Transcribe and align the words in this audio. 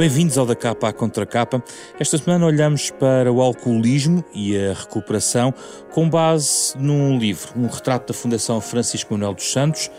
Bem-vindos 0.00 0.38
ao 0.38 0.46
Da 0.46 0.56
Capa 0.56 0.88
à 0.88 0.94
Contra 0.94 1.26
Capa. 1.26 1.62
Esta 1.98 2.16
semana 2.16 2.46
olhamos 2.46 2.90
para 2.90 3.30
o 3.30 3.42
alcoolismo 3.42 4.24
e 4.32 4.56
a 4.56 4.72
recuperação 4.72 5.52
com 5.92 6.08
base 6.08 6.74
num 6.78 7.18
livro, 7.18 7.52
um 7.54 7.66
retrato 7.66 8.10
da 8.10 8.18
Fundação 8.18 8.62
Francisco 8.62 9.12
Manuel 9.12 9.34
dos 9.34 9.52
Santos, 9.52 9.90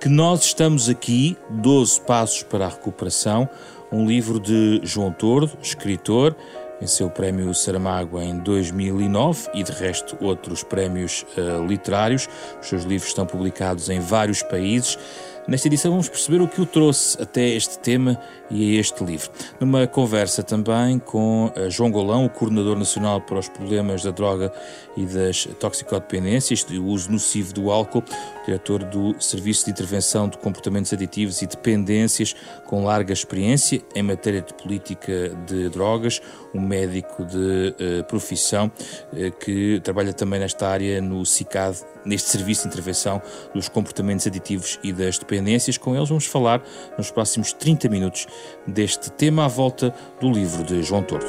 que 0.00 0.08
nós 0.08 0.42
estamos 0.42 0.88
aqui, 0.88 1.38
12 1.50 2.00
Passos 2.00 2.42
para 2.42 2.66
a 2.66 2.68
Recuperação, 2.68 3.48
um 3.92 4.04
livro 4.04 4.40
de 4.40 4.80
João 4.82 5.12
Tordo, 5.12 5.56
escritor, 5.62 6.34
venceu 6.80 7.06
o 7.06 7.10
prémio 7.10 7.54
Saramago 7.54 8.20
em 8.20 8.36
2009 8.38 9.50
e 9.54 9.62
de 9.62 9.70
resto 9.70 10.16
outros 10.20 10.64
prémios 10.64 11.24
uh, 11.38 11.64
literários. 11.64 12.28
Os 12.60 12.66
seus 12.66 12.82
livros 12.82 13.08
estão 13.08 13.24
publicados 13.24 13.88
em 13.88 14.00
vários 14.00 14.42
países. 14.42 14.98
Nesta 15.46 15.68
edição 15.68 15.90
vamos 15.90 16.08
perceber 16.08 16.40
o 16.40 16.48
que 16.48 16.58
o 16.58 16.64
trouxe 16.64 17.20
até 17.20 17.46
este 17.50 17.78
tema 17.78 18.18
e 18.50 18.76
a 18.76 18.80
este 18.80 19.04
livro. 19.04 19.30
Numa 19.60 19.86
conversa 19.86 20.42
também 20.42 20.98
com 20.98 21.52
eh, 21.54 21.68
João 21.68 21.90
Golão, 21.90 22.24
o 22.24 22.30
coordenador 22.30 22.78
nacional 22.78 23.20
para 23.20 23.38
os 23.38 23.48
problemas 23.50 24.02
da 24.02 24.10
droga 24.10 24.50
e 24.96 25.04
das 25.04 25.44
toxicodependências, 25.60 26.64
do 26.64 26.82
uso 26.86 27.12
nocivo 27.12 27.52
do 27.52 27.70
álcool, 27.70 28.02
diretor 28.46 28.84
do 28.84 29.14
Serviço 29.20 29.66
de 29.66 29.72
Intervenção 29.72 30.30
de 30.30 30.38
Comportamentos 30.38 30.94
Aditivos 30.94 31.42
e 31.42 31.46
Dependências, 31.46 32.34
com 32.64 32.82
larga 32.82 33.12
experiência 33.12 33.82
em 33.94 34.02
matéria 34.02 34.40
de 34.40 34.54
política 34.54 35.28
de 35.46 35.68
drogas, 35.68 36.22
um 36.54 36.60
médico 36.60 37.22
de 37.22 37.74
uh, 38.00 38.04
profissão 38.04 38.72
uh, 39.12 39.30
que 39.38 39.78
trabalha 39.84 40.14
também 40.14 40.40
nesta 40.40 40.66
área 40.68 41.02
no 41.02 41.26
CICAD, 41.26 41.84
neste 42.04 42.30
Serviço 42.30 42.62
de 42.62 42.68
Intervenção 42.68 43.20
dos 43.54 43.68
Comportamentos 43.68 44.26
Aditivos 44.26 44.78
e 44.82 44.92
das 44.92 45.18
Dependências. 45.18 45.78
Com 45.78 45.94
eles 45.96 46.08
vamos 46.08 46.26
falar 46.26 46.62
nos 46.96 47.10
próximos 47.10 47.52
30 47.52 47.88
minutos 47.88 48.26
deste 48.66 49.10
tema 49.10 49.44
à 49.44 49.48
volta 49.48 49.94
do 50.20 50.30
livro 50.30 50.64
de 50.64 50.82
João 50.82 51.02
Tordo. 51.02 51.26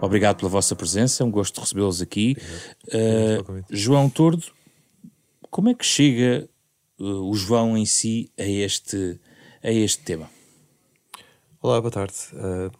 Obrigado 0.00 0.38
pela 0.38 0.48
vossa 0.48 0.76
presença, 0.76 1.22
é 1.22 1.26
um 1.26 1.30
gosto 1.30 1.56
de 1.56 1.60
recebê-los 1.60 2.00
aqui. 2.00 2.36
Uh, 2.86 3.64
João 3.68 4.08
Tordo, 4.08 4.44
como 5.50 5.68
é 5.68 5.74
que 5.74 5.84
chega 5.84 6.48
uh, 6.98 7.28
o 7.28 7.34
João 7.34 7.76
em 7.76 7.84
si 7.84 8.30
a 8.38 8.44
este, 8.44 9.20
a 9.62 9.70
este 9.70 10.02
tema? 10.04 10.30
Olá, 11.60 11.80
boa 11.80 11.90
tarde. 11.90 12.14
Uh, 12.32 12.70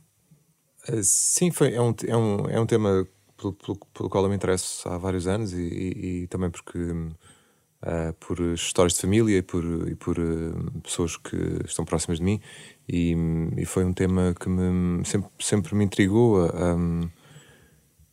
sim, 1.03 1.51
foi, 1.51 1.75
é, 1.75 1.81
um, 1.81 1.95
é, 2.07 2.17
um, 2.17 2.51
é 2.51 2.61
um 2.61 2.67
tema 2.67 3.07
pelo, 3.37 3.53
pelo, 3.53 3.79
pelo, 3.95 4.11
qual 4.11 4.25
eu 4.25 4.31
me 4.31 4.37
interesso 4.37 4.89
há 4.89 4.99
vários 4.99 5.27
anos 5.27 5.53
e, 5.53 5.61
e, 5.61 6.23
e 6.23 6.27
também 6.27 6.51
porque 6.51 6.79
uh, 6.79 8.13
por 8.19 8.41
histórias 8.41 8.95
de 8.95 9.01
família 9.01 9.39
e 9.39 9.43
por, 9.43 9.65
e 9.89 9.95
por 9.95 10.19
uh, 10.19 10.81
pessoas 10.83 11.17
que 11.17 11.37
estão 11.65 11.85
próximas 11.85 12.19
de 12.19 12.25
mim 12.25 12.41
e, 12.89 13.15
e, 13.57 13.65
foi 13.65 13.85
um 13.85 13.93
tema 13.93 14.35
que 14.39 14.49
me, 14.49 15.05
sempre, 15.05 15.31
sempre 15.39 15.75
me 15.75 15.85
intrigou 15.85 16.47
um, 16.53 17.03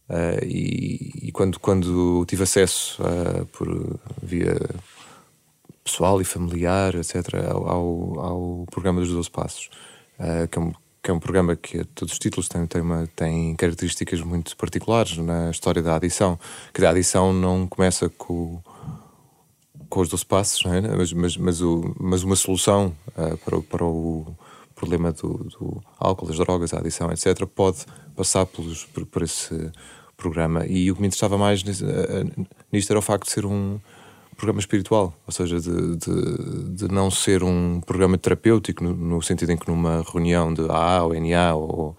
uh, 0.09 0.45
e, 0.45 1.31
quando, 1.33 1.59
quando 1.59 2.25
tive 2.27 2.43
acesso 2.43 3.01
por 3.51 3.99
via 4.21 4.55
pessoal 5.83 6.21
e 6.21 6.25
familiar, 6.25 6.95
etc., 6.95 7.35
ao, 7.49 7.67
ao, 7.67 8.19
ao 8.19 8.65
programa 8.71 9.01
dos 9.01 9.11
12 9.11 9.29
Passos, 9.29 9.69
que 10.49 10.57
é 10.57 10.61
um, 10.61 10.73
que 11.05 11.11
é 11.11 11.13
um 11.13 11.19
programa 11.19 11.55
que 11.55 11.83
todos 11.83 12.13
os 12.13 12.19
títulos 12.19 12.49
têm, 12.49 12.65
têm, 12.65 12.81
uma, 12.81 13.07
têm 13.15 13.55
características 13.55 14.21
muito 14.21 14.57
particulares 14.57 15.15
na 15.17 15.51
história 15.51 15.79
da 15.79 15.97
adição. 15.97 16.39
Que 16.73 16.83
a 16.83 16.89
adição 16.89 17.31
não 17.31 17.67
começa 17.67 18.09
com, 18.09 18.59
com 19.87 19.99
os 19.99 20.09
12 20.09 20.25
passos, 20.25 20.65
é? 20.65 20.81
mas, 20.81 21.13
mas, 21.13 21.37
mas, 21.37 21.61
o, 21.61 21.95
mas 21.99 22.23
uma 22.23 22.35
solução 22.35 22.91
uh, 23.09 23.37
para, 23.37 23.61
para 23.61 23.85
o 23.85 24.35
problema 24.73 25.11
do, 25.11 25.47
do, 25.59 25.83
álcool, 25.99 26.25
das 26.25 26.37
drogas, 26.37 26.73
a 26.73 26.79
adição, 26.79 27.11
etc., 27.11 27.45
pode 27.45 27.85
passar 28.15 28.47
pelos, 28.47 28.85
por, 28.85 29.05
por 29.05 29.21
esse 29.21 29.71
programa. 30.17 30.65
E 30.65 30.89
o 30.89 30.95
que 30.95 31.01
me 31.01 31.07
interessava 31.07 31.37
mais 31.37 31.63
nisto, 31.63 31.85
uh, 31.85 32.47
nisto 32.73 32.89
era 32.89 32.97
o 32.97 33.03
facto 33.03 33.25
de 33.25 33.31
ser 33.31 33.45
um 33.45 33.79
programa 34.35 34.59
espiritual, 34.59 35.13
ou 35.25 35.33
seja, 35.33 35.59
de, 35.59 35.95
de, 35.95 36.75
de 36.75 36.87
não 36.87 37.09
ser 37.09 37.43
um 37.43 37.79
programa 37.81 38.17
terapêutico, 38.17 38.83
no, 38.83 38.93
no, 38.93 39.21
sentido 39.21 39.51
em 39.51 39.57
que 39.57 39.67
numa 39.67 40.03
reunião 40.11 40.53
de 40.53 40.61
AA 40.69 41.03
ou 41.03 41.13
NA, 41.13 41.55
ou, 41.55 41.97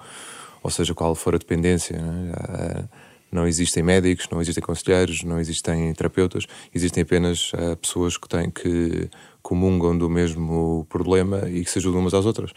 ou 0.62 0.70
seja, 0.70 0.94
qual 0.94 1.14
for 1.14 1.34
a 1.34 1.38
dependência, 1.38 1.98
né? 2.00 2.88
Não 3.30 3.46
existem 3.46 3.82
médicos, 3.82 4.28
não 4.30 4.40
existem 4.40 4.62
conselheiros, 4.62 5.24
não 5.24 5.38
existem 5.40 5.92
terapeutas, 5.94 6.46
existem 6.72 7.02
apenas 7.02 7.52
uh, 7.52 7.76
pessoas 7.76 8.16
que 8.16 8.28
têm 8.28 8.50
que 8.50 9.10
comungam 9.46 9.96
do 9.96 10.10
mesmo 10.10 10.84
problema 10.88 11.48
e 11.48 11.62
que 11.62 11.70
se 11.70 11.78
ajudam 11.78 12.00
umas 12.00 12.12
às 12.14 12.26
outras. 12.26 12.50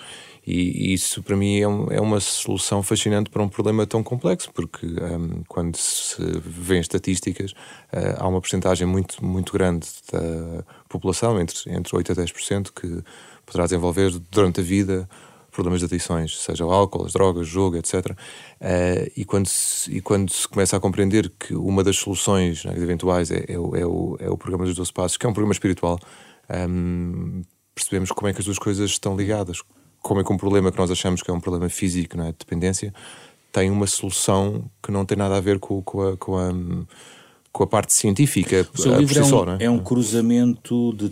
E, 0.45 0.89
e 0.89 0.93
isso 0.93 1.21
para 1.21 1.35
mim 1.35 1.59
é, 1.59 1.67
um, 1.67 1.91
é, 1.91 2.01
uma 2.01 2.19
solução 2.19 2.81
fascinante 2.81 3.29
para 3.29 3.43
um 3.43 3.47
problema 3.47 3.85
tão 3.85 4.01
complexo, 4.01 4.49
porque 4.51 4.87
um, 4.87 5.43
quando 5.47 5.75
se 5.75 6.19
vê 6.43 6.79
estatísticas, 6.79 7.51
uh, 7.51 8.17
há 8.17 8.27
uma 8.27 8.41
porcentagem 8.41 8.87
muito, 8.87 9.23
muito 9.23 9.53
grande 9.53 9.87
da 10.11 10.63
população, 10.89 11.39
entre, 11.39 11.71
entre 11.71 11.95
8% 11.95 12.09
a 12.09 12.23
10%, 12.23 12.71
que 12.73 13.03
poderá 13.45 13.65
desenvolver 13.65 14.11
durante 14.31 14.59
a 14.59 14.63
vida 14.63 15.07
problemas 15.51 15.81
de 15.81 15.85
adições, 15.85 16.39
seja 16.39 16.65
o 16.65 16.71
álcool, 16.71 17.05
as 17.05 17.13
drogas, 17.13 17.47
jogo, 17.47 17.77
etc. 17.77 17.93
Uh, 17.93 18.15
eh, 18.61 19.11
e, 19.15 19.25
quando 19.25 19.47
se, 19.47 19.91
e 19.91 20.01
quando 20.01 20.31
se 20.31 20.47
começa 20.47 20.75
a 20.77 20.79
compreender 20.79 21.31
que 21.39 21.53
uma 21.53 21.83
das 21.83 21.97
soluções 21.97 22.65
né, 22.65 22.73
eventuais 22.77 23.29
é, 23.29 23.45
é, 23.47 23.59
o, 23.59 23.75
é, 23.75 23.85
o, 23.85 24.17
é 24.19 24.29
o 24.29 24.37
programa 24.37 24.65
dos 24.65 24.75
12 24.75 24.91
Passos, 24.93 25.17
que 25.17 25.25
é 25.25 25.29
um 25.29 25.33
programa 25.33 25.53
espiritual, 25.53 25.99
um, 26.69 27.41
percebemos 27.73 28.11
como 28.11 28.27
é 28.27 28.33
que 28.33 28.39
as 28.39 28.45
duas 28.45 28.59
coisas 28.59 28.89
estão 28.91 29.15
ligadas 29.15 29.61
como 30.01 30.21
é 30.21 30.23
que 30.23 30.31
um 30.31 30.37
problema 30.37 30.71
que 30.71 30.77
nós 30.77 30.91
achamos 30.91 31.21
que 31.21 31.29
é 31.29 31.33
um 31.33 31.39
problema 31.39 31.69
físico, 31.69 32.17
não 32.17 32.25
é? 32.25 32.31
de 32.31 32.37
dependência, 32.39 32.93
tem 33.51 33.69
uma 33.69 33.87
solução 33.87 34.69
que 34.81 34.91
não 34.91 35.05
tem 35.05 35.17
nada 35.17 35.37
a 35.37 35.41
ver 35.41 35.59
com, 35.59 35.81
com, 35.81 36.07
a, 36.07 36.17
com, 36.17 36.37
a, 36.37 36.51
com 37.51 37.63
a 37.63 37.67
parte 37.67 37.93
científica. 37.93 38.67
O 38.73 38.81
seu 38.81 38.95
livro 38.97 39.17
é 39.17 39.21
um, 39.21 39.25
só, 39.25 39.45
é? 39.59 39.65
é 39.65 39.69
um 39.69 39.79
cruzamento 39.79 40.93
de 40.93 41.09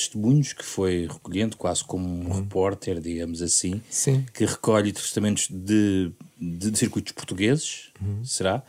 testemunhos 0.00 0.52
que 0.52 0.64
foi 0.64 1.06
recolhendo, 1.10 1.56
quase 1.56 1.84
como 1.84 2.06
um 2.06 2.26
uhum. 2.26 2.40
repórter, 2.40 3.00
digamos 3.00 3.42
assim, 3.42 3.80
Sim. 3.88 4.24
que 4.32 4.44
recolhe 4.44 4.92
testamentos 4.92 5.48
de, 5.48 6.12
de, 6.38 6.70
de 6.70 6.78
circuitos 6.78 7.12
portugueses, 7.12 7.90
uhum. 8.00 8.24
será? 8.24 8.62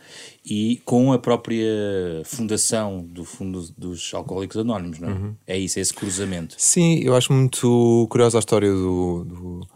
E 0.44 0.80
com 0.84 1.12
a 1.12 1.18
própria 1.18 2.22
fundação 2.24 3.02
do 3.02 3.24
Fundo 3.24 3.62
dos 3.76 4.12
Alcoólicos 4.14 4.56
Anónimos, 4.56 4.98
não 4.98 5.08
é? 5.08 5.12
Uhum. 5.12 5.36
É 5.46 5.58
isso, 5.58 5.78
é 5.78 5.82
esse 5.82 5.94
cruzamento. 5.94 6.54
Sim, 6.58 7.00
eu 7.00 7.14
acho 7.16 7.32
muito 7.32 8.06
curiosa 8.10 8.38
a 8.38 8.40
história 8.40 8.70
do, 8.70 9.24
do 9.24 9.68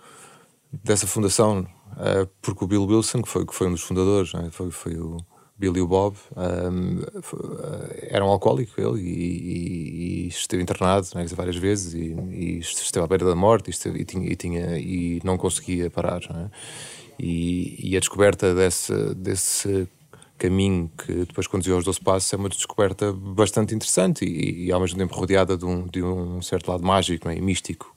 dessa 0.84 1.06
fundação, 1.06 1.61
uh, 1.93 2.28
porque 2.43 2.65
o 2.65 2.67
Bill 2.67 2.84
Wilson, 2.84 3.23
que 3.23 3.28
foi, 3.28 3.47
que 3.47 3.55
foi 3.55 3.69
um 3.69 3.73
dos 3.73 3.83
fundadores, 3.83 4.34
é? 4.34 4.50
foi, 4.50 4.71
foi 4.71 4.97
o 4.97 5.19
Billy 5.59 5.84
Bob, 5.87 6.17
um, 6.37 7.00
era 8.03 8.25
um 8.25 8.28
alcoólico 8.28 8.78
ele 8.78 9.00
e, 9.00 9.09
e, 9.09 10.25
e 10.25 10.28
esteve 10.28 10.62
internado 10.62 11.06
né, 11.15 11.25
várias 11.28 11.56
vezes 11.56 11.94
e, 11.94 12.15
e, 12.31 12.59
esteve 12.59 13.05
à 13.05 13.06
beira 13.06 13.25
da 13.25 13.34
morte 13.34 13.71
esteve, 13.71 14.00
e, 14.00 14.05
tinha, 14.05 14.31
e, 14.31 14.37
tinha, 14.37 14.78
e 14.78 15.21
não 15.25 15.39
conseguia 15.39 15.91
parar. 15.91 16.21
Né? 16.28 16.50
E, 17.19 17.97
a 17.97 18.00
descoberta 18.00 18.55
desse, 18.55 18.93
desse 19.15 19.89
caminho 20.37 20.91
que 20.99 21.25
depois 21.25 21.47
conduziu 21.47 21.77
aos 21.77 21.84
12 21.84 22.00
passos 22.00 22.31
é 22.34 22.37
uma 22.37 22.50
descoberta 22.50 23.11
bastante 23.11 23.75
interessante 23.75 24.26
e, 24.26 24.70
ao 24.70 24.81
mesmo 24.81 24.99
tempo 24.99 25.14
rodeada 25.14 25.56
de 25.56 25.64
um, 25.64 25.87
de 25.87 26.02
um 26.02 26.43
certo 26.43 26.70
lado 26.70 26.85
mágico 26.85 27.29
né, 27.29 27.37
e 27.37 27.41
místico 27.41 27.95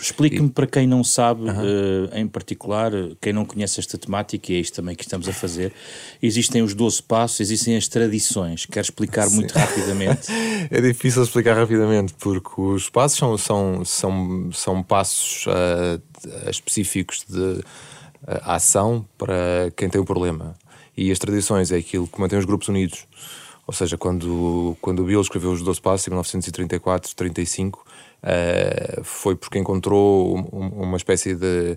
Explique-me 0.00 0.48
para 0.48 0.66
quem 0.66 0.86
não 0.86 1.04
sabe, 1.04 1.42
uh, 1.50 2.14
em 2.14 2.26
particular, 2.26 2.92
quem 3.20 3.32
não 3.32 3.44
conhece 3.44 3.80
esta 3.80 3.98
temática, 3.98 4.52
e 4.52 4.56
é 4.56 4.58
isto 4.60 4.74
também 4.74 4.94
que 4.94 5.02
estamos 5.04 5.28
a 5.28 5.32
fazer. 5.32 5.72
Existem 6.22 6.62
os 6.62 6.74
12 6.74 7.02
passos, 7.02 7.40
existem 7.40 7.76
as 7.76 7.88
tradições. 7.88 8.66
Quer 8.66 8.80
explicar 8.80 9.26
Sim. 9.28 9.36
muito 9.36 9.52
rapidamente? 9.52 10.28
é 10.70 10.80
difícil 10.80 11.22
explicar 11.22 11.56
rapidamente, 11.56 12.14
porque 12.18 12.60
os 12.60 12.88
passos 12.88 13.18
são, 13.18 13.36
são, 13.36 13.84
são, 13.84 14.50
são 14.52 14.82
passos 14.82 15.46
uh, 15.46 16.50
específicos 16.50 17.24
de 17.28 17.38
uh, 17.38 17.64
ação 18.42 19.06
para 19.18 19.70
quem 19.76 19.88
tem 19.88 20.00
o 20.00 20.02
um 20.02 20.06
problema. 20.06 20.54
E 20.96 21.10
as 21.10 21.18
tradições 21.18 21.70
é 21.70 21.76
aquilo 21.76 22.06
que 22.06 22.18
mantém 22.18 22.38
os 22.38 22.44
grupos 22.44 22.68
unidos. 22.68 23.06
Ou 23.66 23.74
seja, 23.74 23.98
quando, 23.98 24.76
quando 24.80 25.00
o 25.00 25.04
Bill 25.04 25.20
escreveu 25.20 25.50
os 25.50 25.60
12 25.60 25.80
passos 25.80 26.06
em 26.06 26.10
1934, 26.10 27.14
35 27.14 27.84
uh, 28.26 29.04
foi 29.04 29.36
porque 29.36 29.58
encontrou 29.58 30.36
uma 30.52 30.96
espécie 30.96 31.34
de 31.34 31.76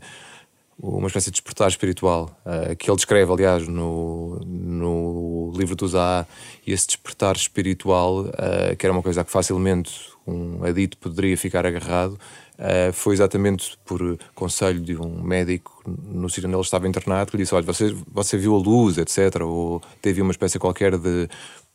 uma 0.81 1.07
espécie 1.07 1.25
de 1.25 1.34
despertar 1.34 1.68
espiritual 1.68 2.31
uh, 2.46 2.75
que 2.78 2.90
ele 2.90 2.96
descreve, 2.96 3.31
aliás, 3.31 3.68
no, 3.68 4.40
no 4.46 5.51
livro 5.54 5.75
do 5.75 5.88
Zá, 5.88 6.25
e 6.66 6.72
esse 6.72 6.88
despertar 6.88 7.36
espiritual, 7.36 8.22
uh, 8.22 8.75
que 8.78 8.86
era 8.86 8.94
uma 8.94 9.04
coisa 9.04 9.24
que 9.25 9.31
facilmente 9.31 10.10
um 10.25 10.63
adito 10.63 10.98
poderia 10.98 11.38
ficar 11.38 11.66
agarrado, 11.66 12.13
uh, 12.13 12.94
foi 12.94 13.13
exatamente 13.13 13.78
por 13.86 14.18
conselho 14.34 14.80
de 14.80 14.96
um 14.96 15.22
médico 15.22 15.84
no 15.86 16.30
sítio 16.30 16.48
onde 16.48 16.56
ele 16.56 16.63
estava 16.63 16.88
internado, 16.88 17.31
que 17.31 17.38
lhe 17.38 17.44
disse: 17.44 17.54
Olha, 17.54 17.66
você, 17.66 17.94
você 18.07 18.38
viu 18.38 18.56
a 18.56 18.57
luz, 18.57 18.98
etc., 18.98 19.42
ou 19.42 19.81
teve 20.01 20.22
uma 20.22 20.31
espécie 20.31 20.57
qualquer 20.57 20.98
de 20.98 21.28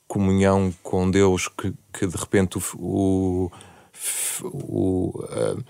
comunhão 0.08 0.72
com 0.82 1.10
Deus 1.10 1.48
que, 1.48 1.72
que 1.92 2.06
de 2.06 2.16
repente 2.16 2.58
o, 2.58 2.62
o 2.78 3.52
o, 4.42 5.12
uh, 5.24 5.64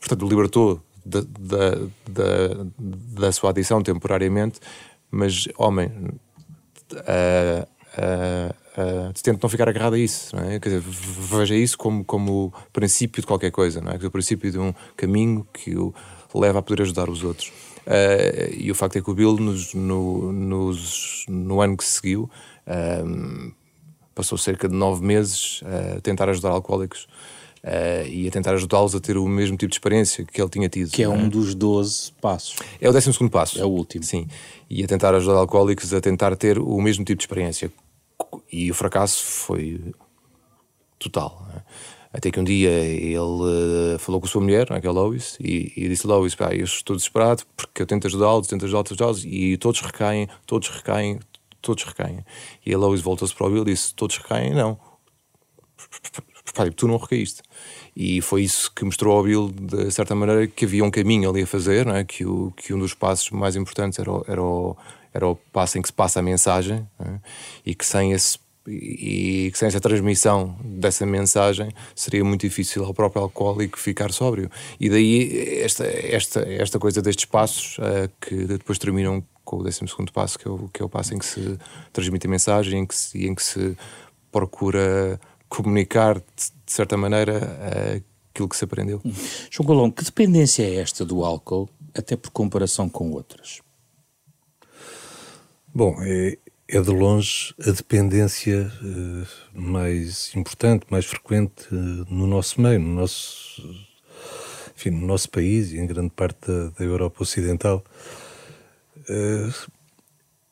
portanto, 0.00 0.28
libertou 0.28 0.82
da, 1.04 1.20
da, 1.20 1.70
da, 2.08 2.66
da, 3.20 3.32
sua 3.32 3.50
adição 3.50 3.82
temporariamente, 3.82 4.58
mas, 5.10 5.46
homem, 5.56 5.86
uh, 6.92 7.68
uh, 7.96 9.10
uh, 9.10 9.12
tente 9.22 9.40
não 9.42 9.48
ficar 9.48 9.68
agarrado 9.68 9.94
a 9.94 9.98
isso, 9.98 10.36
é? 10.36 10.58
Quer 10.58 10.80
dizer, 10.80 10.82
veja 10.82 11.54
isso 11.54 11.78
como, 11.78 12.04
como 12.04 12.52
princípio 12.72 13.20
de 13.20 13.26
qualquer 13.26 13.50
coisa, 13.50 13.80
não 13.80 13.92
é? 13.92 13.96
O 13.96 14.10
princípio 14.10 14.50
de 14.50 14.58
um 14.58 14.74
caminho 14.96 15.46
que 15.52 15.76
o 15.76 15.94
leva 16.34 16.58
a 16.58 16.62
poder 16.62 16.82
ajudar 16.82 17.08
os 17.08 17.22
outros. 17.24 17.48
Uh, 17.86 18.52
e 18.56 18.70
o 18.70 18.74
facto 18.74 18.96
é 18.96 19.00
que 19.00 19.10
o 19.10 19.14
Bill, 19.14 19.36
nos, 19.36 19.72
no, 19.72 20.32
nos, 20.32 21.24
no 21.28 21.60
ano 21.60 21.76
que 21.76 21.84
seguiu, 21.84 22.28
uh, 22.66 23.52
passou 24.14 24.36
cerca 24.36 24.68
de 24.68 24.74
nove 24.74 25.04
meses 25.04 25.62
a 25.96 26.00
tentar 26.00 26.28
ajudar 26.28 26.50
alcoólicos. 26.50 27.06
Uh, 27.66 28.06
e 28.06 28.28
a 28.28 28.30
tentar 28.30 28.54
ajudá-los 28.54 28.94
a 28.94 29.00
ter 29.00 29.16
o 29.16 29.26
mesmo 29.26 29.56
tipo 29.56 29.70
de 29.70 29.74
experiência 29.74 30.24
que 30.24 30.40
ele 30.40 30.48
tinha 30.48 30.68
tido. 30.68 30.92
Que 30.92 31.02
é 31.02 31.08
um 31.08 31.28
dos 31.28 31.52
12 31.52 32.12
passos. 32.20 32.54
É 32.80 32.88
o 32.88 32.92
12 32.92 33.12
segundo 33.12 33.30
passo. 33.30 33.60
É 33.60 33.64
o 33.64 33.68
último. 33.68 34.04
Sim. 34.04 34.28
E 34.70 34.84
a 34.84 34.86
tentar 34.86 35.12
ajudar 35.16 35.38
alcoólicos 35.38 35.92
a 35.92 36.00
tentar 36.00 36.36
ter 36.36 36.60
o 36.60 36.80
mesmo 36.80 37.04
tipo 37.04 37.18
de 37.18 37.24
experiência. 37.24 37.72
E 38.52 38.70
o 38.70 38.74
fracasso 38.74 39.20
foi 39.20 39.92
total. 40.96 41.44
Né? 41.52 41.62
Até 42.12 42.30
que 42.30 42.38
um 42.38 42.44
dia 42.44 42.70
ele 42.70 43.18
uh, 43.18 43.98
falou 43.98 44.20
com 44.20 44.28
a 44.28 44.30
sua 44.30 44.40
mulher, 44.40 44.72
aquela 44.72 44.94
Lois, 44.94 45.36
e, 45.40 45.72
e 45.76 45.88
disse: 45.88 46.06
Lois, 46.06 46.36
pá, 46.36 46.54
eu 46.54 46.64
estou 46.64 46.94
desesperado 46.94 47.42
porque 47.56 47.82
eu 47.82 47.86
tento 47.86 48.06
ajudá-los, 48.06 48.46
tento 48.46 48.64
ajudá-los, 48.64 48.92
ajudá-los, 48.92 49.24
e 49.24 49.56
todos 49.56 49.80
recaem, 49.80 50.28
todos 50.46 50.68
recaem, 50.68 51.18
todos 51.60 51.82
recaem. 51.82 52.24
E 52.64 52.72
a 52.72 52.78
Lois 52.78 53.00
voltou-se 53.00 53.34
para 53.34 53.48
o 53.48 53.50
Bill 53.50 53.62
e 53.62 53.66
disse: 53.66 53.92
Todos 53.92 54.16
recaem? 54.18 54.54
Não. 54.54 54.78
Pá, 56.54 56.70
tu 56.74 56.88
não 56.88 56.96
recaíste. 56.96 57.42
E 57.96 58.20
foi 58.20 58.42
isso 58.42 58.70
que 58.72 58.84
mostrou 58.84 59.16
ao 59.16 59.22
Bill, 59.22 59.50
de 59.50 59.90
certa 59.90 60.14
maneira, 60.14 60.46
que 60.46 60.66
havia 60.66 60.84
um 60.84 60.90
caminho 60.90 61.30
ali 61.30 61.42
a 61.42 61.46
fazer, 61.46 61.86
é? 61.86 62.04
que, 62.04 62.26
o, 62.26 62.52
que 62.54 62.74
um 62.74 62.78
dos 62.78 62.92
passos 62.92 63.30
mais 63.30 63.56
importantes 63.56 63.98
era 63.98 64.12
o, 64.12 64.24
era 64.28 64.42
o, 64.42 64.76
era 65.14 65.26
o 65.26 65.34
passo 65.34 65.78
em 65.78 65.82
que 65.82 65.88
se 65.88 65.94
passa 65.94 66.20
a 66.20 66.22
mensagem, 66.22 66.86
é? 67.00 67.18
e 67.64 67.74
que 67.74 67.86
sem 67.86 68.12
esse 68.12 68.38
e 68.68 69.48
que 69.52 69.58
sem 69.58 69.68
essa 69.68 69.80
transmissão 69.80 70.56
dessa 70.64 71.06
mensagem 71.06 71.70
seria 71.94 72.24
muito 72.24 72.40
difícil 72.40 72.84
ao 72.84 72.92
próprio 72.92 73.22
alcoólico 73.22 73.78
ficar 73.78 74.12
sóbrio. 74.12 74.50
E 74.80 74.90
daí 74.90 75.60
esta, 75.60 75.84
esta, 75.86 76.40
esta 76.40 76.76
coisa 76.76 77.00
destes 77.00 77.26
passos 77.26 77.78
uh, 77.78 78.10
que 78.20 78.34
depois 78.44 78.76
terminam 78.76 79.24
com 79.44 79.58
o 79.58 79.62
12 79.62 79.82
passo, 80.12 80.36
que 80.36 80.48
é, 80.48 80.50
o, 80.50 80.68
que 80.68 80.82
é 80.82 80.84
o 80.84 80.88
passo 80.88 81.14
em 81.14 81.18
que 81.18 81.24
se 81.24 81.56
transmite 81.92 82.26
a 82.26 82.30
mensagem 82.30 82.80
em 82.80 82.86
que 82.86 82.96
se, 82.96 83.24
em 83.24 83.34
que 83.34 83.42
se 83.42 83.76
procura 84.32 85.20
comunicar 85.48 86.18
de, 86.18 86.52
de 86.64 86.72
certa 86.72 86.96
maneira 86.96 88.02
aquilo 88.36 88.48
que 88.48 88.56
se 88.56 88.64
aprendeu. 88.64 89.00
João 89.50 89.66
Golão, 89.66 89.90
que 89.90 90.04
dependência 90.04 90.62
é 90.62 90.76
esta 90.76 91.04
do 91.04 91.24
álcool, 91.24 91.68
até 91.94 92.16
por 92.16 92.30
comparação 92.30 92.88
com 92.88 93.10
outras? 93.12 93.60
Bom, 95.74 95.96
é, 96.00 96.38
é 96.68 96.80
de 96.80 96.90
longe 96.90 97.54
a 97.60 97.70
dependência 97.70 98.70
uh, 98.82 99.26
mais 99.58 100.34
importante, 100.34 100.86
mais 100.90 101.04
frequente 101.06 101.66
uh, 101.72 102.06
no 102.08 102.26
nosso 102.26 102.60
meio, 102.60 102.80
no 102.80 102.94
nosso, 102.94 103.62
enfim, 104.74 104.90
no 104.90 105.06
nosso 105.06 105.30
país 105.30 105.72
e 105.72 105.78
em 105.78 105.86
grande 105.86 106.10
parte 106.10 106.46
da, 106.46 106.68
da 106.70 106.84
Europa 106.84 107.22
Ocidental. 107.22 107.84
Uh, 109.08 109.70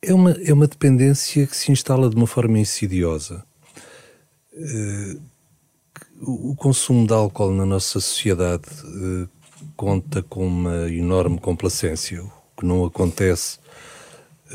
é, 0.02 0.14
uma, 0.14 0.32
é 0.32 0.52
uma 0.52 0.66
dependência 0.66 1.46
que 1.46 1.56
se 1.56 1.72
instala 1.72 2.08
de 2.08 2.16
uma 2.16 2.26
forma 2.26 2.58
insidiosa. 2.58 3.44
O, 6.20 6.50
o 6.50 6.56
consumo 6.56 7.06
de 7.06 7.12
álcool 7.12 7.52
na 7.52 7.66
nossa 7.66 8.00
sociedade 8.00 8.68
conta 9.76 10.22
com 10.22 10.46
uma 10.46 10.88
enorme 10.90 11.38
complacência, 11.38 12.22
o 12.22 12.30
que 12.56 12.64
não 12.64 12.84
acontece 12.84 13.58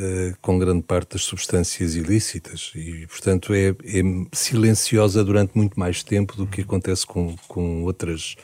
eh, 0.01 0.33
com 0.41 0.57
grande 0.57 0.83
parte 0.83 1.13
das 1.13 1.23
substâncias 1.23 1.95
ilícitas 1.95 2.71
e, 2.73 3.05
portanto, 3.07 3.53
é, 3.53 3.69
é, 3.69 4.01
silenciosa 4.31 5.25
durante 5.25 5.57
muito 5.57 5.77
mais 5.77 6.03
tempo 6.03 6.37
do 6.37 6.47
que 6.47 6.61
acontece 6.61 7.05
com, 7.05 7.35
com 7.49 7.83
outras, 7.83 8.37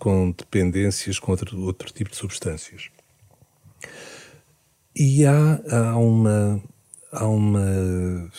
com 0.00 0.32
dependências, 0.32 1.18
com 1.18 1.30
outro, 1.30 1.60
outro 1.60 1.92
tipo 1.92 2.10
de 2.10 2.16
substâncias. 2.16 2.88
E 4.96 5.24
há, 5.24 5.60
há 5.70 5.96
uma, 5.96 6.60
há 7.12 7.26
uma, 7.28 8.32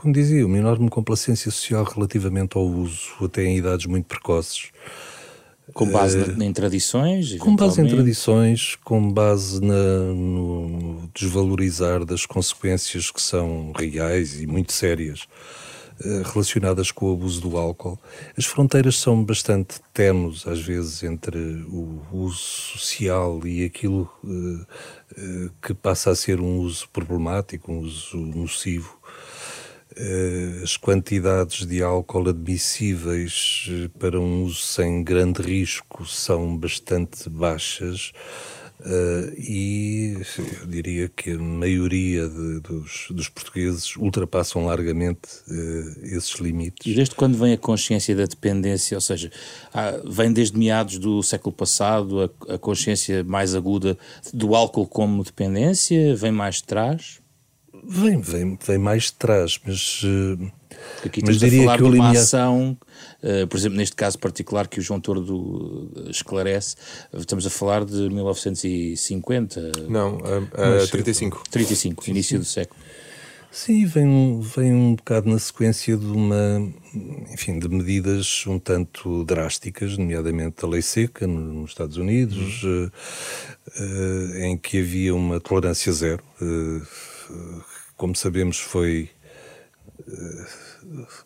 como 0.00 0.14
dizia, 0.14 0.46
uma 0.46 0.56
enorme 0.56 0.88
complacência 0.88 1.50
social 1.50 1.84
relativamente 1.84 2.56
ao 2.56 2.64
uso, 2.64 3.10
até 3.22 3.44
em 3.44 3.58
idades 3.58 3.84
muito 3.84 4.06
precoces. 4.06 4.70
Com 5.74 5.86
base 5.90 6.18
uh, 6.18 6.42
em 6.42 6.52
tradições? 6.52 7.36
Com 7.36 7.54
base 7.54 7.80
em 7.82 7.86
tradições, 7.86 8.76
com 8.82 9.12
base 9.12 9.60
na, 9.60 10.12
no 10.14 11.08
desvalorizar 11.14 12.04
das 12.04 12.24
consequências 12.24 13.10
que 13.10 13.20
são 13.20 13.72
reais 13.76 14.40
e 14.40 14.46
muito 14.46 14.72
sérias 14.72 15.28
uh, 16.00 16.22
relacionadas 16.32 16.90
com 16.90 17.10
o 17.10 17.12
abuso 17.12 17.42
do 17.42 17.56
álcool. 17.56 17.98
As 18.36 18.46
fronteiras 18.46 18.96
são 18.96 19.22
bastante 19.22 19.80
tenues, 19.92 20.46
às 20.46 20.60
vezes, 20.60 21.02
entre 21.02 21.38
o 21.68 22.00
uso 22.10 22.38
social 22.38 23.46
e 23.46 23.64
aquilo 23.64 24.10
uh, 24.24 25.50
que 25.62 25.74
passa 25.74 26.10
a 26.10 26.16
ser 26.16 26.40
um 26.40 26.58
uso 26.58 26.88
problemático, 26.88 27.70
um 27.70 27.80
uso 27.80 28.16
nocivo. 28.16 28.98
Eh, 29.96 30.60
as 30.62 30.76
quantidades 30.76 31.66
de 31.66 31.82
álcool 31.82 32.28
admissíveis 32.28 33.68
eh, 33.68 33.90
para 33.98 34.20
um 34.20 34.44
uso 34.44 34.62
sem 34.62 35.02
grande 35.02 35.42
risco 35.42 36.06
são 36.06 36.56
bastante 36.56 37.28
baixas. 37.28 38.12
Uh, 38.82 39.34
e 39.36 40.16
eu 40.38 40.66
diria 40.66 41.06
que 41.06 41.32
a 41.32 41.38
maioria 41.38 42.26
de, 42.26 42.60
dos, 42.60 43.08
dos, 43.10 43.28
portugueses 43.28 43.94
ultrapassam 43.94 44.64
largamente 44.64 45.28
esses 46.02 46.32
limites. 46.36 46.90
E 46.90 46.94
desde 46.94 47.14
quando 47.14 47.36
vem 47.36 47.52
a 47.52 47.58
consciência 47.58 48.16
da 48.16 48.24
dependência? 48.24 48.96
Ou 48.96 49.00
seja, 49.02 49.30
vem 50.02 50.32
desde 50.32 50.58
meados 50.58 50.96
do 50.96 51.22
século 51.22 51.54
passado 51.54 52.22
a, 52.22 52.54
a 52.54 52.58
consciência 52.58 53.22
mais 53.22 53.54
aguda 53.54 53.98
do 54.32 54.54
álcool 54.54 54.86
como 54.86 55.22
dependência? 55.24 56.16
Vem 56.16 56.32
mais 56.32 56.54
de 56.56 56.64
trás? 56.64 57.19
Vem, 57.82 58.20
vem, 58.20 58.58
vem 58.66 58.78
mais 58.78 59.04
de 59.04 59.14
trás, 59.14 59.58
mas. 59.64 60.02
Uh, 60.02 60.50
aqui 61.04 61.22
mas 61.24 61.38
diria 61.38 61.62
a 61.62 61.64
falar 61.64 61.78
que 61.78 61.90
de 61.90 61.96
uma 61.96 62.10
ação, 62.10 62.78
uh, 63.22 63.46
por 63.46 63.56
exemplo, 63.56 63.78
neste 63.78 63.96
caso 63.96 64.18
particular 64.18 64.68
que 64.68 64.78
o 64.78 64.82
João 64.82 65.00
Tordo 65.00 65.90
eh, 65.96 66.10
esclarece, 66.10 66.76
estamos 67.14 67.46
a 67.46 67.50
falar 67.50 67.84
de 67.84 68.08
1950. 68.10 69.72
Não, 69.88 70.16
uh, 70.16 70.84
uh, 70.84 70.88
35. 70.90 71.42
35, 71.50 72.04
sim, 72.04 72.10
início 72.10 72.36
sim. 72.36 72.38
do 72.38 72.44
século. 72.44 72.80
Sim, 73.52 73.84
vem, 73.84 74.40
vem 74.40 74.72
um 74.72 74.94
bocado 74.94 75.28
na 75.28 75.38
sequência 75.38 75.96
de 75.96 76.06
uma, 76.06 76.72
enfim, 77.32 77.58
de 77.58 77.68
medidas 77.68 78.44
um 78.46 78.60
tanto 78.60 79.24
drásticas, 79.24 79.98
nomeadamente 79.98 80.64
a 80.64 80.68
lei 80.68 80.82
seca 80.82 81.26
nos 81.26 81.70
Estados 81.70 81.96
Unidos, 81.96 82.62
uhum. 82.62 82.90
uh, 83.80 84.36
em 84.36 84.56
que 84.56 84.78
havia 84.78 85.12
uma 85.12 85.40
tolerância 85.40 85.92
zero 85.92 86.22
como 87.96 88.16
sabemos, 88.16 88.58
foi 88.58 89.10
eh, 90.08 90.46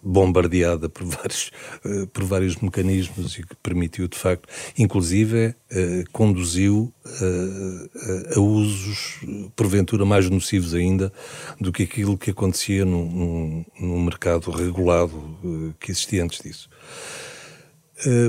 bombardeada 0.03 0.89
por 0.89 1.05
vários, 1.05 1.51
eh, 1.85 2.07
por 2.13 2.25
vários 2.25 2.57
mecanismos 2.57 3.39
e 3.39 3.43
que 3.43 3.55
permitiu, 3.63 4.09
de 4.09 4.19
facto, 4.19 4.49
inclusive 4.77 5.55
eh, 5.71 6.05
conduziu 6.13 6.93
a, 7.07 8.37
a 8.37 8.41
usos, 8.41 9.21
porventura, 9.55 10.05
mais 10.05 10.29
nocivos 10.29 10.75
ainda 10.75 11.13
do 11.61 11.73
que 11.73 11.85
aquilo 11.85 12.19
que 12.19 12.31
acontecia 12.31 12.85
num, 12.85 13.65
num 13.81 14.03
mercado 14.03 14.51
regulado 14.51 15.75
que 15.79 15.91
existia 15.91 16.25
antes 16.25 16.41
disso. 16.41 16.69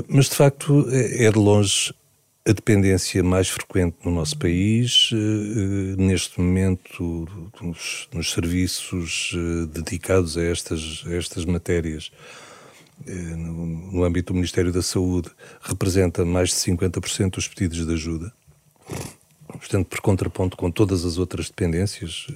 Mas, 0.08 0.26
de 0.26 0.36
facto, 0.36 0.86
é, 0.90 1.24
é 1.24 1.30
de 1.30 1.38
longe 1.38 1.92
a 2.46 2.52
dependência 2.52 3.24
mais 3.24 3.48
frequente 3.48 3.96
no 4.04 4.12
nosso 4.12 4.38
país, 4.38 5.10
eh, 5.12 5.16
eh, 5.16 5.96
neste 6.00 6.40
momento, 6.40 7.26
nos, 7.60 8.08
nos 8.12 8.30
serviços 8.30 9.32
eh, 9.34 9.66
dedicados 9.66 10.38
a 10.38 10.44
estas, 10.44 11.02
a 11.06 11.14
estas 11.14 11.44
matérias, 11.44 12.12
no, 13.04 13.66
no 13.92 14.04
âmbito 14.04 14.32
do 14.32 14.36
Ministério 14.36 14.72
da 14.72 14.80
Saúde, 14.80 15.28
representa 15.60 16.24
mais 16.24 16.48
de 16.48 16.54
50% 16.54 17.32
dos 17.32 17.46
pedidos 17.46 17.84
de 17.84 17.92
ajuda. 17.92 18.32
Portanto, 19.48 19.88
por 19.88 20.00
contraponto 20.00 20.56
com 20.56 20.70
todas 20.70 21.04
as 21.04 21.18
outras 21.18 21.50
dependências. 21.50 22.26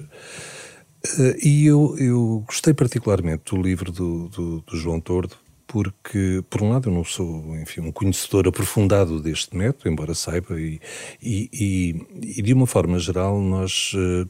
E 1.41 1.65
eu, 1.65 1.95
eu 1.97 2.43
gostei 2.45 2.75
particularmente 2.75 3.55
do 3.55 3.59
livro 3.59 3.91
do, 3.91 4.27
do, 4.27 4.61
do 4.61 4.77
João 4.77 4.99
Tordo, 5.01 5.35
porque, 5.71 6.43
por 6.49 6.61
um 6.61 6.71
lado, 6.71 6.89
eu 6.89 6.93
não 6.93 7.05
sou, 7.05 7.55
enfim, 7.55 7.79
um 7.79 7.93
conhecedor 7.93 8.45
aprofundado 8.45 9.21
deste 9.21 9.55
método, 9.55 9.89
embora 9.89 10.13
saiba, 10.13 10.59
e, 10.59 10.81
e, 11.23 11.49
e, 11.53 12.39
e 12.39 12.41
de 12.41 12.53
uma 12.53 12.67
forma 12.67 12.99
geral, 12.99 13.39
nós 13.39 13.93
uh, 13.93 14.27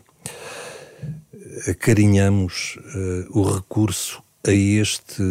acarinhamos 1.67 2.77
uh, 2.77 3.39
o 3.39 3.41
recurso 3.41 4.21
a 4.47 4.51
este 4.51 5.23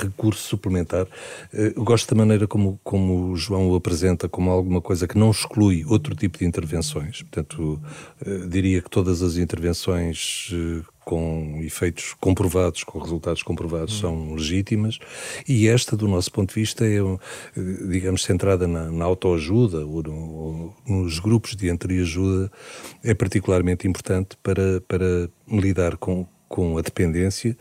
recurso 0.00 0.42
suplementar. 0.42 1.06
Eh, 1.54 1.72
eu 1.74 1.82
gosto 1.82 2.14
da 2.14 2.18
maneira 2.18 2.46
como, 2.46 2.78
como 2.84 3.30
o 3.30 3.36
João 3.36 3.70
o 3.70 3.74
apresenta 3.74 4.28
como 4.28 4.50
alguma 4.50 4.82
coisa 4.82 5.08
que 5.08 5.16
não 5.16 5.30
exclui 5.30 5.86
outro 5.86 6.14
tipo 6.14 6.36
de 6.36 6.44
intervenções. 6.44 7.22
Portanto, 7.22 7.80
diria 8.46 8.82
que 8.82 8.90
todas 8.90 9.22
as 9.22 9.38
intervenções 9.38 10.50
com 11.08 11.58
efeitos 11.62 12.14
comprovados, 12.20 12.84
com 12.84 12.98
resultados 12.98 13.42
comprovados, 13.42 13.94
hum. 13.94 14.00
são 14.00 14.34
legítimas. 14.34 14.98
E 15.48 15.66
esta, 15.66 15.96
do 15.96 16.06
nosso 16.06 16.30
ponto 16.30 16.50
de 16.50 16.60
vista, 16.60 16.84
é, 16.84 16.98
digamos, 17.88 18.24
centrada 18.24 18.68
na, 18.68 18.90
na 18.90 19.06
autoajuda 19.06 19.86
ou, 19.86 20.02
no, 20.02 20.12
ou 20.12 20.76
nos 20.86 21.18
grupos 21.18 21.56
de 21.56 21.70
entreajuda, 21.70 22.52
é 23.02 23.14
particularmente 23.14 23.88
importante 23.88 24.36
para, 24.42 24.82
para 24.82 25.30
lidar 25.50 25.96
com, 25.96 26.26
com 26.46 26.76
a 26.76 26.82
dependência 26.82 27.56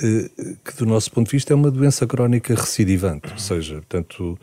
eh, 0.00 0.30
que, 0.64 0.76
do 0.78 0.86
nosso 0.86 1.10
ponto 1.10 1.26
de 1.26 1.32
vista, 1.32 1.52
é 1.52 1.56
uma 1.56 1.70
doença 1.70 2.06
crónica 2.06 2.54
recidivante, 2.54 3.30
ou 3.32 3.38
seja, 3.38 3.74
portanto. 3.74 4.38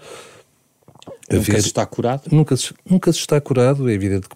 Nunca 1.31 1.61
se 1.61 1.67
está 1.67 1.83
curado? 1.83 2.23
Nunca 2.31 2.55
se, 2.55 2.75
nunca 2.87 3.11
se 3.11 3.19
está 3.19 3.41
curado, 3.41 3.89
é 3.89 3.93
evidente 3.93 4.29
que 4.29 4.35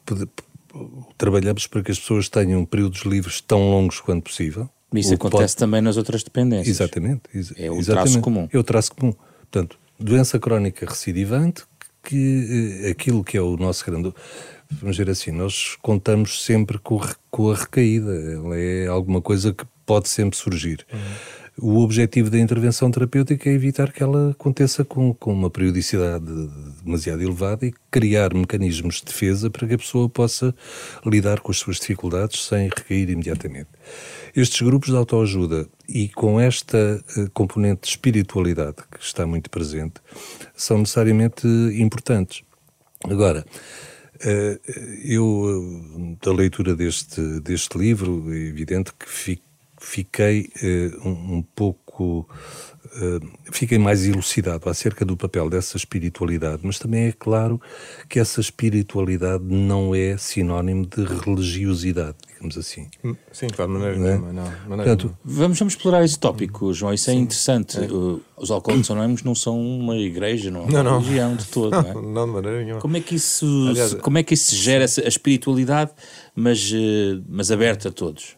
trabalhamos 1.18 1.68
para 1.68 1.84
que 1.84 1.92
as 1.92 2.00
pessoas 2.00 2.30
tenham 2.30 2.64
períodos 2.66 3.02
livres 3.02 3.42
tão 3.42 3.70
longos 3.70 4.00
quanto 4.00 4.24
possível. 4.24 4.70
Isso 4.94 5.14
acontece 5.14 5.56
pode... 5.56 5.58
também 5.58 5.82
nas 5.82 5.98
outras 5.98 6.24
dependências. 6.24 6.68
Exatamente. 6.68 7.22
Ex 7.34 7.54
é 7.58 7.70
o 7.70 7.78
exatamente. 7.78 7.86
traço 7.86 8.22
comum. 8.22 8.50
É 8.52 8.58
o 8.58 8.64
traço 8.64 8.96
comum. 8.96 9.14
Portanto, 9.40 9.78
doença 10.00 10.40
crónica 10.40 10.86
recidivante, 10.86 11.64
que 12.04 12.84
eh, 12.84 12.90
aquilo 12.90 13.24
que 13.24 13.38
é 13.38 13.42
o 13.42 13.58
nosso 13.58 13.86
grande. 13.86 14.14
Vamos 14.70 14.96
dizer 14.96 15.10
assim, 15.10 15.32
nós 15.32 15.78
contamos 15.82 16.44
sempre 16.44 16.78
com, 16.78 17.00
com 17.30 17.52
a 17.52 17.56
recaída. 17.56 18.14
Ela 18.14 18.58
é 18.58 18.88
alguma 18.88 19.22
coisa 19.22 19.54
que 19.54 19.66
pode 19.86 20.10
sempre 20.10 20.38
surgir. 20.38 20.86
Uhum. 20.92 21.00
O 21.60 21.80
objetivo 21.80 22.30
da 22.30 22.38
intervenção 22.38 22.92
terapêutica 22.92 23.50
é 23.50 23.54
evitar 23.54 23.92
que 23.92 24.04
ela 24.04 24.30
aconteça 24.30 24.86
com, 24.86 25.12
com 25.12 25.34
uma 25.34 25.50
periodicidade 25.50 26.24
demasiado 26.84 27.24
elevada 27.24 27.66
e 27.66 27.74
criar 27.90 28.32
mecanismos 28.32 28.98
de 28.98 29.06
defesa 29.06 29.50
para 29.50 29.68
que 29.68 29.74
a 29.74 29.78
pessoa 29.78 30.08
possa 30.08 30.54
lidar 31.04 31.40
com 31.40 31.50
as 31.50 31.58
suas 31.58 31.78
dificuldades 31.78 32.46
sem 32.46 32.68
recair 32.68 33.10
imediatamente. 33.10 33.70
Estes 34.36 34.62
grupos 34.62 34.90
de 34.90 34.98
autoajuda 34.98 35.68
e 35.90 36.10
com 36.10 36.40
esta 36.40 37.04
uh, 37.18 37.30
componente 37.32 37.82
de 37.82 37.88
espiritualidade 37.88 38.78
que 38.92 39.04
está 39.04 39.26
muito 39.26 39.50
presente 39.50 39.96
são 40.56 40.78
necessariamente 40.78 41.48
importantes. 41.74 42.44
Agora, 43.04 43.44
uh, 44.24 44.60
eu, 45.04 46.18
da 46.22 46.32
leitura 46.32 46.76
deste, 46.76 47.40
deste 47.40 47.80
livro, 47.80 48.32
é 48.32 48.38
evidente 48.38 48.92
que 48.94 49.10
fico 49.10 49.47
fiquei 49.80 50.50
uh, 50.62 51.08
um, 51.08 51.38
um, 51.38 51.42
pouco. 51.42 52.28
Uh, 52.86 53.28
fiquei 53.52 53.78
mais 53.78 54.06
elucidado 54.06 54.70
acerca 54.70 55.06
do 55.06 55.16
papel 55.16 55.50
dessa 55.50 55.78
espiritualidade, 55.78 56.62
mas 56.64 56.80
também 56.80 57.08
é 57.08 57.12
claro 57.12 57.62
que 58.10 58.20
essa 58.20 58.40
espiritualidade 58.40 59.44
não 59.44 59.94
é 59.94 60.18
sinónimo 60.18 60.86
de 60.86 61.04
religiosidade, 61.04 62.16
digamos 62.28 62.58
assim. 62.58 62.88
Hum, 63.04 63.16
sim, 63.32 63.48
claro, 63.48 63.72
maneira 63.72 63.98
não 63.98 64.08
é? 64.08 64.10
nenhuma, 64.12 64.34
não. 64.34 64.44
Maneira 64.70 64.96
Portanto, 64.96 65.18
Vamos, 65.24 65.60
vamos 65.60 65.74
explorar 65.74 66.04
esse 66.04 66.18
tópico, 66.18 66.74
João, 66.74 66.94
isso 66.94 67.10
é 67.10 67.14
Sim, 67.14 67.20
interessante. 67.20 67.78
É. 67.78 67.88
Os 68.38 68.50
alcoólicos 68.50 68.90
anónimos 68.90 69.24
não 69.24 69.36
são 69.36 69.60
uma 69.60 69.98
igreja, 69.98 70.50
não 70.50 70.62
é 70.62 70.66
uma 70.66 70.84
não, 70.84 71.00
religião 71.00 71.36
de 71.36 71.46
todo, 71.46 71.72
não, 71.72 71.82
não 71.82 71.90
é? 71.90 71.94
Não, 72.18 72.26
de 72.26 72.32
maneira 72.32 72.64
nenhuma. 72.64 72.82
Como 72.82 72.98
é 72.98 73.02
que 73.02 73.16
isso, 73.16 73.68
Aliás, 73.70 73.94
como 73.96 74.18
é 74.18 74.24
que 74.24 74.34
isso 74.34 74.52
se 74.52 74.56
gera, 74.56 74.84
essa, 74.84 75.02
a 75.02 75.08
espiritualidade, 75.08 75.92
mas, 76.34 76.72
eh, 76.74 77.20
mas 77.28 77.52
aberta 77.52 77.90
a 77.90 77.92
todos? 77.92 78.37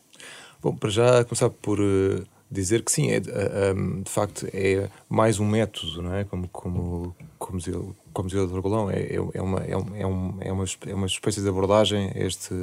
Bom, 0.61 0.75
para 0.75 0.89
já 0.89 1.23
começar 1.23 1.49
por 1.49 1.79
uh, 1.79 2.25
dizer 2.51 2.83
que 2.83 2.91
sim, 2.91 3.09
é, 3.09 3.17
eh, 3.17 3.73
de 4.03 4.09
facto 4.09 4.45
é 4.51 4.89
mais 5.07 5.39
um 5.39 5.47
método, 5.47 6.01
não 6.01 6.13
é? 6.13 6.25
Como, 6.25 6.49
como, 6.49 7.15
como 7.37 7.59
dizia, 7.59 7.79
como 8.11 8.27
dizia 8.27 8.43
o 8.43 8.47
Dr. 8.47 8.59
Golão, 8.59 8.89
é, 8.89 8.99
é, 8.99 9.15
é, 9.15 9.41
uma, 9.41 9.59
é, 9.59 9.77
um, 9.77 9.95
é, 9.95 10.47
é, 10.47 10.51
uma, 10.51 10.65
é 10.87 10.93
uma 10.93 11.05
espécie 11.05 11.41
de 11.41 11.47
abordagem 11.47 12.11
a 12.13 12.19
este 12.19 12.53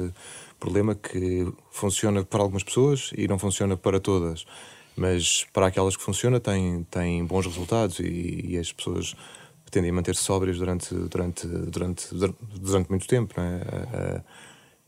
problema 0.59 0.93
que 0.93 1.51
funciona 1.71 2.23
para 2.23 2.41
algumas 2.41 2.63
pessoas 2.63 3.11
e 3.17 3.27
não 3.27 3.39
funciona 3.39 3.75
para 3.77 3.99
todas. 3.99 4.45
Mas 4.95 5.45
para 5.53 5.67
aquelas 5.67 5.95
que 5.95 6.03
funciona 6.03 6.39
tem, 6.39 6.83
tem 6.91 7.23
bons 7.25 7.45
resultados 7.45 7.99
e, 7.99 8.45
e 8.47 8.57
as 8.57 8.71
pessoas 8.71 9.15
tendem 9.71 9.91
a 9.91 9.93
manter-se 9.93 10.23
sóbrias 10.23 10.57
durante, 10.57 10.93
durante, 10.93 11.47
durante, 11.47 12.07
durante 12.13 12.89
muito 12.89 13.07
tempo, 13.07 13.33
não 13.37 13.43
é? 13.43 13.57
Uh, 13.57 14.23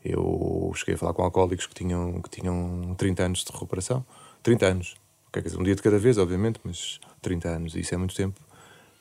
eu 0.04 0.72
cheguei 0.74 0.94
a 0.94 0.98
falar 0.98 1.12
com 1.12 1.22
alcoólicos 1.22 1.66
que 1.66 1.74
tinham, 1.74 2.20
que 2.22 2.30
tinham 2.30 2.94
30 2.96 3.22
anos 3.22 3.44
de 3.44 3.52
recuperação. 3.52 4.04
30 4.42 4.66
anos. 4.66 4.94
Quer 5.32 5.42
dizer, 5.42 5.58
um 5.58 5.62
dia 5.62 5.74
de 5.74 5.82
cada 5.82 5.98
vez, 5.98 6.18
obviamente, 6.18 6.58
mas 6.64 6.98
30 7.22 7.48
anos, 7.48 7.74
isso 7.74 7.94
é 7.94 7.98
muito 7.98 8.14
tempo 8.14 8.40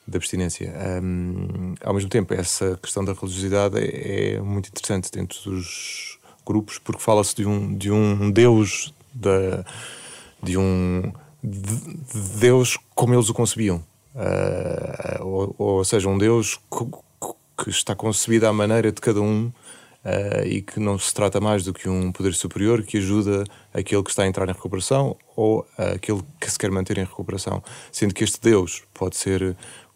de 0.08 0.18
abstinência. 0.18 0.74
Um, 1.02 1.76
ao 1.84 1.94
mesmo 1.94 2.10
tempo, 2.10 2.34
essa 2.34 2.78
questão 2.82 3.04
da 3.04 3.14
religiosidade 3.14 3.80
é, 3.80 4.36
é 4.36 4.42
muito 4.42 4.68
interessante 4.68 5.12
dentro 5.12 5.40
dos 5.50 6.20
grupos, 6.46 6.80
porque 6.80 7.02
fala-se 7.02 7.36
de 7.36 7.48
um, 7.48 7.76
de 7.76 7.92
um 7.92 8.32
Deus, 8.32 8.94
da, 9.14 9.64
de 10.42 10.58
um 10.58 11.12
de 11.44 11.76
Deus 12.40 12.78
como 12.94 13.14
eles 13.14 13.30
o 13.30 13.34
concebiam. 13.34 13.84
Uh, 14.14 15.24
ou, 15.24 15.56
ou 15.58 15.86
seja, 15.86 16.10
um 16.10 16.18
Deus 16.18 16.60
que, 16.70 16.86
que 17.64 17.70
está 17.70 17.96
concebido 17.96 18.48
à 18.48 18.54
maneira 18.54 18.92
de 18.92 19.00
cada 19.00 19.22
um 19.22 19.52
uh, 20.06 20.46
e 20.46 20.62
que 20.62 20.80
não 20.80 20.98
se 20.98 21.14
trata 21.14 21.40
mais 21.40 21.64
do 21.64 21.74
que 21.74 21.90
um 21.90 22.12
poder 22.12 22.34
superior 22.34 22.84
que 22.84 22.98
ajuda 22.98 23.44
aquele 23.74 24.04
que 24.04 24.10
está 24.10 24.24
a 24.24 24.28
entrar 24.28 24.48
em 24.48 24.54
recuperação 24.54 25.16
ou 25.36 25.66
aquele 25.78 26.22
que 26.40 26.50
se 26.52 26.58
quer 26.58 26.72
manter 26.72 26.98
em 26.98 27.04
recuperação. 27.04 27.64
Sendo 27.92 28.14
que 28.14 28.24
este 28.24 28.40
Deus 28.42 28.84
pode 28.94 29.18
ser 29.18 29.56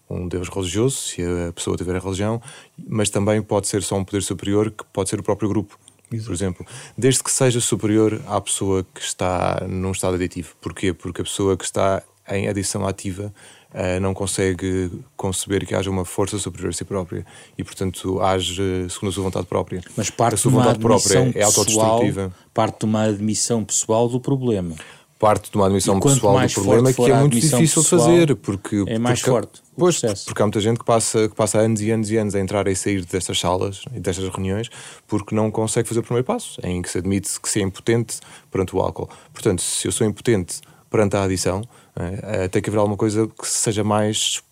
um 0.10 0.28
Deus 0.28 0.50
religioso, 0.50 0.98
se 0.98 1.22
a 1.22 1.52
pessoa 1.52 1.76
tiver 1.76 1.96
a 1.96 2.00
religião, 2.00 2.42
mas 2.88 3.10
também 3.10 3.42
pode 3.42 3.68
ser 3.68 3.82
só 3.82 3.96
um 3.96 4.04
poder 4.04 4.22
superior 4.22 4.72
que 4.72 4.84
pode 4.92 5.10
ser 5.10 5.20
o 5.20 5.24
próprio 5.24 5.50
grupo. 5.50 5.78
Exato. 6.12 6.28
Por 6.28 6.34
exemplo, 6.34 6.66
desde 6.98 7.24
que 7.24 7.32
seja 7.32 7.60
superior 7.60 8.22
à 8.28 8.40
pessoa 8.40 8.86
que 8.94 9.02
está 9.02 9.66
num 9.68 9.92
estado 9.92 10.16
aditivo. 10.16 10.56
Porquê? 10.62 10.94
Porque 10.94 11.22
a 11.22 11.24
pessoa 11.24 11.58
que 11.58 11.64
está 11.64 12.04
em 12.30 12.48
adição 12.48 12.88
ativa 12.88 13.34
uh, 13.74 14.00
não 14.00 14.13
consegue 14.13 14.92
conceber 15.15 15.65
que 15.65 15.75
haja 15.75 15.89
uma 15.89 16.06
força 16.06 16.38
superior 16.38 16.70
a 16.70 16.74
si 16.74 16.86
própria 16.86 17.25
e, 17.58 17.63
portanto, 17.63 18.22
age 18.22 18.89
segundo 18.89 19.10
a 19.10 19.12
sua 19.12 19.24
vontade 19.24 19.46
própria. 19.48 19.82
Mas 19.96 20.10
parte 20.10 20.36
a 20.36 20.38
sua 20.38 20.51
vontade 20.51 20.80
própria 20.80 21.32
é 21.36 21.44
autodestrutiva. 21.44 22.34
Parte 22.53 22.80
de 22.80 22.86
uma 22.86 23.03
admissão 23.03 23.63
pessoal 23.63 24.08
do 24.08 24.20
problema. 24.20 24.75
Parte 25.18 25.50
de 25.50 25.56
uma 25.56 25.68
admissão 25.68 26.00
pessoal 26.00 26.39
do 26.39 26.53
problema 26.53 26.92
que 26.92 27.01
é 27.01 27.20
muito 27.20 27.39
difícil 27.39 27.82
de 27.82 27.88
fazer. 27.88 28.36
Porque, 28.36 28.84
é 28.88 29.00
mais 29.00 29.20
porque, 29.20 29.32
forte. 29.32 29.62
Pois, 29.75 30.01
porque 30.25 30.42
há 30.42 30.46
muita 30.46 30.60
gente 30.60 30.80
que 30.80 30.86
passa, 30.86 31.30
que 31.30 31.36
passa 31.36 31.60
anos 31.60 31.82
e 31.82 31.89
anos 31.89 32.12
e 32.12 32.18
anos 32.18 32.36
a 32.36 32.39
entrar 32.39 32.68
e 32.68 32.75
sair 32.75 33.06
destas 33.06 33.39
salas 33.39 33.84
e 33.96 34.00
destas 34.00 34.27
reuniões 34.30 34.70
porque 35.08 35.34
não 35.34 35.50
consegue 35.50 35.88
fazer 35.88 36.01
o 36.01 36.03
primeiro 36.03 36.25
passo, 36.25 36.60
em 36.63 36.82
que 36.82 36.89
se 36.89 36.98
admite 36.98 37.39
que 37.39 37.50
se 37.50 37.60
é 37.60 37.63
impotente 37.63 38.20
perante 38.51 38.75
o 38.75 38.80
álcool. 38.80 39.10
Portanto, 39.32 39.62
se 39.62 39.88
eu 39.88 39.92
sou 39.92 40.06
impotente 40.06 40.62
perante 40.94 41.16
a 41.16 41.24
adição, 41.24 41.64
é? 41.96 42.48
tem 42.48 42.62
que 42.62 42.70
haver 42.70 42.78
alguma 42.78 42.96
coisa 42.96 43.28
que 43.28 43.48
seja 43.48 43.84
mais, 43.84 44.44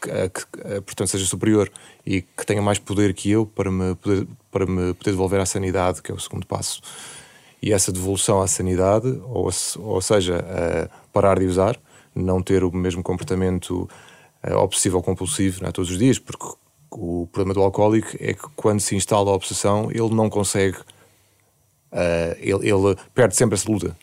que, 0.00 0.80
portanto, 0.84 1.06
seja 1.06 1.24
superior 1.24 1.70
e 2.04 2.22
que 2.22 2.44
tenha 2.44 2.60
mais 2.60 2.80
poder 2.80 3.14
que 3.14 3.30
eu 3.30 3.46
para 3.46 3.70
me 3.70 3.94
poder, 3.94 4.26
para 4.50 4.66
me 4.66 4.92
poder 4.94 5.12
devolver 5.12 5.38
à 5.38 5.46
sanidade, 5.46 6.02
que 6.02 6.10
é 6.10 6.14
o 6.14 6.18
segundo 6.18 6.44
passo. 6.48 6.80
E 7.62 7.72
essa 7.72 7.92
devolução 7.92 8.42
à 8.42 8.48
sanidade, 8.48 9.06
ou, 9.22 9.48
ou 9.78 10.00
seja, 10.02 10.44
parar 11.12 11.38
de 11.38 11.44
usar, 11.44 11.78
não 12.12 12.42
ter 12.42 12.64
o 12.64 12.74
mesmo 12.74 13.00
comportamento 13.00 13.88
obsessivo 14.56 14.96
ou 14.96 15.02
compulsivo 15.02 15.64
é, 15.64 15.70
todos 15.70 15.92
os 15.92 15.98
dias, 15.98 16.18
porque 16.18 16.44
o 16.90 17.28
problema 17.30 17.54
do 17.54 17.62
alcoólico 17.62 18.16
é 18.18 18.34
que 18.34 18.48
quando 18.56 18.80
se 18.80 18.96
instala 18.96 19.30
a 19.30 19.34
obsessão, 19.34 19.92
ele 19.92 20.12
não 20.12 20.28
consegue, 20.28 20.78
ele, 22.40 22.68
ele 22.68 22.96
perde 23.14 23.36
sempre 23.36 23.54
essa 23.54 23.70
luta 23.70 23.96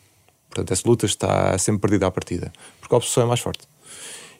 Portanto, 0.55 0.71
essa 0.71 0.87
luta 0.87 1.05
está 1.05 1.57
sempre 1.57 1.81
perdida 1.81 2.07
à 2.07 2.11
partida, 2.11 2.53
porque 2.79 2.95
a 2.95 2.97
obsessão 2.97 3.23
é 3.23 3.25
mais 3.25 3.41
forte. 3.41 3.67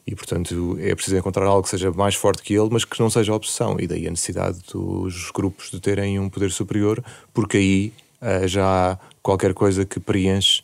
E, 0.06 0.14
portanto, 0.14 0.78
é 0.80 0.94
preciso 0.94 1.16
encontrar 1.16 1.44
algo 1.44 1.64
que 1.64 1.68
seja 1.68 1.90
mais 1.90 2.14
forte 2.14 2.42
que 2.42 2.54
ele, 2.54 2.68
mas 2.70 2.86
que 2.86 2.98
não 2.98 3.10
seja 3.10 3.32
a 3.32 3.34
obsessão. 3.34 3.76
E 3.78 3.86
daí 3.86 4.06
a 4.06 4.10
necessidade 4.10 4.60
dos 4.72 5.30
grupos 5.30 5.70
de 5.70 5.78
terem 5.78 6.18
um 6.18 6.30
poder 6.30 6.50
superior, 6.50 7.04
porque 7.34 7.58
aí 7.58 7.92
uh, 8.22 8.48
já 8.48 8.92
há 8.92 8.98
qualquer 9.22 9.52
coisa 9.52 9.84
que 9.84 10.00
preenche 10.00 10.62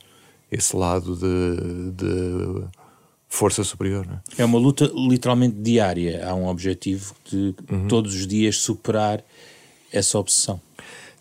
esse 0.50 0.74
lado 0.74 1.16
de, 1.16 1.90
de 1.90 2.64
força 3.28 3.62
superior. 3.62 4.06
É? 4.38 4.42
é? 4.42 4.44
uma 4.46 4.58
luta 4.58 4.90
literalmente 4.94 5.56
diária. 5.56 6.26
Há 6.26 6.34
um 6.34 6.46
objetivo 6.46 7.14
de 7.30 7.54
uhum. 7.70 7.88
todos 7.88 8.14
os 8.14 8.26
dias 8.26 8.56
superar 8.56 9.22
essa 9.92 10.18
obsessão. 10.18 10.58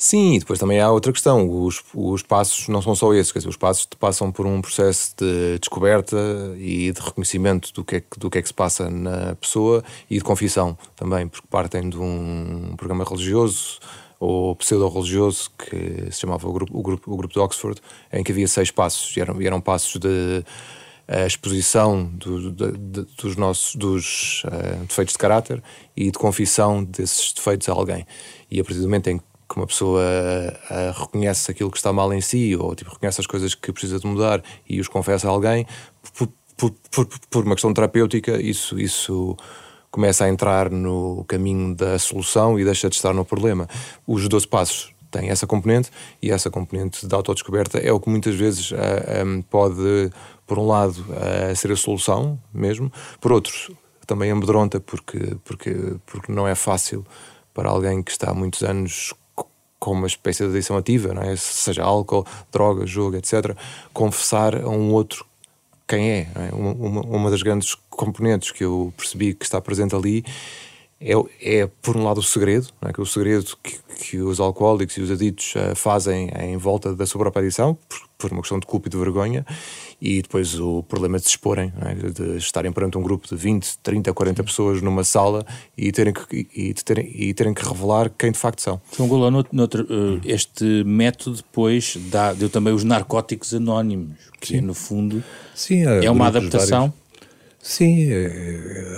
Sim, 0.04 0.34
e 0.34 0.40
depois 0.40 0.58
também 0.58 0.80
há 0.80 0.90
outra 0.90 1.12
questão. 1.12 1.48
Os, 1.48 1.84
os 1.94 2.24
passos 2.24 2.68
não 2.68 2.82
são 2.82 2.96
só 2.96 3.14
esses, 3.14 3.32
quer 3.32 3.38
dizer, 3.38 3.50
os 3.50 3.56
passos 3.56 3.86
passam 4.00 4.32
por 4.32 4.48
um 4.48 4.60
processo 4.60 5.14
de 5.16 5.60
descoberta 5.60 6.18
e 6.58 6.92
de 6.92 7.00
reconhecimento 7.00 7.72
do 7.72 7.86
que, 7.86 7.98
é, 7.98 8.04
do 8.18 8.28
que 8.28 8.40
é 8.40 8.42
que 8.42 8.48
se 8.48 8.54
passa 8.54 8.90
na 8.90 9.36
pessoa 9.36 9.84
e 10.10 10.18
de 10.18 10.24
confissão 10.24 10.76
também, 10.96 11.28
porque 11.28 11.48
partem 11.48 11.88
de 11.88 12.00
um 12.00 12.74
programa 12.78 13.04
religioso 13.04 13.78
ou 14.20 14.56
pseudo-religioso 14.56 15.52
que 15.56 16.12
se 16.12 16.22
chamava 16.22 16.50
o 16.50 16.52
grupo, 16.52 16.76
o, 16.76 16.82
grupo, 16.82 17.14
o 17.14 17.16
grupo 17.16 17.34
de 17.36 17.40
Oxford, 17.40 17.80
em 18.12 18.24
que 18.24 18.32
havia 18.32 18.48
seis 18.48 18.72
passos, 18.72 19.16
e 19.16 19.22
eram, 19.22 19.40
e 19.40 19.46
eram 19.46 19.62
passos 19.62 20.00
de 20.00 20.44
a 21.08 21.28
exposição 21.28 22.06
do, 22.06 22.52
de, 22.52 22.72
de, 22.72 23.06
dos 23.22 23.36
nossos 23.36 23.76
dos, 23.76 24.44
uh, 24.46 24.86
defeitos 24.88 25.14
de 25.14 25.20
caráter 25.20 25.62
e 25.96 26.06
de 26.06 26.18
confissão 26.18 26.84
desses 26.84 27.34
defeitos 27.34 27.70
a 27.70 27.74
alguém. 27.74 28.08
E 28.50 28.60
a 28.60 28.64
partir 28.64 28.80
do 28.80 28.86
momento 28.86 29.08
em 29.10 29.18
que 29.18 29.31
uma 29.58 29.68
pessoa 29.68 30.02
uh, 30.02 31.00
reconhece 31.00 31.52
aquilo 31.52 31.72
que 31.72 31.78
está 31.78 31.92
mal 31.92 32.14
em 32.14 32.22
si 32.22 32.56
ou 32.56 32.76
tipo, 32.76 32.92
reconhece 32.92 33.22
as 33.22 33.28
coisas 33.28 33.56
que 33.56 33.72
precisa 33.72 34.00
de 34.00 34.08
mudar 34.08 34.44
e 34.68 34.80
os 34.80 34.88
confessa 34.88 35.28
a 35.28 35.32
alguém, 35.32 35.66
por, 36.16 36.30
por, 36.58 36.72
por, 36.92 37.08
por 37.30 37.46
uma 37.46 37.56
questão 37.56 37.74
terapêutica, 37.74 38.42
isso, 38.42 38.80
isso 38.80 39.36
começa 39.90 40.26
a 40.26 40.30
entrar 40.30 40.70
no 40.70 41.26
caminho 41.28 41.76
da 41.76 42.00
solução 42.00 42.60
e 42.60 42.64
deixa 42.64 42.90
de 42.90 42.96
estar 42.96 43.14
no 43.14 43.26
problema. 43.26 43.68
Os 44.08 44.28
12 44.28 44.48
passos 44.48 44.94
têm 45.12 45.30
essa 45.30 45.46
componente 45.46 45.92
e 46.22 46.32
essa 46.32 46.50
componente 46.50 47.06
da 47.06 47.18
autodescoberta 47.18 47.78
é 47.78 47.92
o 47.92 48.00
que 48.00 48.10
muitas 48.10 48.34
vezes 48.34 48.72
uh, 48.72 48.76
eh, 48.76 49.24
um, 49.26 49.42
pode, 49.42 50.10
por 50.48 50.58
um 50.58 50.66
lado, 50.66 51.06
uh, 51.10 51.56
ser 51.56 51.72
a 51.72 51.76
solução 51.76 52.40
mesmo, 52.54 52.92
por 53.20 53.34
outros, 53.34 53.70
também 54.08 54.32
amedronta 54.32 54.80
porque, 54.80 55.36
porque, 55.44 55.96
porque 56.06 56.32
não 56.32 56.48
é 56.48 56.56
fácil 56.56 57.06
para 57.54 57.70
alguém 57.70 58.02
que 58.02 58.12
está 58.12 58.32
há 58.32 58.34
muitos 58.34 58.64
anos 58.64 59.14
com 59.82 59.94
uma 59.94 60.06
espécie 60.06 60.44
de 60.44 60.52
adição 60.52 60.78
ativa, 60.78 61.12
não 61.12 61.24
é? 61.24 61.36
seja 61.36 61.84
álcool, 61.84 62.24
droga, 62.52 62.86
jogo, 62.86 63.18
etc., 63.18 63.58
confessar 63.92 64.56
a 64.56 64.70
um 64.70 64.94
outro 64.94 65.26
quem 65.88 66.10
é. 66.10 66.28
é? 66.36 66.56
Uma, 66.56 67.02
uma, 67.02 67.32
das 67.32 67.42
grandes 67.42 67.76
componentes 67.90 68.52
que 68.52 68.64
eu 68.64 68.94
percebi 68.96 69.34
que 69.34 69.44
está 69.44 69.60
presente 69.60 69.94
ali 69.94 70.24
é, 71.02 71.14
é 71.42 71.68
por 71.82 71.98
um 71.98 72.04
lado, 72.04 72.20
o 72.20 72.24
segredo, 72.24 72.68
é? 72.84 72.94
que 72.94 73.00
é 73.00 73.04
o 73.04 73.06
segredo 73.06 73.58
que, 73.64 73.80
que, 74.00 74.20
os 74.20 74.40
alcoólicos 74.40 74.96
e 74.98 75.02
os 75.02 75.10
aditos 75.10 75.56
uh, 75.56 75.76
fazem 75.76 76.30
em 76.40 76.56
volta 76.58 76.96
da 76.96 77.08
sua 77.08 77.20
própria 77.20 77.42
adição, 77.42 77.76
por, 77.90 78.00
por, 78.20 78.32
uma 78.32 78.42
questão 78.42 78.60
de 78.60 78.68
culpa 78.68 78.88
e 78.88 78.92
de 78.92 78.98
vergonha, 78.98 79.44
e 80.00 80.22
depois 80.22 80.60
o 80.60 80.84
problema 80.84 81.18
de 81.18 81.24
se 81.24 81.32
exporem, 81.32 81.74
é? 81.82 81.96
de 81.96 82.38
estarem 82.38 82.72
perante 82.72 83.00
um 83.00 83.02
grupo 83.02 83.28
de 83.28 83.36
20, 83.36 83.80
30, 83.80 84.14
40 84.14 84.44
pessoas 84.44 84.82
numa 84.82 85.04
sala 85.04 85.44
e 85.76 85.92
terem 85.92 86.14
que, 86.14 86.48
e, 86.56 86.74
terem, 86.76 87.12
e 87.16 87.34
terem 87.34 87.54
que 87.54 87.68
revelar 87.68 88.12
quem 88.16 88.32
de 88.32 88.38
facto 88.38 88.62
são. 88.62 88.80
João 88.96 89.10
Golão, 89.10 89.40
uh, 89.40 89.46
este 90.24 90.84
método 90.84 91.38
depois 91.38 91.98
dá, 92.12 92.32
deu 92.32 92.50
também 92.50 92.74
os 92.74 92.84
narcóticos 92.84 93.56
anónimos, 93.56 94.18
que 94.40 94.50
Sim. 94.50 94.62
no 94.62 94.76
fundo 94.76 95.24
Sim, 95.56 95.84
é 95.84 96.12
uma 96.12 96.28
adaptação. 96.28 96.80
Vários 96.80 97.02
Sim, 97.62 98.10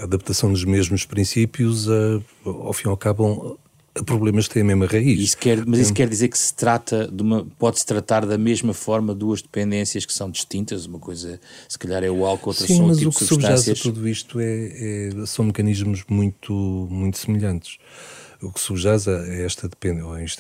a 0.03 0.05
adaptação 0.05 0.51
dos 0.51 0.65
mesmos 0.65 1.05
princípios, 1.05 1.89
a, 1.89 2.22
ao 2.45 2.74
fim 2.74 2.88
e 2.88 2.89
ao 2.89 2.98
cabo, 2.98 3.57
a 3.95 4.03
problemas 4.03 4.48
que 4.48 4.55
têm 4.55 4.63
a 4.63 4.65
mesma 4.65 4.86
raiz. 4.86 5.19
Isso 5.19 5.38
quer, 5.38 5.65
mas 5.65 5.79
isso 5.79 5.93
quer 5.93 6.10
dizer 6.10 6.27
que 6.27 6.38
se 6.38 6.53
trata 6.53 7.07
de 7.07 7.22
uma. 7.22 7.48
Pode-se 7.57 7.86
tratar 7.86 8.25
da 8.25 8.38
mesma 8.38 8.74
forma 8.74 9.15
duas 9.15 9.41
dependências 9.41 10.05
que 10.05 10.13
são 10.13 10.29
distintas? 10.29 10.86
Uma 10.86 11.00
coisa, 11.00 11.39
se 11.69 11.79
calhar, 11.79 12.03
é 12.03 12.12
o 12.12 12.25
álcool, 12.25 12.50
outra 12.50 12.67
Sim, 12.67 12.77
são 12.77 12.88
mas 12.88 12.98
tipo 12.98 13.12
o 13.12 13.13
que 13.13 13.24
subjaz 13.25 13.69
a 13.69 13.74
tudo 13.75 14.07
isto 14.07 14.39
é, 14.39 14.45
é, 14.45 15.25
são 15.25 15.45
mecanismos 15.45 16.03
muito, 16.10 16.53
muito 16.91 17.17
semelhantes 17.17 17.77
o 18.43 18.51
que 18.51 18.59
subjaz 18.59 19.07
a 19.07 19.25
esta 19.27 19.69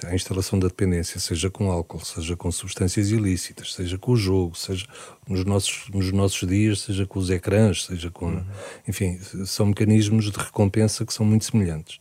a 0.05 0.15
instalação 0.15 0.59
da 0.59 0.67
dependência, 0.67 1.19
seja 1.19 1.49
com 1.49 1.71
álcool, 1.71 2.03
seja 2.03 2.35
com 2.35 2.51
substâncias 2.51 3.09
ilícitas, 3.09 3.73
seja 3.73 3.97
com 3.97 4.11
o 4.11 4.17
jogo, 4.17 4.55
seja 4.55 4.85
nos 5.27 5.45
nossos, 5.45 5.89
nos 5.89 6.11
nossos 6.11 6.47
dias, 6.47 6.81
seja 6.81 7.05
com 7.05 7.19
os 7.19 7.29
ecrãs, 7.29 7.85
seja 7.85 8.11
com. 8.11 8.27
Uhum. 8.27 8.45
Enfim, 8.87 9.19
são 9.45 9.67
mecanismos 9.67 10.31
de 10.31 10.37
recompensa 10.37 11.05
que 11.05 11.13
são 11.13 11.25
muito 11.25 11.45
semelhantes. 11.45 11.99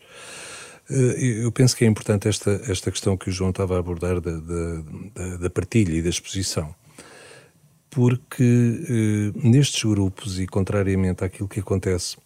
Eh, 0.91 1.45
eu 1.45 1.53
penso 1.53 1.77
que 1.77 1.85
é 1.85 1.88
importante 1.88 2.29
esta, 2.29 2.61
esta 2.69 2.91
questão 2.91 3.17
que 3.17 3.29
o 3.29 3.33
João 3.33 3.51
estava 3.51 3.77
a 3.77 3.79
abordar 3.79 4.21
da, 4.21 4.37
da, 4.37 5.37
da 5.37 5.51
partilha 5.51 5.95
e 5.95 6.03
da 6.03 6.11
exposição 6.11 6.75
porque 7.93 8.43
eh, 8.43 9.38
nestes 9.47 9.85
grupos, 9.85 10.41
e 10.41 10.47
contrariamente 10.47 11.23
àquilo 11.23 11.47
que 11.47 11.61
acontece 11.61 12.17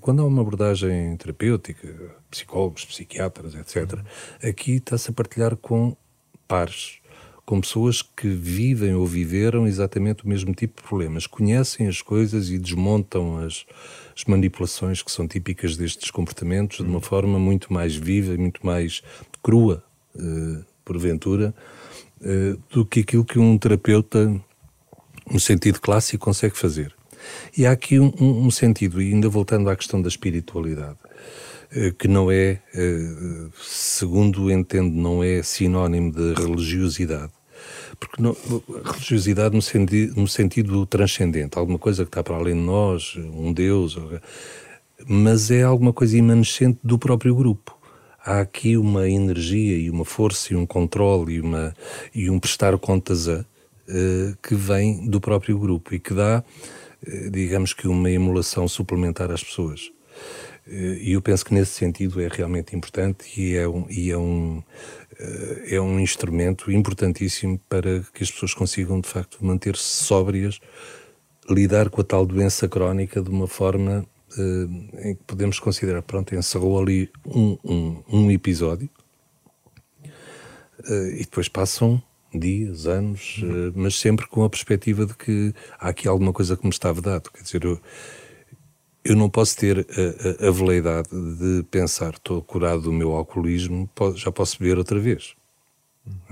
quando 0.00 0.22
há 0.22 0.26
uma 0.26 0.42
abordagem 0.42 1.16
terapêutica, 1.16 1.88
psicólogos, 2.30 2.84
psiquiatras, 2.84 3.54
etc., 3.54 4.00
aqui 4.42 4.72
está-se 4.72 5.10
a 5.10 5.12
partilhar 5.12 5.56
com 5.56 5.96
pares, 6.46 7.00
com 7.44 7.60
pessoas 7.60 8.02
que 8.02 8.28
vivem 8.28 8.94
ou 8.94 9.06
viveram 9.06 9.66
exatamente 9.66 10.24
o 10.24 10.28
mesmo 10.28 10.54
tipo 10.54 10.80
de 10.80 10.88
problemas, 10.88 11.26
conhecem 11.26 11.88
as 11.88 12.02
coisas 12.02 12.50
e 12.50 12.58
desmontam 12.58 13.38
as, 13.38 13.66
as 14.16 14.24
manipulações 14.26 15.02
que 15.02 15.10
são 15.10 15.26
típicas 15.26 15.76
destes 15.76 16.10
comportamentos 16.10 16.78
de 16.78 16.84
uma 16.84 17.00
forma 17.00 17.38
muito 17.38 17.72
mais 17.72 17.96
viva 17.96 18.34
e 18.34 18.38
muito 18.38 18.64
mais 18.64 19.02
crua, 19.42 19.82
eh, 20.14 20.62
porventura, 20.84 21.54
eh, 22.20 22.56
do 22.70 22.84
que 22.84 23.00
aquilo 23.00 23.24
que 23.24 23.38
um 23.38 23.58
terapeuta, 23.58 24.40
no 25.30 25.40
sentido 25.40 25.80
clássico, 25.80 26.24
consegue 26.24 26.56
fazer. 26.56 26.94
E 27.56 27.66
há 27.66 27.72
aqui 27.72 27.98
um, 27.98 28.12
um, 28.20 28.50
sentido, 28.50 29.00
e 29.00 29.12
ainda 29.12 29.28
voltando 29.28 29.68
à 29.68 29.76
questão 29.76 30.00
da 30.00 30.08
espiritualidade, 30.08 30.96
eh, 31.70 31.92
que 31.98 32.08
não 32.08 32.30
é, 32.30 32.60
eh, 32.74 33.48
segundo 33.60 34.50
entendo, 34.50 34.94
não 34.94 35.22
é 35.22 35.42
sinónimo 35.42 36.12
de 36.12 36.34
religiosidade. 36.34 37.32
Porque 37.98 38.20
não, 38.20 38.36
religiosidade 38.84 39.54
no 39.54 39.62
sentido, 39.62 40.20
no 40.20 40.26
sentido 40.26 40.86
transcendente, 40.86 41.58
alguma 41.58 41.78
coisa 41.78 42.04
que 42.04 42.08
está 42.08 42.22
para 42.22 42.36
além 42.36 42.54
de 42.54 42.60
nós, 42.60 43.16
um 43.16 43.52
Deus, 43.52 43.98
mas 45.06 45.50
é 45.50 45.62
alguma 45.62 45.92
coisa 45.92 46.16
imanescente 46.16 46.78
do 46.82 46.98
próprio 46.98 47.34
grupo. 47.34 47.78
Há 48.24 48.40
aqui 48.40 48.76
uma 48.76 49.08
energia 49.08 49.76
e 49.76 49.90
uma 49.90 50.04
força 50.04 50.52
e 50.52 50.56
um 50.56 50.64
controle 50.64 51.34
e, 51.34 51.40
uma, 51.40 51.74
e 52.14 52.30
um 52.30 52.38
prestar 52.38 52.76
contas 52.78 53.28
a 53.28 53.40
uh, 53.40 54.36
que 54.42 54.54
vem 54.54 55.08
do 55.08 55.20
próprio 55.20 55.58
grupo 55.58 55.94
e 55.94 55.98
que 55.98 56.14
dá 56.14 56.44
digamos 57.30 57.72
que 57.72 57.88
uma 57.88 58.10
emulação 58.10 58.68
suplementar 58.68 59.30
às 59.30 59.42
pessoas. 59.42 59.90
Eh, 60.66 60.98
e 61.00 61.12
eu 61.12 61.22
penso 61.22 61.44
que 61.44 61.54
nesse 61.54 61.72
sentido 61.72 62.20
é 62.20 62.28
realmente 62.28 62.76
importante 62.76 63.40
e 63.40 63.56
é 63.56 63.66
um, 63.66 63.86
e 63.90 64.10
é 64.10 64.16
um, 64.16 64.62
eh, 65.18 65.76
é 65.76 65.80
um 65.80 65.98
instrumento 65.98 66.70
importantíssimo 66.70 67.58
para 67.68 68.00
que 68.12 68.22
as 68.22 68.30
pessoas 68.30 68.54
consigam, 68.54 69.00
de 69.00 69.08
facto, 69.08 69.44
manter-se 69.44 70.04
sóbrias, 70.04 70.60
lidar 71.50 71.90
com 71.90 72.00
a 72.00 72.04
tal 72.04 72.24
doença 72.24 72.68
crónica 72.68 73.20
de 73.20 73.30
uma 73.30 73.48
forma 73.48 74.06
em 75.04 75.14
que 75.14 75.22
podemos 75.26 75.60
considerar, 75.60 76.00
pronto, 76.00 76.34
encerrou 76.34 76.80
ali 76.80 77.10
um, 77.26 77.58
um, 77.62 78.02
um 78.08 78.30
episódio 78.30 78.88
e 80.88 81.18
depois 81.18 81.50
passam 81.50 82.02
dias, 82.34 82.86
anos, 82.86 83.38
uhum. 83.42 83.72
mas 83.74 83.98
sempre 83.98 84.26
com 84.26 84.44
a 84.44 84.50
perspectiva 84.50 85.06
de 85.06 85.14
que 85.14 85.54
há 85.78 85.88
aqui 85.88 86.08
alguma 86.08 86.32
coisa 86.32 86.56
que 86.56 86.64
me 86.64 86.70
está 86.70 86.92
vedado. 86.92 87.30
Quer 87.30 87.42
dizer, 87.42 87.64
eu, 87.64 87.80
eu 89.04 89.16
não 89.16 89.28
posso 89.28 89.56
ter 89.56 89.78
a, 89.78 90.44
a, 90.44 90.48
a 90.48 90.50
veleidade 90.50 91.08
de 91.10 91.64
pensar, 91.70 92.14
estou 92.14 92.42
curado 92.42 92.82
do 92.82 92.92
meu 92.92 93.12
alcoolismo, 93.12 93.88
já 94.14 94.30
posso 94.30 94.58
beber 94.58 94.78
outra 94.78 94.98
vez. 94.98 95.34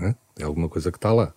É? 0.00 0.14
é 0.40 0.44
alguma 0.44 0.68
coisa 0.68 0.90
que 0.90 0.98
está 0.98 1.12
lá. 1.12 1.32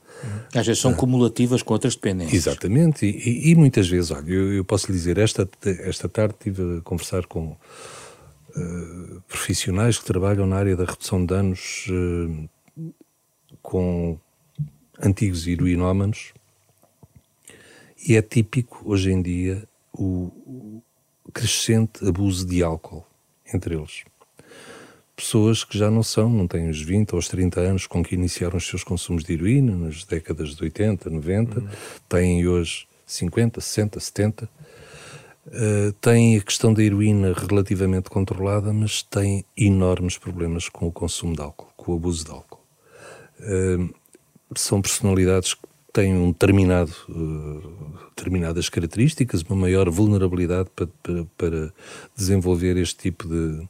Às 0.55 0.65
vezes 0.65 0.81
são 0.81 0.91
ah. 0.91 0.95
cumulativas 0.95 1.61
com 1.61 1.73
outras 1.73 1.95
dependências. 1.95 2.47
Exatamente, 2.47 3.05
e, 3.05 3.51
e 3.51 3.55
muitas 3.55 3.87
vezes, 3.87 4.11
olha, 4.11 4.29
eu, 4.29 4.53
eu, 4.53 4.65
posso 4.65 4.87
lhe 4.87 4.93
dizer, 4.93 5.17
esta, 5.17 5.47
esta 5.63 6.09
tarde 6.09 6.35
estive 6.35 6.77
a 6.79 6.81
conversar 6.81 7.25
com 7.25 7.55
uh, 8.55 9.21
profissionais 9.27 9.97
que 9.97 10.05
trabalham 10.05 10.47
na 10.47 10.55
área 10.55 10.75
da 10.75 10.85
redução 10.85 11.19
de 11.19 11.27
danos 11.27 11.87
uh, 11.89 12.93
com 13.61 14.17
antigos 15.03 15.47
heroinómanos, 15.47 16.33
e 18.07 18.15
é 18.15 18.21
típico 18.21 18.81
hoje 18.85 19.11
em 19.11 19.21
dia 19.21 19.67
o 19.93 20.81
crescente 21.33 22.07
abuso 22.07 22.45
de 22.45 22.63
álcool 22.63 23.05
entre 23.53 23.75
eles. 23.75 24.03
Pessoas 25.15 25.63
que 25.63 25.77
já 25.77 25.91
não 25.91 26.01
são, 26.01 26.29
não 26.29 26.47
têm 26.47 26.69
os 26.69 26.81
20 26.81 27.13
ou 27.13 27.19
os 27.19 27.27
30 27.27 27.59
anos 27.59 27.87
com 27.87 28.03
que 28.03 28.15
iniciaram 28.15 28.57
os 28.57 28.67
seus 28.67 28.83
consumos 28.83 29.23
de 29.23 29.33
heroína 29.33 29.75
nas 29.75 30.03
décadas 30.03 30.55
de 30.55 30.63
80, 30.63 31.09
90, 31.09 31.59
uhum. 31.59 31.67
têm 32.09 32.47
hoje 32.47 32.87
50, 33.05 33.61
60, 33.61 33.99
70. 33.99 34.49
Uh, 35.45 35.91
têm 35.99 36.37
a 36.37 36.41
questão 36.41 36.73
da 36.73 36.81
heroína 36.81 37.33
relativamente 37.33 38.09
controlada, 38.09 38.73
mas 38.73 39.03
têm 39.03 39.45
enormes 39.55 40.17
problemas 40.17 40.67
com 40.67 40.87
o 40.87 40.91
consumo 40.91 41.35
de 41.35 41.41
álcool, 41.41 41.71
com 41.75 41.91
o 41.91 41.95
abuso 41.95 42.25
de 42.25 42.31
álcool. 42.31 42.61
Uh, 43.39 43.93
são 44.61 44.81
personalidades 44.81 45.53
que 45.53 45.67
têm 45.91 46.13
um 46.15 46.31
determinado, 46.31 46.93
uh, 47.09 48.09
determinadas 48.15 48.69
características, 48.69 49.43
uma 49.43 49.55
maior 49.55 49.89
vulnerabilidade 49.89 50.69
para, 50.75 50.87
para, 51.01 51.25
para 51.37 51.73
desenvolver 52.15 52.77
este 52.77 52.97
tipo 52.97 53.27
de, 53.27 53.67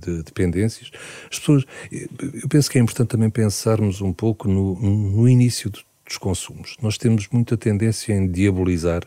de 0.00 0.22
dependências. 0.22 0.90
As 1.30 1.38
pessoas, 1.38 1.64
eu 1.90 2.48
penso 2.48 2.70
que 2.70 2.78
é 2.78 2.80
importante 2.80 3.08
também 3.08 3.30
pensarmos 3.30 4.00
um 4.00 4.12
pouco 4.12 4.48
no, 4.48 4.74
no 4.80 5.28
início 5.28 5.70
dos 5.70 6.18
consumos. 6.18 6.76
Nós 6.82 6.98
temos 6.98 7.28
muita 7.30 7.56
tendência 7.56 8.12
em 8.12 8.30
diabolizar 8.30 9.02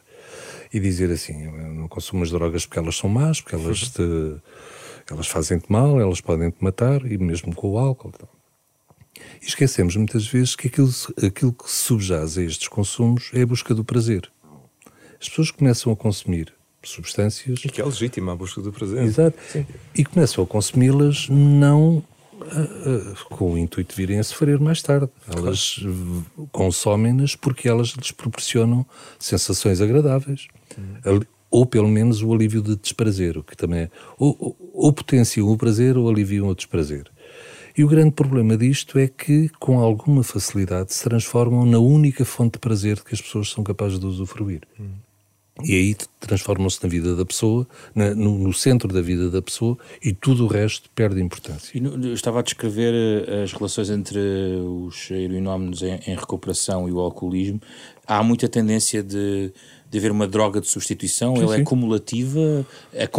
e 0.74 0.80
dizer 0.80 1.12
assim, 1.12 1.48
não 1.74 1.88
consumo 1.88 2.24
as 2.24 2.32
drogas 2.32 2.65
porque 2.65 2.80
elas 2.80 2.96
são 2.96 3.10
más, 3.10 3.41
porque 3.41 3.56
elas 3.56 3.89
te, 3.91 4.02
elas 5.10 5.28
fazem-te 5.28 5.72
mal, 5.72 6.00
elas 6.00 6.22
podem-te 6.22 6.63
matar, 6.63 7.06
e 7.10 7.17
mesmo 7.17 7.54
com 7.56 7.72
o 7.72 7.78
álcool. 7.78 8.12
Então. 8.13 8.37
E 9.41 9.45
esquecemos 9.45 9.95
muitas 9.95 10.27
vezes 10.27 10.56
que 10.56 10.67
aquilo, 10.67 10.91
aquilo 11.25 11.53
que 11.53 11.69
subjaz 11.69 12.38
a 12.38 12.43
estes 12.43 12.67
consumos 12.67 13.30
é 13.34 13.41
a 13.41 13.45
busca 13.45 13.73
do 13.73 13.84
prazer. 13.84 14.30
As 15.19 15.30
pessoas 15.30 15.51
começam 15.51 15.91
a 15.91 15.95
consumir 15.95 16.53
substâncias. 16.84 17.60
E 17.63 17.69
que 17.69 17.82
é 17.82 17.86
legítima 17.86 18.34
a 18.34 18.36
busca 18.36 18.62
do 18.62 18.71
prazer. 18.71 19.03
Exato. 19.03 19.38
Sim. 19.51 19.65
E 19.95 20.06
começam 20.06 20.43
a 20.43 20.47
consumi-las 20.47 21.27
não 21.30 22.03
uh, 22.34 23.12
uh, 23.12 23.25
com 23.30 23.53
o 23.53 23.58
intuito 23.58 23.93
de 23.93 23.97
virem 23.97 24.19
a 24.19 24.23
sofrer 24.23 24.60
mais 24.60 24.82
tarde. 24.82 25.10
Elas 25.27 25.80
claro. 25.80 26.49
consomem-nas 26.51 27.36
porque 27.36 27.67
elas 27.67 27.89
lhes 27.89 28.12
proporcionam 28.12 28.86
sensações 29.19 29.82
agradáveis. 29.82 30.47
Hum. 30.77 31.19
Ou 31.49 31.65
pelo 31.65 31.88
menos 31.88 32.21
o 32.21 32.34
alívio 32.34 32.62
de 32.62 32.75
desprazer, 32.75 33.38
o 33.38 33.43
que 33.43 33.56
também 33.56 33.84
é. 33.84 33.89
Ou, 34.17 34.36
ou, 34.39 34.71
ou 34.73 34.93
potenciam 34.93 35.47
o 35.49 35.58
prazer 35.58 35.97
ou 35.97 36.10
aliviam 36.10 36.47
o 36.47 36.56
desprazer. 36.56 37.10
E 37.78 37.84
o 37.84 37.88
grande 37.88 38.12
problema 38.12 38.58
disto 38.58 38.98
é 38.98 39.08
que, 39.08 39.50
com 39.60 39.80
alguma 39.80 40.24
facilidade, 40.24 40.94
se 40.94 41.04
transformam 41.04 41.63
na 41.63 41.78
única 41.78 42.26
fonte 42.26 42.54
de 42.54 42.60
prazer 42.60 42.96
de 42.96 43.04
que 43.04 43.13
as 43.13 43.22
pessoas 43.22 43.50
são 43.50 43.63
capazes 43.63 44.00
de 44.00 44.06
usufruir. 44.08 44.62
Hum. 44.80 44.96
E 45.63 45.74
aí 45.74 45.96
transformam-se 46.20 46.82
na 46.84 46.90
vida 46.90 47.16
da 47.16 47.26
pessoa, 47.26 47.68
na, 47.94 48.13
no, 48.13 48.38
no, 48.38 48.54
centro 48.54 48.88
da 48.92 49.02
vida 49.02 49.30
da 49.30 49.42
pessoa, 49.42 49.78
e 50.04 50.13
tudo 50.13 50.46
o 50.46 50.48
resto 50.48 50.90
perde 50.92 51.22
importância. 51.22 51.80
No, 51.82 52.04
eu 52.08 52.13
estava 52.13 52.40
a 52.40 52.44
descrever 52.44 52.94
eh, 53.28 53.44
as 53.44 53.54
relações 53.54 53.90
entre 53.90 54.20
os 54.20 55.10
heroinómenos 55.10 55.82
em, 55.82 56.00
em, 56.08 56.16
recuperação 56.16 56.88
e 56.88 56.92
o 56.92 57.00
alcoolismo. 57.00 57.60
Há 58.06 58.22
muita 58.22 58.48
tendência 58.48 59.02
de, 59.02 59.52
de 59.89 59.97
haver 59.97 60.12
uma 60.12 60.28
droga 60.28 60.60
de 60.60 60.67
substituição, 60.67 61.36
sim, 61.36 61.41
ela 61.43 61.54
é 61.54 61.58
sim. 61.58 61.62
é 61.62 61.65
cumulativa, 61.65 62.65
é, 62.93 63.10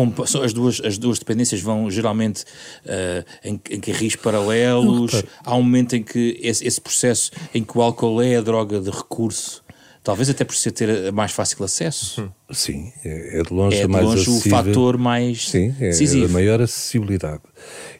as, 0.42 0.52
duas, 0.52 0.80
as 0.84 0.98
duas 0.98 1.18
dependências 1.18 1.60
vão 1.60 1.90
geralmente 1.90 2.42
uh, 2.84 3.24
em, 3.44 3.60
em 3.70 3.80
carris 3.80 4.16
paralelos. 4.16 5.12
Não, 5.12 5.22
há 5.44 5.56
um 5.56 5.62
momento 5.62 5.96
em 5.96 6.02
que 6.02 6.38
esse, 6.42 6.66
esse 6.66 6.80
processo 6.80 7.30
em 7.54 7.64
que 7.64 7.76
o 7.76 7.82
álcool 7.82 8.20
é 8.20 8.36
a 8.36 8.40
droga 8.40 8.80
de 8.80 8.90
recurso 8.90 9.62
Talvez 10.08 10.30
até 10.30 10.42
por 10.42 10.54
ser 10.54 10.70
ter 10.70 11.12
mais 11.12 11.32
fácil 11.32 11.62
acesso. 11.62 12.32
Sim, 12.50 12.90
é, 13.04 13.40
é 13.40 13.42
de 13.42 13.52
longe, 13.52 13.76
é 13.76 13.82
de 13.82 13.88
mais 13.88 14.06
longe 14.06 14.30
o 14.30 14.40
fator 14.40 14.96
mais 14.96 15.50
Sim, 15.50 15.74
é, 15.78 15.88
decisivo. 15.88 16.24
é 16.24 16.28
a 16.30 16.32
maior 16.32 16.62
acessibilidade. 16.62 17.42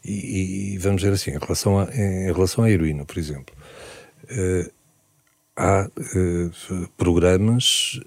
E, 0.03 0.73
e, 0.73 0.79
vamos 0.79 1.03
dizer 1.03 1.13
assim, 1.13 1.33
em 1.33 1.39
relação, 1.39 1.79
a, 1.79 1.85
em 1.95 2.33
relação 2.33 2.65
à 2.65 2.71
heroína, 2.71 3.05
por 3.05 3.19
exemplo, 3.19 3.55
uh, 4.25 4.71
há 5.55 5.87
uh, 5.87 6.89
programas. 6.97 8.01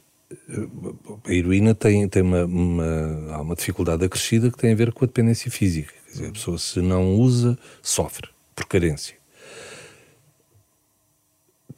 A 1.25 1.33
heroína 1.33 1.73
tem, 1.75 2.07
tem 2.07 2.21
uma, 2.21 2.45
uma, 2.45 3.33
há 3.33 3.41
uma 3.41 3.55
dificuldade 3.55 4.03
acrescida 4.03 4.51
que 4.51 4.57
tem 4.57 4.71
a 4.71 4.75
ver 4.75 4.91
com 4.91 5.05
a 5.05 5.07
dependência 5.07 5.49
física. 5.49 5.93
Quer 6.05 6.11
dizer, 6.11 6.27
a 6.27 6.31
pessoa, 6.31 6.57
se 6.57 6.81
não 6.81 7.15
usa, 7.15 7.57
sofre 7.81 8.29
por 8.55 8.65
carência 8.65 9.21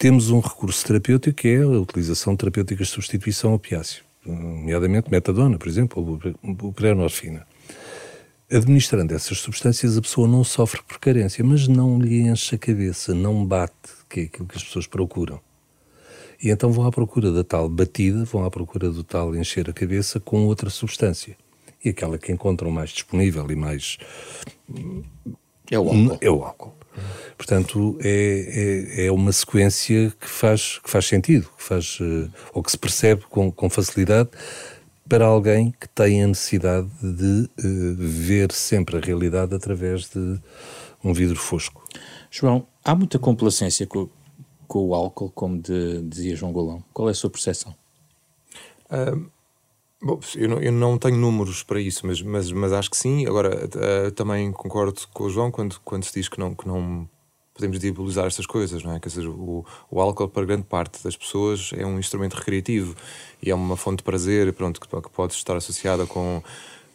temos 0.03 0.29
um 0.29 0.41
recurso 0.41 0.85
terapêutico 0.85 1.33
que 1.33 1.47
é 1.47 1.61
a 1.61 1.67
utilização 1.67 2.33
de 2.33 2.39
terapêuticas 2.39 2.87
de 2.87 2.93
substituição 2.93 3.53
opiáceo, 3.53 4.03
nomeadamente 4.25 5.09
metadona, 5.09 5.57
por 5.57 5.67
exemplo, 5.67 6.03
ou 6.43 6.53
buprenorfina. 6.53 7.47
Administrando 8.51 9.13
essas 9.13 9.37
substâncias, 9.37 9.97
a 9.97 10.01
pessoa 10.01 10.27
não 10.27 10.43
sofre 10.43 10.81
por 10.83 10.99
carência, 10.99 11.41
mas 11.43 11.69
não 11.69 11.97
lhe 11.97 12.19
enche 12.19 12.55
a 12.55 12.57
cabeça, 12.57 13.15
não 13.15 13.45
bate, 13.45 13.73
que 14.09 14.19
é 14.19 14.23
aquilo 14.23 14.45
que 14.45 14.57
as 14.57 14.63
pessoas 14.65 14.87
procuram. 14.87 15.39
E 16.41 16.49
então 16.49 16.71
vão 16.71 16.85
à 16.85 16.91
procura 16.91 17.31
da 17.31 17.43
tal 17.43 17.69
batida, 17.69 18.23
vão 18.25 18.45
à 18.45 18.51
procura 18.51 18.89
do 18.89 19.03
tal 19.03 19.35
encher 19.35 19.69
a 19.69 19.73
cabeça 19.73 20.19
com 20.19 20.45
outra 20.45 20.69
substância. 20.69 21.35
E 21.83 21.89
aquela 21.89 22.17
que 22.17 22.31
encontram 22.31 22.71
mais 22.71 22.91
disponível 22.91 23.49
e 23.49 23.55
mais. 23.55 23.97
É 25.69 25.77
o 25.77 25.89
álcool. 25.89 26.17
É 26.21 26.29
o 26.29 26.43
álcool. 26.43 26.73
Portanto, 27.37 27.97
é, 28.01 28.97
é, 28.97 29.05
é, 29.07 29.11
uma 29.11 29.31
sequência 29.31 30.13
que 30.19 30.29
faz, 30.29 30.79
que 30.79 30.89
faz 30.89 31.05
sentido, 31.05 31.49
que 31.57 31.63
faz, 31.63 31.99
uh, 31.99 32.31
ou 32.53 32.61
que 32.61 32.71
se 32.71 32.77
percebe 32.77 33.23
com, 33.29 33.51
com 33.51 33.69
facilidade 33.69 34.29
para 35.09 35.25
alguém 35.25 35.73
que 35.79 35.89
tem 35.89 36.23
a 36.23 36.27
necessidade 36.27 36.87
de 37.01 37.49
uh, 37.59 37.95
ver 37.97 38.51
sempre 38.51 38.97
a 38.97 38.99
realidade 38.99 39.53
através 39.55 40.09
de 40.09 40.39
um 41.03 41.13
vidro 41.13 41.35
fosco. 41.35 41.83
João, 42.31 42.67
há 42.83 42.95
muita 42.95 43.19
complacência 43.19 43.85
com, 43.85 44.09
com 44.73 44.87
o 44.87 44.95
álcool, 44.95 45.29
como 45.29 45.61
de, 45.61 46.01
dizia 46.01 46.35
João 46.35 46.51
Golão. 46.51 46.83
Qual 46.91 47.07
é 47.07 47.11
a 47.11 47.13
sua 47.13 47.29
percepção? 47.29 47.75
Um, 48.91 49.29
bom, 50.01 50.19
eu, 50.35 50.49
não, 50.49 50.57
eu 50.59 50.71
não, 50.71 50.97
tenho 50.97 51.15
números 51.15 51.61
para 51.61 51.79
isso, 51.79 52.07
mas, 52.07 52.19
mas, 52.23 52.51
mas 52.51 52.73
acho 52.73 52.89
que 52.89 52.97
sim. 52.97 53.27
Agora, 53.27 53.67
uh, 53.67 54.11
também 54.13 54.51
concordo 54.51 54.99
com 55.13 55.25
o 55.25 55.29
João 55.29 55.51
quando, 55.51 55.79
quando 55.85 56.03
se 56.05 56.13
diz 56.15 56.27
que 56.27 56.39
não, 56.39 56.55
que 56.55 56.67
não 56.67 57.07
podemos 57.53 57.77
diabolizar 57.77 58.25
estas 58.25 58.47
coisas, 58.47 58.83
não 58.83 58.95
é? 58.95 58.99
Quer 58.99 59.09
dizer, 59.09 59.27
o, 59.27 59.63
o 59.91 60.01
álcool 60.01 60.27
para 60.27 60.43
grande 60.43 60.63
parte 60.63 61.03
das 61.03 61.15
pessoas 61.15 61.69
é 61.77 61.85
um 61.85 61.99
instrumento 61.99 62.33
recreativo 62.33 62.95
e 63.43 63.51
é 63.51 63.55
uma 63.55 63.77
fonte 63.77 63.97
de 63.97 64.03
prazer, 64.03 64.51
pronto, 64.53 64.81
que, 64.81 64.87
que 64.87 65.09
pode 65.11 65.33
estar 65.33 65.55
associada 65.55 66.07
com 66.07 66.41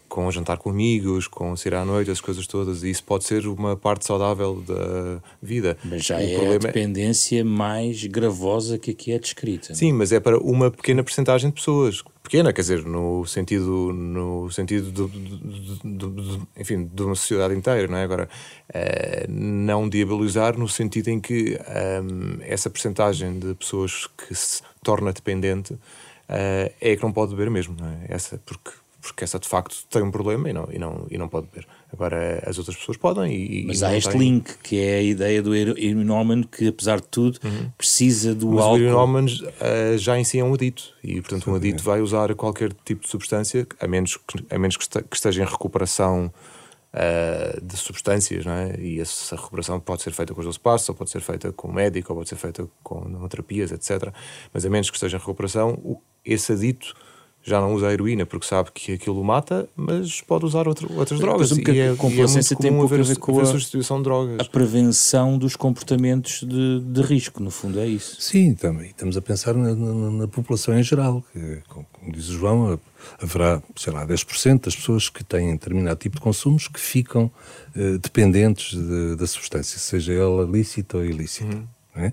com 0.09 0.31
jantar 0.31 0.57
com 0.59 0.71
amigos, 0.71 1.29
com 1.29 1.55
sair 1.55 1.75
à 1.75 1.85
noite, 1.85 2.11
as 2.11 2.21
coisas 2.21 2.47
todas, 2.47 2.83
e 2.83 2.91
isso 2.91 3.05
pode 3.05 3.25
ser 3.25 3.47
uma 3.47 3.77
parte 3.77 4.07
saudável 4.07 4.63
da 4.67 5.21
vida. 5.43 5.77
Mas 5.85 6.05
já 6.05 6.17
o 6.17 6.21
é 6.21 6.23
a 6.23 6.55
é 6.55 6.59
dependência 6.59 7.41
é... 7.41 7.45
mais 7.45 8.05
gravosa 8.05 8.79
que 8.79 8.91
aqui 8.91 9.13
é 9.13 9.19
descrita. 9.19 9.75
Sim, 9.75 9.93
mas 9.93 10.13
é 10.13 10.19
para 10.19 10.39
uma 10.39 10.71
pequena 10.71 11.03
porcentagem 11.03 11.51
de 11.51 11.55
pessoas. 11.55 12.03
Pequena, 12.23 12.53
quer 12.53 12.61
dizer, 12.61 12.85
no 12.85 13.25
sentido, 13.27 13.93
no 13.93 14.51
sentido 14.51 14.91
do, 14.91 15.09
do, 15.09 16.11
do, 16.11 16.49
enfim, 16.59 16.85
de 16.93 17.03
uma 17.03 17.15
sociedade 17.15 17.55
inteira, 17.55 17.89
não 17.89 17.97
é? 17.97 18.03
Agora, 18.03 18.29
uh, 18.69 19.31
não 19.31 19.89
diabolizar 19.89 20.59
no 20.59 20.69
sentido 20.69 21.09
em 21.09 21.21
que 21.21 21.59
um, 22.03 22.43
essa 22.43 22.69
porcentagem 22.69 23.39
de 23.39 23.55
pessoas 23.55 24.07
que 24.07 24.35
se 24.35 24.63
torna 24.83 25.13
dependente 25.13 25.73
uh, 25.73 26.73
é 26.81 26.97
que 26.97 27.03
não 27.03 27.13
pode 27.13 27.31
beber 27.35 27.51
mesmo, 27.51 27.75
não 27.79 27.89
é? 27.89 28.07
Essa, 28.09 28.39
porque 28.45 28.73
porque 29.01 29.25
essa 29.25 29.39
de 29.39 29.49
facto 29.49 29.77
tem 29.89 30.03
um 30.03 30.11
problema 30.11 30.51
e 30.51 30.53
não, 30.53 30.69
e 30.73 30.79
não, 30.79 31.07
e 31.11 31.17
não 31.17 31.29
pode 31.29 31.47
beber. 31.47 31.67
Agora, 31.93 32.43
as 32.45 32.59
outras 32.59 32.77
pessoas 32.77 32.97
podem. 32.97 33.33
E, 33.33 33.65
Mas 33.67 33.81
e 33.81 33.85
há 33.85 33.97
este 33.97 34.17
link, 34.17 34.59
que 34.63 34.81
é 34.81 34.97
a 34.97 35.03
ideia 35.03 35.43
do 35.43 35.55
heroinómano, 35.55 36.47
que 36.47 36.69
apesar 36.69 37.01
de 37.01 37.07
tudo 37.07 37.39
uhum. 37.45 37.71
precisa 37.79 38.35
do 38.35 38.49
Mas 38.49 38.65
álcool. 38.65 38.75
O 38.75 38.79
heroinómano 38.79 39.29
uh, 39.29 39.99
já 39.99 40.19
em 40.19 40.25
si 40.25 40.39
é 40.41 40.45
um 40.45 40.53
adito, 40.53 40.93
e 41.03 41.21
portanto 41.21 41.51
um 41.51 41.55
adito 41.55 41.83
vai 41.83 42.01
usar 42.01 42.35
qualquer 42.35 42.73
tipo 42.85 43.03
de 43.03 43.09
substância, 43.09 43.67
a 43.81 43.87
menos 43.87 44.17
que, 44.17 44.45
a 44.51 44.59
menos 44.59 44.77
que, 44.77 44.89
que 44.89 45.17
esteja 45.17 45.43
em 45.43 45.47
recuperação 45.47 46.33
uh, 46.93 47.65
de 47.65 47.77
substâncias, 47.77 48.45
não 48.45 48.53
é? 48.53 48.75
E 48.81 49.01
essa 49.01 49.37
recuperação 49.37 49.79
pode 49.79 50.03
ser 50.03 50.13
feita 50.13 50.35
com 50.35 50.41
os 50.41 50.47
12 50.47 50.59
passos, 50.59 50.89
ou 50.89 50.95
pode 50.95 51.11
ser 51.11 51.21
feita 51.21 51.53
com 51.53 51.69
o 51.69 51.73
médico, 51.73 52.13
ou 52.13 52.19
pode 52.19 52.29
ser 52.29 52.37
feita 52.37 52.69
com 52.83 53.29
terapias, 53.29 53.71
etc. 53.71 54.13
Mas 54.53 54.67
a 54.67 54.71
menos 54.71 54.91
que 54.91 54.97
esteja 54.97 55.17
em 55.17 55.21
recuperação, 55.21 56.01
esse 56.25 56.53
adito 56.53 56.95
já 57.43 57.61
não 57.61 57.73
usa 57.75 57.89
a 57.89 57.93
heroína 57.93 58.27
porque 58.27 58.47
sabe 58.47 58.71
que 58.73 58.93
aquilo 58.93 59.23
mata, 59.25 59.69
mas 59.75 60.21
pode 60.21 60.45
usar 60.45 60.69
outro, 60.69 60.93
outras 60.97 61.19
drogas. 61.19 61.51
Mas 61.51 61.67
e 61.67 61.81
é, 61.81 61.95
complacência 61.95 62.55
e 62.55 62.57
é 62.57 62.61
tem 62.61 62.73
pouco 62.73 62.95
a 62.95 63.03
ver 63.03 63.17
com 63.19 63.41
a, 63.41 63.47
substituição 63.47 63.99
de 63.99 64.05
drogas. 64.05 64.37
a 64.41 64.45
prevenção 64.45 65.39
dos 65.39 65.57
comportamentos 65.57 66.43
de, 66.47 66.81
de 66.81 67.03
risco, 67.03 67.43
no 67.43 67.51
fundo, 67.51 67.81
é 67.81 67.87
isso. 67.87 68.21
Sim, 68.21 68.55
também. 68.55 68.91
Estamos 68.91 69.17
a 69.17 69.23
pensar 69.23 69.55
na, 69.55 69.75
na, 69.75 70.11
na 70.11 70.29
população 70.29 70.79
em 70.79 70.83
geral. 70.83 71.25
Que, 71.33 71.63
como 71.69 71.87
diz 72.13 72.29
o 72.29 72.33
João, 72.35 72.79
haverá, 73.21 73.63
sei 73.77 73.93
lá, 73.93 74.07
10% 74.07 74.65
das 74.65 74.77
pessoas 74.77 75.09
que 75.09 75.25
têm 75.25 75.53
determinado 75.53 75.99
tipo 75.99 76.17
de 76.17 76.23
consumos 76.23 76.69
que 76.69 76.81
ficam 76.81 77.31
uh, 77.75 77.99
dependentes 77.99 78.77
de, 78.77 79.17
da 79.17 79.27
substância, 79.27 79.79
seja 79.79 80.13
ela 80.13 80.45
lícita 80.45 80.99
ou 80.99 81.05
ilícita. 81.05 81.57
Uhum. 81.57 81.67
É? 81.97 82.13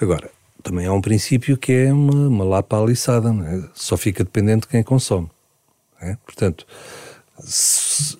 Agora, 0.00 0.30
também 0.62 0.86
há 0.86 0.92
um 0.92 1.00
princípio 1.00 1.56
que 1.56 1.72
é 1.72 1.92
uma, 1.92 2.28
uma 2.28 2.44
lapa 2.44 2.80
aliçada, 2.80 3.30
é? 3.30 3.68
só 3.74 3.96
fica 3.96 4.24
dependente 4.24 4.62
de 4.62 4.68
quem 4.68 4.82
consome. 4.82 5.30
É? 6.00 6.16
Portanto, 6.24 6.66
se, 7.38 8.18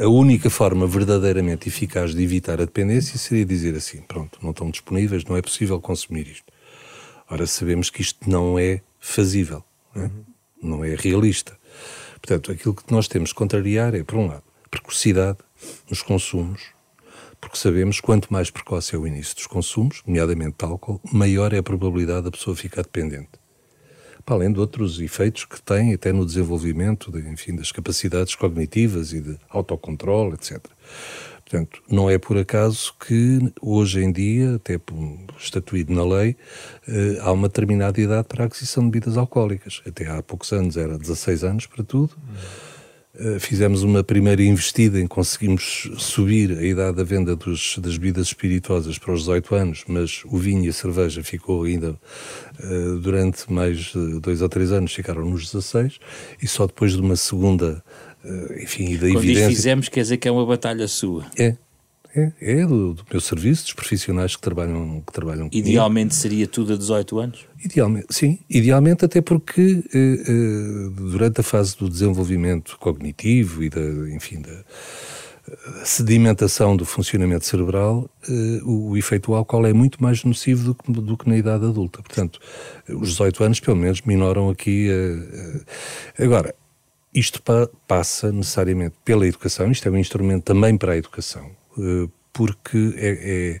a 0.00 0.08
única 0.08 0.48
forma 0.50 0.86
verdadeiramente 0.86 1.68
eficaz 1.68 2.14
de 2.14 2.22
evitar 2.22 2.54
a 2.60 2.64
dependência 2.64 3.18
seria 3.18 3.44
dizer 3.44 3.74
assim: 3.74 4.00
pronto, 4.02 4.38
não 4.42 4.50
estão 4.50 4.70
disponíveis, 4.70 5.24
não 5.24 5.36
é 5.36 5.42
possível 5.42 5.80
consumir 5.80 6.28
isto. 6.28 6.52
Ora, 7.28 7.46
sabemos 7.46 7.90
que 7.90 8.02
isto 8.02 8.28
não 8.28 8.58
é 8.58 8.80
fazível, 9.00 9.64
não 9.94 10.02
é, 10.02 10.06
uhum. 10.06 10.24
não 10.62 10.84
é 10.84 10.94
realista. 10.94 11.56
Portanto, 12.20 12.52
aquilo 12.52 12.74
que 12.74 12.90
nós 12.92 13.08
temos 13.08 13.32
que 13.32 13.38
contrariar 13.38 13.94
é, 13.94 14.02
por 14.02 14.16
um 14.16 14.26
lado, 14.26 14.44
precocidade 14.70 15.38
nos 15.90 16.02
consumos, 16.02 16.73
porque 17.44 17.58
sabemos 17.58 18.00
quanto 18.00 18.32
mais 18.32 18.48
precoce 18.50 18.94
é 18.94 18.98
o 18.98 19.06
início 19.06 19.34
dos 19.34 19.46
consumos, 19.46 20.00
nomeadamente 20.06 20.56
de 20.58 20.64
álcool, 20.64 20.98
maior 21.12 21.52
é 21.52 21.58
a 21.58 21.62
probabilidade 21.62 22.22
da 22.22 22.30
pessoa 22.30 22.56
ficar 22.56 22.80
dependente. 22.80 23.28
Para 24.24 24.36
além 24.36 24.50
de 24.50 24.58
outros 24.58 24.98
efeitos 24.98 25.44
que 25.44 25.60
tem 25.60 25.92
até 25.92 26.10
no 26.10 26.24
desenvolvimento 26.24 27.12
de, 27.12 27.18
enfim, 27.28 27.54
das 27.54 27.70
capacidades 27.70 28.34
cognitivas 28.34 29.12
e 29.12 29.20
de 29.20 29.36
autocontrole, 29.50 30.32
etc. 30.32 30.58
Portanto, 31.44 31.82
não 31.86 32.08
é 32.08 32.16
por 32.16 32.38
acaso 32.38 32.94
que 32.98 33.52
hoje 33.60 34.02
em 34.02 34.10
dia, 34.10 34.54
até 34.54 34.80
estatuído 35.38 35.92
na 35.92 36.02
lei, 36.02 36.38
eh, 36.88 37.18
há 37.20 37.30
uma 37.30 37.48
determinada 37.48 38.00
idade 38.00 38.26
para 38.26 38.44
a 38.44 38.46
aquisição 38.46 38.84
de 38.84 38.90
bebidas 38.90 39.18
alcoólicas. 39.18 39.82
Até 39.86 40.08
há 40.08 40.22
poucos 40.22 40.50
anos 40.54 40.78
era 40.78 40.96
16 40.96 41.44
anos 41.44 41.66
para 41.66 41.84
tudo. 41.84 42.14
Uh, 42.14 42.73
fizemos 43.38 43.82
uma 43.82 44.02
primeira 44.02 44.42
investida 44.42 45.00
em 45.00 45.06
conseguimos 45.06 45.88
subir 45.98 46.58
a 46.58 46.64
idade 46.64 46.96
da 46.96 47.04
venda 47.04 47.36
dos, 47.36 47.78
das 47.78 47.96
bebidas 47.96 48.28
espirituosas 48.28 48.98
para 48.98 49.12
os 49.12 49.20
18 49.20 49.54
anos, 49.54 49.84
mas 49.86 50.22
o 50.24 50.36
vinho 50.36 50.64
e 50.64 50.68
a 50.68 50.72
cerveja 50.72 51.22
ficou 51.22 51.64
ainda 51.64 51.90
uh, 51.92 52.98
durante 52.98 53.52
mais 53.52 53.92
dois 54.20 54.42
ou 54.42 54.48
três 54.48 54.72
anos, 54.72 54.92
ficaram 54.92 55.24
nos 55.24 55.52
16, 55.52 55.98
e 56.42 56.48
só 56.48 56.66
depois 56.66 56.92
de 56.92 57.00
uma 57.00 57.16
segunda, 57.16 57.82
uh, 58.24 58.62
enfim, 58.62 58.90
e 58.90 58.96
da 58.96 59.06
Quando 59.06 59.18
evidência... 59.18 59.42
Quando 59.42 59.54
fizemos, 59.54 59.88
quer 59.88 60.00
dizer 60.00 60.16
que 60.16 60.28
é 60.28 60.32
uma 60.32 60.46
batalha 60.46 60.88
sua. 60.88 61.24
É, 61.38 61.56
é, 62.14 62.32
é 62.40 62.66
do, 62.66 62.94
do, 62.94 63.04
meu 63.10 63.20
serviço, 63.20 63.64
dos 63.64 63.72
profissionais 63.72 64.36
que 64.36 64.42
trabalham, 64.42 65.02
que 65.04 65.12
trabalham 65.12 65.48
comigo. 65.48 65.68
Idealmente 65.68 66.14
seria 66.14 66.46
tudo 66.46 66.74
a 66.74 66.76
18 66.76 67.18
anos? 67.18 67.46
Idealmente, 67.64 68.06
sim. 68.10 68.38
Idealmente 68.48 69.04
até 69.04 69.20
porque 69.20 69.82
eh, 69.92 70.22
eh, 70.28 70.90
durante 70.96 71.40
a 71.40 71.42
fase 71.42 71.76
do 71.76 71.88
desenvolvimento 71.88 72.76
cognitivo 72.78 73.64
e 73.64 73.68
da, 73.68 73.80
enfim, 74.14 74.40
da, 74.40 74.64
sedimentação 75.84 76.76
do 76.76 76.86
funcionamento 76.86 77.44
cerebral, 77.44 78.08
eh, 78.28 78.60
o, 78.62 78.90
o, 78.90 78.96
efeito 78.96 79.30
do 79.30 79.34
álcool 79.34 79.66
é 79.66 79.72
muito 79.72 80.02
mais 80.02 80.22
nocivo 80.24 80.64
do 80.64 80.74
que, 80.74 80.92
do 80.92 81.16
que 81.16 81.28
na 81.28 81.36
idade 81.36 81.64
adulta. 81.66 82.00
Portanto, 82.00 82.38
os 82.88 83.10
18 83.10 83.44
anos 83.44 83.60
pelo 83.60 83.76
menos 83.76 84.00
minoram 84.02 84.50
aqui. 84.50 84.88
agora, 86.18 86.54
isto 87.14 87.40
pa 87.42 87.68
passa 87.86 88.32
necessariamente 88.32 88.96
pela 89.04 89.26
educação, 89.26 89.70
isto 89.70 89.86
é 89.88 89.90
um 89.90 89.96
instrumento 89.96 90.44
também 90.44 90.76
para 90.76 90.92
a 90.92 90.96
educação 90.96 91.44
eh, 91.44 91.63
porque 92.32 92.94
é, 92.96 93.60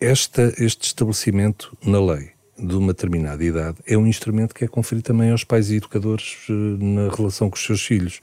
esta, 0.00 0.52
este 0.58 0.86
estabelecimento 0.86 1.76
na 1.84 2.00
lei 2.00 2.30
de 2.58 2.74
uma 2.76 2.92
determinada 2.92 3.42
idade 3.42 3.78
é 3.86 3.96
um 3.96 4.06
instrumento 4.06 4.54
que 4.54 4.64
é 4.64 4.68
conferido 4.68 5.04
também 5.04 5.30
aos 5.30 5.44
pais 5.44 5.70
e 5.70 5.76
educadores 5.76 6.36
eh, 6.48 6.52
na 6.52 7.14
relação 7.14 7.50
com 7.50 7.56
os 7.56 7.64
seus 7.64 7.82
filhos. 7.82 8.20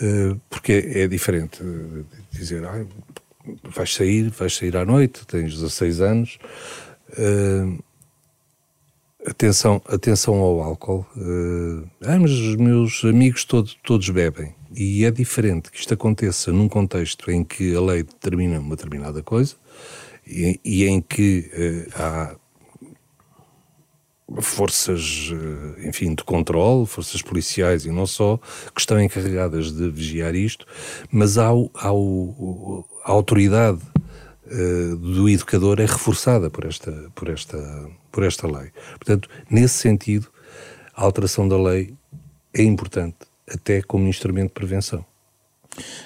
Eh, 0.00 0.36
porque 0.48 0.72
é, 0.72 1.02
é 1.02 1.08
diferente 1.08 1.62
dizer, 2.30 2.64
ah, 2.64 2.84
vais 3.64 3.94
sair, 3.94 4.30
vais 4.30 4.54
sair 4.54 4.76
à 4.76 4.84
noite, 4.84 5.26
tens 5.26 5.54
16 5.54 6.00
anos, 6.00 6.38
atenção, 9.26 9.80
atenção 9.86 10.34
ao 10.36 10.62
álcool. 10.62 11.06
ah, 12.02 12.18
mas 12.18 12.30
os 12.30 12.56
meus 12.56 13.04
amigos 13.04 13.44
todos, 13.44 13.76
todos 13.84 14.08
bebem. 14.10 14.54
E 14.74 15.04
é 15.04 15.10
diferente 15.10 15.70
que 15.70 15.78
isto 15.78 15.94
aconteça 15.94 16.52
num 16.52 16.68
contexto 16.68 17.30
em 17.30 17.42
que 17.42 17.74
a 17.74 17.80
lei 17.80 18.02
determina 18.04 18.60
uma 18.60 18.76
determinada 18.76 19.22
coisa 19.22 19.56
e, 20.26 20.60
e 20.64 20.84
em 20.86 21.00
que 21.00 21.50
uh, 21.52 21.90
há 21.96 22.36
forças, 24.40 25.30
uh, 25.32 25.88
enfim, 25.88 26.14
de 26.14 26.22
controle, 26.22 26.86
forças 26.86 27.20
policiais 27.20 27.84
e 27.84 27.90
não 27.90 28.06
só, 28.06 28.38
que 28.72 28.80
estão 28.80 29.00
encarregadas 29.00 29.72
de 29.72 29.90
vigiar 29.90 30.34
isto, 30.36 30.64
mas 31.10 31.36
há, 31.36 31.48
há 31.48 31.92
o, 31.92 32.84
a 33.04 33.10
autoridade 33.10 33.80
uh, 34.46 34.96
do 34.96 35.28
educador 35.28 35.80
é 35.80 35.86
reforçada 35.86 36.48
por 36.48 36.64
esta, 36.64 37.10
por, 37.14 37.28
esta, 37.28 37.58
por 38.10 38.24
esta 38.24 38.46
lei. 38.46 38.70
Portanto, 38.98 39.28
nesse 39.48 39.78
sentido, 39.78 40.28
a 40.94 41.02
alteração 41.04 41.48
da 41.48 41.60
lei 41.60 41.94
é 42.52 42.62
importante 42.62 43.16
até 43.48 43.82
como 43.82 44.06
instrumento 44.06 44.48
de 44.48 44.54
prevenção. 44.54 45.04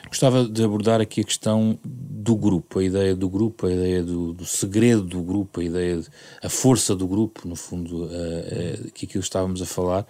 Gostava 0.08 0.44
de 0.44 0.62
abordar 0.62 1.00
aqui 1.00 1.22
a 1.22 1.24
questão 1.24 1.78
do 1.82 2.36
grupo, 2.36 2.78
a 2.78 2.84
ideia 2.84 3.14
do 3.14 3.28
grupo, 3.28 3.66
a 3.66 3.72
ideia 3.72 4.02
do, 4.02 4.32
do 4.32 4.44
segredo 4.44 5.02
do 5.02 5.22
grupo, 5.22 5.60
a 5.60 5.64
ideia, 5.64 5.98
de, 5.98 6.06
a 6.42 6.48
força 6.48 6.94
do 6.94 7.06
grupo, 7.06 7.48
no 7.48 7.56
fundo, 7.56 8.04
uh, 8.04 8.06
uh, 8.06 8.90
que 8.92 9.06
aquilo 9.06 9.22
estávamos 9.22 9.60
a 9.60 9.66
falar. 9.66 10.06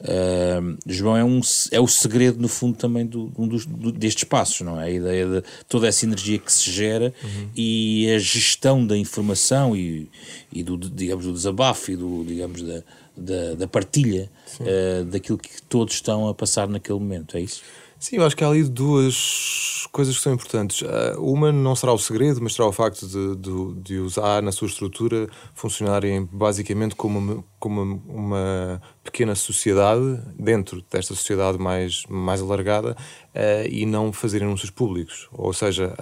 Uh, 0.00 0.76
João, 0.86 1.16
é, 1.16 1.24
um, 1.24 1.40
é 1.70 1.80
o 1.80 1.86
segredo, 1.86 2.40
no 2.40 2.48
fundo, 2.48 2.76
também 2.76 3.06
do, 3.06 3.32
um 3.38 3.46
dos, 3.46 3.66
do, 3.66 3.92
destes 3.92 4.24
passos, 4.24 4.62
não 4.62 4.80
é? 4.80 4.84
A 4.84 4.90
ideia 4.90 5.26
de 5.26 5.42
toda 5.68 5.86
essa 5.86 6.04
energia 6.04 6.38
que 6.38 6.52
se 6.52 6.70
gera 6.70 7.14
uhum. 7.22 7.48
e 7.54 8.10
a 8.10 8.18
gestão 8.18 8.86
da 8.86 8.96
informação 8.96 9.76
e, 9.76 10.10
e 10.52 10.62
do, 10.62 10.76
digamos, 10.76 11.24
do 11.24 11.32
desabafo 11.32 11.90
e 11.90 11.96
do, 11.96 12.24
digamos, 12.26 12.62
da, 12.62 12.82
da, 13.16 13.54
da 13.54 13.66
partilha 13.68 14.30
uh, 14.60 15.04
daquilo 15.04 15.38
que 15.38 15.62
todos 15.62 15.94
estão 15.94 16.28
a 16.28 16.34
passar 16.34 16.68
naquele 16.68 16.98
momento, 16.98 17.36
é 17.36 17.40
isso? 17.40 17.62
Sim, 18.04 18.16
eu 18.16 18.26
acho 18.26 18.36
que 18.36 18.44
há 18.44 18.48
ali 18.48 18.62
duas 18.64 19.88
coisas 19.90 20.14
que 20.14 20.22
são 20.22 20.34
importantes. 20.34 20.82
Uh, 20.82 21.18
uma 21.22 21.50
não 21.50 21.74
será 21.74 21.90
o 21.90 21.96
segredo, 21.96 22.38
mas 22.42 22.52
será 22.52 22.68
o 22.68 22.72
facto 22.72 23.06
de, 23.06 23.34
de, 23.36 23.80
de 23.80 23.98
usar 23.98 24.42
na 24.42 24.52
sua 24.52 24.68
estrutura 24.68 25.26
funcionarem 25.54 26.28
basicamente 26.30 26.94
como 26.94 27.18
uma, 27.18 27.44
como 27.58 28.02
uma 28.06 28.82
pequena 29.02 29.34
sociedade 29.34 30.20
dentro 30.38 30.84
desta 30.90 31.14
sociedade 31.14 31.56
mais, 31.56 32.04
mais 32.06 32.42
alargada 32.42 32.94
uh, 32.94 33.66
e 33.70 33.86
não 33.86 34.12
fazerem 34.12 34.46
anúncios 34.46 34.70
públicos. 34.70 35.26
Ou 35.32 35.54
seja, 35.54 35.96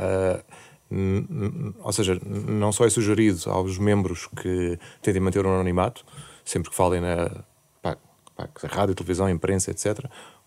ou 1.85 1.93
seja, 1.93 2.21
não 2.25 2.73
só 2.73 2.85
é 2.85 2.91
sugerido 2.91 3.49
aos 3.49 3.79
membros 3.79 4.27
que 4.43 4.77
tentem 5.01 5.23
manter 5.23 5.47
o 5.47 5.49
anonimato, 5.49 6.05
sempre 6.45 6.69
que 6.69 6.75
falem 6.75 7.01
na 7.01 7.45
pá, 7.81 7.97
rádio, 8.65 8.93
televisão, 8.97 9.31
imprensa, 9.31 9.71
etc. 9.71 10.05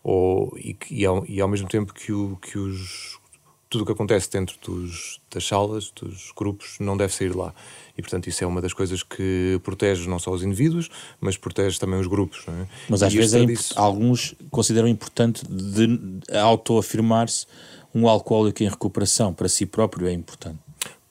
Ou, 0.08 0.56
e, 0.56 0.78
e, 0.91 1.04
ao, 1.04 1.26
e 1.26 1.41
ao 1.41 1.48
mesmo 1.48 1.68
tempo 1.68 1.91
que, 1.91 2.12
o, 2.12 2.38
que 2.39 2.60
os, 2.60 3.20
tudo 3.68 3.82
o 3.82 3.86
que 3.88 3.91
acontece 3.91 4.30
dentro 4.30 4.56
dos, 4.62 5.20
das 5.34 5.48
salas, 5.48 5.89
dos 5.89 6.32
grupos, 6.38 6.78
não 6.80 6.96
deve 6.96 7.12
sair 7.12 7.36
lá. 7.36 7.52
E, 7.98 8.04
portanto, 8.04 8.28
isso 8.28 8.44
é 8.44 8.46
uma 8.46 8.62
das 8.62 8.72
coisas 8.72 9.02
que 9.02 9.60
protege 9.63 10.08
não 10.08 10.20
só 10.20 10.30
os 10.30 10.44
indivíduos, 10.44 10.91
mas 11.20 11.38
protege 11.38 11.80
também 11.80 12.00
os 12.00 12.06
grupos. 12.06 12.46
É? 12.48 12.68
Mas 12.88 13.02
às 13.02 13.12
e 13.12 13.18
vezes 13.18 13.34
é 13.34 13.46
disso... 13.48 13.74
alguns 13.76 14.36
consideram 14.52 14.88
importante 14.88 15.44
de 15.44 16.00
autoafirmar-se 16.38 17.48
um 17.91 18.08
alcoólico 18.08 18.62
em 18.62 18.70
recuperação. 18.70 19.34
Para 19.34 19.50
si 19.50 19.65
próprio 19.65 20.08
é 20.08 20.13
importante. 20.13 20.60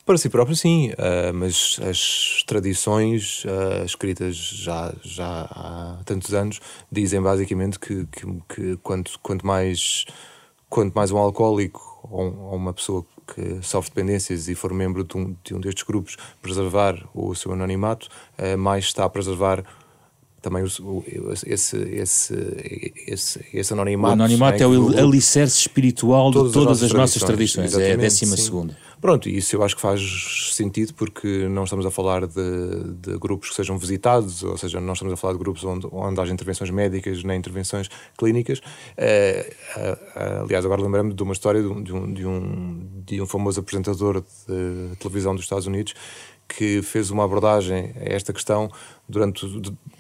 Para 0.04 0.18
si 0.18 0.28
próprio, 0.28 0.54
sim, 0.54 0.90
uh, 0.90 1.32
mas 1.32 1.80
as 1.82 2.44
tradições 2.46 3.42
uh, 3.46 3.86
escritas 3.86 4.36
já, 4.36 4.92
já 5.02 5.48
há 5.50 5.98
tantos 6.04 6.34
anos 6.34 6.60
dizem 6.92 7.22
basicamente 7.22 7.78
que, 7.78 8.04
que, 8.12 8.26
que 8.46 8.76
quanto, 8.82 9.18
quanto, 9.20 9.46
mais, 9.46 10.04
quanto 10.68 10.92
mais 10.92 11.10
um 11.10 11.16
alcoólico 11.16 11.80
ou, 12.02 12.36
ou, 12.36 12.54
uma 12.54 12.74
pessoa 12.74 13.06
que 13.34 13.62
sofre 13.62 13.92
dependências 13.94 14.46
e 14.46 14.54
for 14.54 14.74
membro 14.74 15.04
de 15.04 15.16
um, 15.16 15.34
de 15.42 15.54
um 15.54 15.60
destes 15.60 15.84
grupos 15.84 16.18
preservar 16.42 17.02
o 17.14 17.34
seu 17.34 17.52
anonimato, 17.52 18.08
uh, 18.38 18.58
mais 18.58 18.84
está 18.84 19.06
a 19.06 19.08
preservar 19.08 19.64
também 20.44 20.62
o, 20.62 21.04
esse, 21.46 21.78
esse, 21.78 22.36
esse, 23.06 23.44
esse 23.52 23.72
anonimato. 23.72 24.10
O 24.10 24.14
anonimato 24.14 24.62
é, 24.62 24.66
é 24.66 24.66
o 24.66 24.88
alicerce 24.98 25.58
espiritual 25.58 26.30
de 26.30 26.52
todas 26.52 26.82
as 26.82 26.92
nossas 26.92 27.22
tradições, 27.22 27.72
tradições. 27.72 27.90
é 27.90 27.94
a 27.94 27.96
décima 27.96 28.36
sim. 28.36 28.42
segunda. 28.42 28.76
Pronto, 29.00 29.28
isso 29.28 29.56
eu 29.56 29.62
acho 29.62 29.74
que 29.74 29.82
faz 29.82 30.00
sentido 30.52 30.92
porque 30.94 31.46
não 31.48 31.64
estamos 31.64 31.84
a 31.84 31.90
falar 31.90 32.26
de, 32.26 32.84
de, 33.00 33.18
grupos 33.18 33.50
que 33.50 33.54
sejam 33.54 33.78
visitados, 33.78 34.42
ou 34.42 34.56
seja, 34.56 34.80
não 34.80 34.92
estamos 34.92 35.12
a 35.12 35.16
falar 35.16 35.34
de 35.34 35.38
grupos 35.38 35.64
onde, 35.64 35.86
onde 35.92 36.20
haja 36.20 36.32
intervenções 36.32 36.70
médicas 36.70 37.22
nem 37.22 37.38
intervenções 37.38 37.88
clínicas. 38.16 38.60
É, 38.96 39.52
aliás, 40.42 40.64
agora 40.64 40.82
lembrando 40.82 41.14
de 41.14 41.22
uma 41.22 41.32
história 41.32 41.62
de 41.62 41.68
um, 41.68 42.12
de 42.12 42.26
um, 42.26 42.86
de 43.04 43.20
um 43.20 43.26
famoso 43.26 43.60
apresentador 43.60 44.22
de 44.22 44.96
televisão 44.96 45.34
dos 45.34 45.44
Estados 45.44 45.66
Unidos 45.66 45.94
que 46.48 46.82
fez 46.82 47.10
uma 47.10 47.24
abordagem 47.24 47.92
a 47.96 48.14
esta 48.14 48.32
questão 48.32 48.70
durante, 49.08 49.46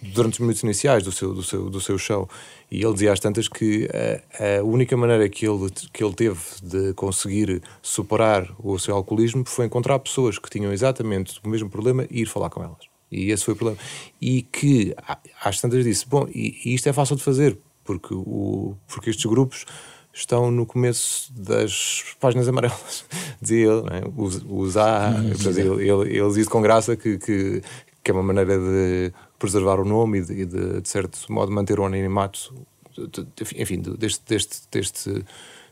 durante 0.02 0.34
os 0.34 0.38
minutos 0.38 0.62
iniciais 0.62 1.02
do 1.02 1.12
seu, 1.12 1.34
do, 1.34 1.42
seu, 1.42 1.70
do 1.70 1.80
seu 1.80 1.98
show. 1.98 2.28
E 2.70 2.82
ele 2.82 2.92
dizia 2.92 3.12
às 3.12 3.20
tantas 3.20 3.48
que 3.48 3.88
a, 3.92 4.58
a, 4.58 4.64
única 4.64 4.96
maneira 4.96 5.28
que 5.28 5.46
ele, 5.46 5.70
que 5.92 6.02
ele 6.02 6.14
teve 6.14 6.40
de 6.62 6.92
conseguir 6.94 7.62
superar 7.82 8.50
o 8.58 8.78
seu 8.78 8.96
alcoolismo 8.96 9.44
foi 9.46 9.66
encontrar 9.66 9.98
pessoas 9.98 10.38
que 10.38 10.50
tinham 10.50 10.72
exatamente 10.72 11.40
o 11.44 11.48
mesmo 11.48 11.68
problema 11.68 12.06
e 12.10 12.22
ir 12.22 12.26
falar 12.26 12.50
com 12.50 12.62
elas. 12.62 12.94
E 13.10 13.30
esse 13.30 13.44
foi 13.44 13.54
o 13.54 13.56
problema. 13.56 13.80
E 14.20 14.42
que 14.42 14.94
às 15.42 15.60
tantas 15.60 15.84
disse: 15.84 16.08
Bom, 16.08 16.26
e, 16.34 16.60
e 16.64 16.74
isto 16.74 16.88
é 16.88 16.92
fácil 16.92 17.16
de 17.16 17.22
fazer, 17.22 17.56
porque, 17.84 18.14
o, 18.14 18.74
porque 18.88 19.10
estes 19.10 19.26
grupos 19.26 19.64
estão 20.12 20.50
no 20.50 20.64
começo 20.64 21.32
das 21.32 22.04
páginas 22.20 22.48
amarelas, 22.48 23.04
dizia 23.42 23.66
ele, 23.66 23.82
né? 23.82 24.02
usar, 24.48 25.12
hum, 25.12 25.32
ele, 25.46 25.90
ele, 25.90 26.18
ele 26.18 26.32
diz 26.32 26.48
com 26.48 26.62
graça 26.62 26.96
que, 26.96 27.18
que, 27.18 27.62
que, 28.04 28.10
é 28.10 28.14
uma 28.14 28.22
maneira 28.22 28.58
de 28.58 29.12
preservar 29.38 29.80
o 29.80 29.84
nome 29.84 30.18
e 30.18 30.22
de, 30.22 30.46
de, 30.46 30.80
de 30.80 30.88
certo 30.88 31.32
modo 31.32 31.50
manter 31.50 31.80
o 31.80 31.84
anonimato, 31.84 32.54
de, 32.96 33.26
enfim, 33.60 33.80
deste, 33.80 34.22
deste, 34.26 34.62
deste, 34.70 35.24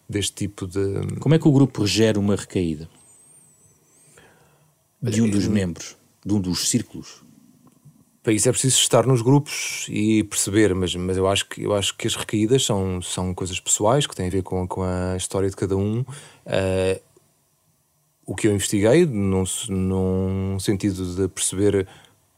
deste 0.09 0.35
tipo 0.35 0.67
de... 0.67 1.19
Como 1.21 1.35
é 1.35 1.39
que 1.39 1.47
o 1.47 1.53
grupo 1.53 1.87
gera 1.87 2.19
uma 2.19 2.35
recaída? 2.35 2.89
De 5.01 5.21
um 5.21 5.29
dos 5.29 5.47
membros, 5.47 5.97
de 6.25 6.33
um 6.33 6.41
dos 6.41 6.69
círculos? 6.69 7.23
Para 8.23 8.33
isso 8.33 8.49
é 8.49 8.53
preciso 8.53 8.79
estar 8.79 9.05
nos 9.05 9.21
grupos 9.21 9.87
e 9.89 10.23
perceber, 10.23 10.73
mas, 10.77 10.95
mas 10.95 11.17
eu, 11.17 11.27
acho 11.27 11.49
que, 11.49 11.63
eu 11.63 11.75
acho 11.75 11.97
que 11.97 12.07
as 12.07 12.15
recaídas 12.15 12.65
são, 12.65 13.03
são 13.03 13.35
coisas 13.35 13.59
pessoais 13.59 14.07
que 14.07 14.15
têm 14.15 14.29
a 14.29 14.31
ver 14.31 14.45
com, 14.45 14.67
com 14.69 14.85
a 14.85 15.17
história 15.17 15.51
de 15.51 15.57
cada 15.57 15.77
um. 15.77 16.01
Uh, 16.01 17.01
o 18.25 18.37
que 18.37 18.47
eu 18.47 18.53
investiguei, 18.53 19.05
num, 19.05 19.43
num 19.69 20.59
sentido 20.61 21.17
de 21.17 21.27
perceber 21.27 21.89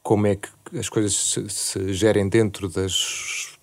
como 0.05 0.29
é 0.29 0.37
que 0.37 0.79
as 0.79 0.89
coisas 0.89 1.15
se, 1.15 1.49
se 1.49 1.93
gerem 1.93 2.29
dentro 2.29 2.69
das 2.69 3.55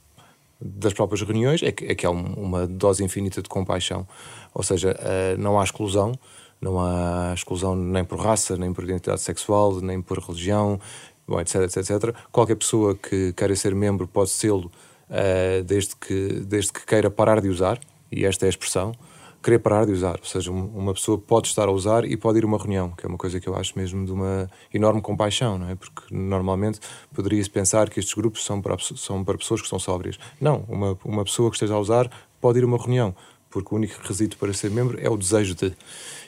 das 0.63 0.93
próprias 0.93 1.21
reuniões 1.23 1.63
é 1.63 1.71
que, 1.71 1.85
é 1.85 1.95
que 1.95 2.05
há 2.05 2.11
um, 2.11 2.33
uma 2.33 2.67
dose 2.67 3.03
infinita 3.03 3.41
de 3.41 3.49
compaixão. 3.49 4.07
Ou 4.53 4.61
seja, 4.61 4.91
uh, 4.91 5.41
não 5.41 5.59
há 5.59 5.63
exclusão, 5.63 6.13
não 6.61 6.79
há 6.79 7.33
exclusão 7.33 7.75
nem 7.75 8.05
por 8.05 8.19
raça, 8.19 8.55
nem 8.55 8.71
por 8.71 8.83
identidade 8.83 9.21
sexual, 9.21 9.81
nem 9.81 9.99
por 10.01 10.19
religião, 10.19 10.79
bom, 11.27 11.39
etc, 11.41 11.61
etc, 11.61 11.77
etc. 11.77 12.15
Qualquer 12.31 12.55
pessoa 12.55 12.95
que 12.95 13.33
queira 13.33 13.55
ser 13.55 13.73
membro 13.73 14.07
pode 14.07 14.29
sê-lo 14.29 14.71
uh, 15.09 15.63
desde, 15.63 15.95
que, 15.95 16.43
desde 16.45 16.71
que 16.71 16.85
queira 16.85 17.09
parar 17.09 17.41
de 17.41 17.49
usar, 17.49 17.79
e 18.11 18.23
esta 18.23 18.45
é 18.45 18.47
a 18.47 18.49
expressão, 18.49 18.93
querer 19.41 19.59
parar 19.59 19.85
de 19.85 19.91
usar. 19.91 20.19
Ou 20.19 20.25
seja, 20.25 20.51
uma 20.51 20.93
pessoa 20.93 21.17
pode 21.17 21.47
estar 21.47 21.67
a 21.67 21.71
usar 21.71 22.05
e 22.05 22.15
pode 22.15 22.37
ir 22.39 22.43
a 22.43 22.47
uma 22.47 22.57
reunião, 22.57 22.91
que 22.91 23.05
é 23.05 23.09
uma 23.09 23.17
coisa 23.17 23.39
que 23.39 23.47
eu 23.47 23.55
acho 23.55 23.77
mesmo 23.77 24.05
de 24.05 24.11
uma 24.11 24.49
enorme 24.73 25.01
compaixão, 25.01 25.57
não 25.57 25.69
é? 25.69 25.75
Porque 25.75 26.13
normalmente 26.13 26.79
poderia-se 27.13 27.49
pensar 27.49 27.89
que 27.89 27.99
estes 27.99 28.13
grupos 28.13 28.45
são 28.45 28.61
para, 28.61 28.77
são 28.79 29.23
para 29.23 29.37
pessoas 29.37 29.61
que 29.61 29.67
são 29.67 29.79
sóbrias. 29.79 30.17
Não, 30.39 30.63
uma, 30.67 30.97
uma 31.03 31.23
pessoa 31.23 31.49
que 31.49 31.55
esteja 31.55 31.73
a 31.73 31.79
usar 31.79 32.09
pode 32.39 32.59
ir 32.59 32.63
a 32.63 32.67
uma 32.67 32.77
reunião, 32.77 33.15
porque 33.49 33.73
o 33.73 33.77
único 33.77 33.99
requisito 34.01 34.37
para 34.37 34.53
ser 34.53 34.71
membro 34.71 34.97
é 34.99 35.09
o 35.09 35.17
desejo 35.17 35.55
de. 35.55 35.67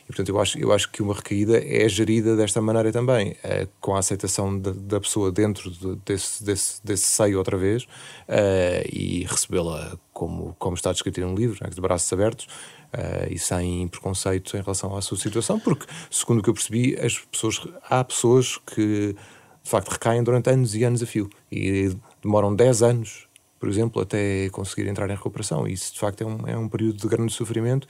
E, 0.04 0.08
portanto, 0.08 0.28
eu 0.28 0.39
acho, 0.39 0.60
eu 0.60 0.73
acho 0.73 0.91
que 0.91 1.02
uma 1.02 1.13
recaída 1.13 1.58
é 1.58 1.88
gerida 1.88 2.36
desta 2.36 2.62
maneira 2.62 2.91
também, 2.91 3.38
é, 3.41 3.69
com 3.80 3.95
a 3.95 3.99
aceitação 3.99 4.60
da, 4.60 4.71
da 4.71 4.99
pessoa 4.99 5.32
dentro 5.32 5.71
de, 5.71 5.95
desse, 6.06 6.43
desse, 6.43 6.86
desse 6.86 7.06
seio 7.06 7.38
outra 7.38 7.58
vez 7.58 7.88
é, 8.28 8.86
e 8.91 9.23
recebê-la 9.23 9.97
como, 10.12 10.54
como 10.60 10.76
está 10.76 10.91
descrito 10.91 11.21
no 11.21 11.34
livro, 11.34 11.58
né, 11.63 11.69
de 11.69 11.80
braços 11.80 12.12
abertos, 12.12 12.47
Uh, 12.93 13.34
e 13.34 13.39
sem 13.39 13.88
preconceito 13.88 14.56
em 14.56 14.62
relação 14.62 14.95
à 14.95 15.01
sua 15.01 15.17
situação, 15.17 15.60
porque, 15.60 15.88
segundo 16.12 16.39
o 16.39 16.43
que 16.43 16.49
eu 16.51 16.53
percebi, 16.53 16.95
as 16.99 17.17
pessoas, 17.17 17.60
há 17.89 18.03
pessoas 18.03 18.58
que 18.58 19.15
de 19.63 19.69
facto 19.69 19.89
recaem 19.89 20.21
durante 20.21 20.51
anos 20.51 20.75
e 20.75 20.84
anos 20.84 21.01
a 21.01 21.06
fio 21.08 21.27
e 21.51 21.95
demoram 22.21 22.53
10 22.53 22.84
anos, 22.84 23.27
por 23.60 23.67
exemplo, 23.67 24.01
até 24.01 24.49
conseguir 24.49 24.88
entrar 24.88 25.10
em 25.10 25.15
recuperação. 25.15 25.67
E 25.67 25.73
isso 25.73 25.93
de 25.93 25.99
facto 25.99 26.21
é 26.21 26.25
um, 26.25 26.47
é 26.47 26.58
um 26.58 26.69
período 26.69 26.97
de 26.97 27.08
grande 27.08 27.34
sofrimento 27.34 27.88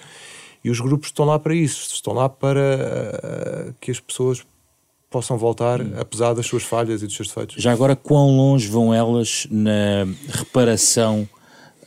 e 0.63 0.70
os 0.70 0.80
grupos 0.80 1.10
estão 1.10 1.26
lá 1.26 1.38
para 1.38 1.54
isso, 1.54 1.94
estão 1.94 2.13
lá 2.13 2.30
para 2.30 2.60
uh, 2.62 3.76
que 3.82 3.92
as 3.92 4.00
pessoas 4.00 4.46
possam 5.10 5.38
voltar, 5.38 5.82
hum. 5.82 5.94
apesar 6.00 6.34
das 6.34 6.46
suas 6.46 6.63
falhas 6.63 7.04
e 7.04 7.06
dos 7.06 7.16
seus 7.16 7.28
defeitos. 7.28 7.62
Já 7.62 7.72
agora, 7.72 7.96
quão 7.96 8.36
longe 8.38 8.68
vão 8.68 8.94
elas 8.94 9.48
na 9.52 10.08
reparação 10.30 11.28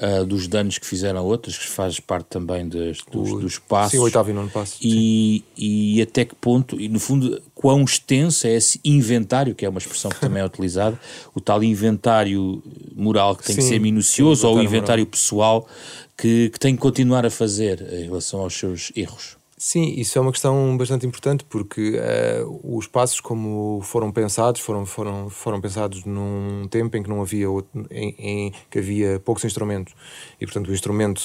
uh, 0.00 0.24
dos 0.24 0.46
danos 0.46 0.78
que 0.78 0.86
fizeram 0.86 1.20
a 1.20 1.22
outras, 1.22 1.56
que 1.58 1.68
faz 1.68 2.00
parte 2.00 2.26
também 2.26 2.68
dos, 2.68 3.00
o, 3.12 3.40
dos 3.40 3.58
passos. 3.58 3.92
Sim, 3.92 3.98
o 3.98 4.02
oitavo 4.02 4.30
e 4.30 4.32
nono 4.32 4.50
passo. 4.50 4.78
E, 4.80 5.44
e 5.56 6.00
até 6.02 6.24
que 6.24 6.34
ponto, 6.34 6.80
e 6.80 6.88
no 6.88 7.00
fundo, 7.00 7.40
quão 7.54 7.82
extenso 7.84 8.46
é 8.46 8.54
esse 8.54 8.80
inventário, 8.84 9.54
que 9.54 9.64
é 9.64 9.68
uma 9.68 9.78
expressão 9.78 10.10
que 10.10 10.20
também 10.20 10.42
é 10.42 10.46
utilizada, 10.46 10.98
o 11.34 11.40
tal 11.40 11.62
inventário 11.62 12.62
moral 12.94 13.36
que 13.36 13.44
tem 13.44 13.54
sim, 13.56 13.62
que 13.62 13.68
ser 13.68 13.80
minucioso, 13.80 14.42
sim, 14.42 14.46
ou 14.46 14.56
o 14.56 14.62
inventário 14.62 15.02
moral. 15.02 15.10
pessoal 15.10 15.68
que, 16.16 16.50
que 16.50 16.58
tem 16.58 16.74
que 16.74 16.80
continuar 16.80 17.26
a 17.26 17.30
fazer 17.30 17.80
em 17.92 18.04
relação 18.04 18.40
aos 18.40 18.54
seus 18.54 18.90
erros. 18.96 19.35
Sim, 19.58 19.94
isso 19.96 20.18
é 20.18 20.20
uma 20.20 20.32
questão 20.32 20.76
bastante 20.76 21.06
importante 21.06 21.42
porque 21.42 21.98
uh, 21.98 22.76
os 22.76 22.86
passos 22.86 23.20
como 23.20 23.80
foram 23.82 24.12
pensados 24.12 24.60
foram, 24.60 24.84
foram, 24.84 25.30
foram 25.30 25.62
pensados 25.62 26.04
num 26.04 26.68
tempo 26.68 26.94
em 26.94 27.02
que 27.02 27.08
não 27.08 27.22
havia 27.22 27.48
outro, 27.48 27.86
em, 27.90 28.14
em, 28.18 28.52
que 28.70 28.78
havia 28.78 29.18
poucos 29.18 29.42
instrumentos 29.46 29.94
e 30.38 30.44
portanto 30.44 30.68
o 30.68 30.74
instrumento 30.74 31.22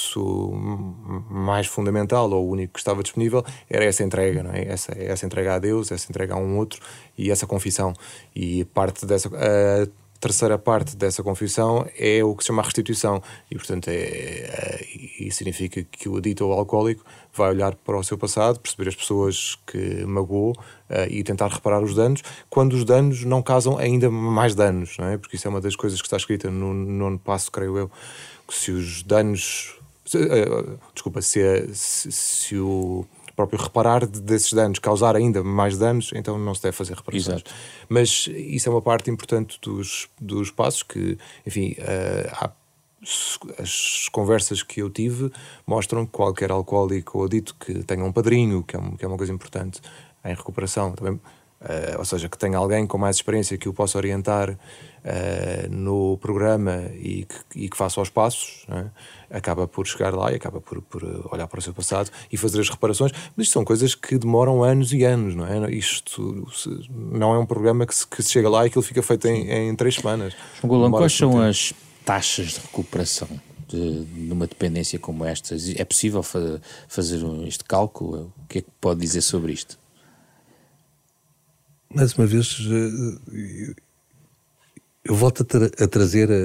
mais 1.30 1.68
fundamental 1.68 2.32
ou 2.32 2.48
o 2.48 2.52
único 2.52 2.76
que 2.76 2.80
estava 2.80 3.04
disponível 3.04 3.44
era 3.70 3.84
essa 3.84 4.02
entrega, 4.02 4.42
não 4.44 4.54
é? 4.54 4.64
Essa, 4.66 4.94
essa 4.98 5.26
entrega 5.26 5.56
a 5.56 5.60
Deus, 5.60 5.92
essa 5.92 6.10
entrega 6.10 6.34
a 6.34 6.38
um 6.38 6.58
outro 6.58 6.82
e 7.18 7.32
essa 7.32 7.46
confissão 7.46 7.92
e 8.34 8.64
parte 8.64 9.06
dessa 9.06 9.28
uh, 9.28 9.92
terceira 10.22 10.58
parte 10.58 10.96
dessa 10.96 11.24
confissão 11.24 11.86
é 11.98 12.24
o 12.24 12.36
que 12.36 12.44
se 12.44 12.48
chama 12.48 12.62
restituição. 12.62 13.22
E, 13.50 13.56
portanto, 13.56 13.88
é, 13.90 13.94
é, 13.96 14.86
isso 15.28 15.38
significa 15.38 15.84
que 15.84 16.08
o 16.08 16.18
adito 16.18 16.46
ou 16.46 16.54
alcoólico 16.54 17.04
vai 17.34 17.50
olhar 17.50 17.76
para 17.76 17.98
o 17.98 18.04
seu 18.04 18.18
passado, 18.18 18.60
perceber 18.60 18.90
as 18.90 18.96
pessoas 18.96 19.58
que 19.66 20.06
magoou 20.06 20.52
uh, 20.52 21.08
e 21.10 21.24
tentar 21.24 21.48
reparar 21.48 21.82
os 21.82 21.96
danos, 21.96 22.22
quando 22.50 22.74
os 22.74 22.84
danos 22.84 23.24
não 23.24 23.42
causam 23.42 23.78
ainda 23.78 24.10
mais 24.10 24.56
danos, 24.56 24.98
não 24.98 25.08
é? 25.08 25.18
Porque 25.18 25.36
isso 25.36 25.48
é 25.48 25.50
uma 25.50 25.62
das 25.62 25.76
coisas 25.76 26.02
que 26.02 26.08
está 26.08 26.18
escrita 26.18 26.50
no 26.50 26.74
nono 26.74 27.20
passo, 27.20 27.52
creio 27.52 27.78
eu, 27.78 27.92
que 28.48 28.54
se 28.54 28.72
os 28.72 29.04
danos. 29.04 29.76
Se, 30.06 30.18
uh, 30.18 30.80
desculpa, 30.94 31.22
se, 31.22 31.70
se, 31.74 32.12
se 32.12 32.58
o 32.58 33.06
próprio 33.36 33.60
reparar 33.60 34.06
desses 34.06 34.54
danos, 34.54 34.80
causar 34.80 35.16
ainda 35.16 35.44
mais 35.44 35.78
danos, 35.78 36.12
então 36.14 36.38
não 36.38 36.54
se 36.54 36.62
deve 36.62 36.76
fazer 36.76 36.96
reparações. 36.96 37.28
Exato. 37.28 37.52
Mas 37.90 38.28
isso 38.28 38.70
é 38.70 38.72
uma 38.72 38.82
parte 38.82 39.10
importante 39.10 39.58
dos, 39.62 40.10
dos 40.20 40.52
passos 40.52 40.84
que, 40.84 41.18
enfim, 41.46 41.76
uh, 41.80 42.30
há 42.34 42.52
as 43.58 44.08
conversas 44.12 44.62
que 44.62 44.82
eu 44.82 44.90
tive 44.90 45.32
mostram 45.66 46.06
que 46.06 46.12
qualquer 46.12 46.52
alcoólico 46.52 47.18
ou 47.18 47.26
adito 47.26 47.56
que 47.60 47.84
tenha 47.84 48.04
um 48.04 48.12
padrinho, 48.12 48.64
que 48.64 48.76
é, 48.76 48.80
um, 48.80 48.96
que 48.96 49.04
é 49.04 49.08
uma 49.08 49.18
coisa 49.18 49.34
importante 49.34 49.82
em 50.24 50.36
recuperação, 50.36 50.92
também, 50.92 51.14
uh, 51.14 51.98
ou 51.98 52.06
seja, 52.06 52.30
que 52.30 52.38
tenha 52.38 52.60
alguém 52.60 52.86
com 52.86 53.00
mais 53.00 53.16
experiência 53.16 53.58
que 53.58 53.68
o 53.68 53.74
possa 53.74 53.98
orientar 53.98 54.52
uh, 54.52 55.72
no 55.72 56.16
programa 56.20 56.92
e 56.94 57.26
que, 57.26 57.64
e 57.64 57.70
que 57.70 57.76
faça 57.76 58.00
os 58.00 58.10
passos, 58.12 58.68
é? 58.70 58.86
acaba 59.36 59.68
por 59.68 59.88
chegar 59.88 60.14
lá 60.14 60.32
e 60.32 60.36
acaba 60.36 60.62
por, 60.62 60.80
por, 60.84 61.04
olhar 61.32 61.48
para 61.48 61.58
o 61.58 61.62
seu 61.62 61.74
passado 61.74 62.12
e 62.32 62.38
fazer 62.38 62.60
as 62.60 62.70
reparações. 62.70 63.12
Mas 63.36 63.48
isto 63.48 63.54
são 63.54 63.66
coisas 63.66 63.96
que 63.96 64.16
demoram 64.16 64.64
anos 64.64 64.94
e 64.94 65.04
anos, 65.04 65.34
não 65.34 65.48
é? 65.48 65.72
Isto 65.72 66.48
não 66.92 67.34
é 67.34 67.40
um 67.40 67.48
programa 67.48 67.88
que 67.88 67.96
se, 67.96 68.06
que 68.06 68.22
se 68.22 68.32
chega 68.32 68.48
lá 68.48 68.64
e 68.64 68.68
aquilo 68.68 68.84
fica 68.84 69.02
feito 69.02 69.28
em, 69.28 69.50
em 69.50 69.76
três 69.76 69.96
semanas. 69.96 70.36
Golão, 70.64 70.92
quais 70.92 71.18
são 71.18 71.42
as 71.42 71.74
taxas 72.06 72.54
de 72.54 72.60
recuperação 72.60 73.30
de, 73.68 74.06
de, 74.06 74.32
uma 74.32 74.48
dependência 74.48 75.00
como 75.00 75.26
esta? 75.26 75.56
É 75.76 75.86
possível 75.86 76.22
fa 76.24 76.62
fazer 76.88 77.22
este 77.48 77.64
cálculo? 77.64 78.34
O 78.44 78.48
que 78.48 78.60
é 78.60 78.62
que 78.62 78.72
pode 78.80 79.00
dizer 79.00 79.22
sobre 79.22 79.54
isto? 79.54 79.80
Mais 81.94 82.14
uma 82.14 82.26
vez, 82.26 82.58
eh, 82.70 83.74
eu 85.04 85.16
volto 85.16 85.44
a, 85.44 85.46
tra 85.46 85.66
a 85.66 85.88
trazer 85.88 86.32
a, 86.32 86.36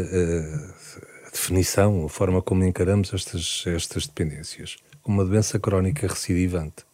a, 1.26 1.30
definição, 1.30 2.04
a 2.04 2.08
forma 2.08 2.42
como 2.42 2.64
encaramos 2.64 3.12
estas, 3.12 3.64
estas 3.66 4.06
dependências. 4.06 4.76
Uma 5.04 5.24
doença 5.24 5.58
crónica 5.58 6.08
recidivante. 6.08 6.84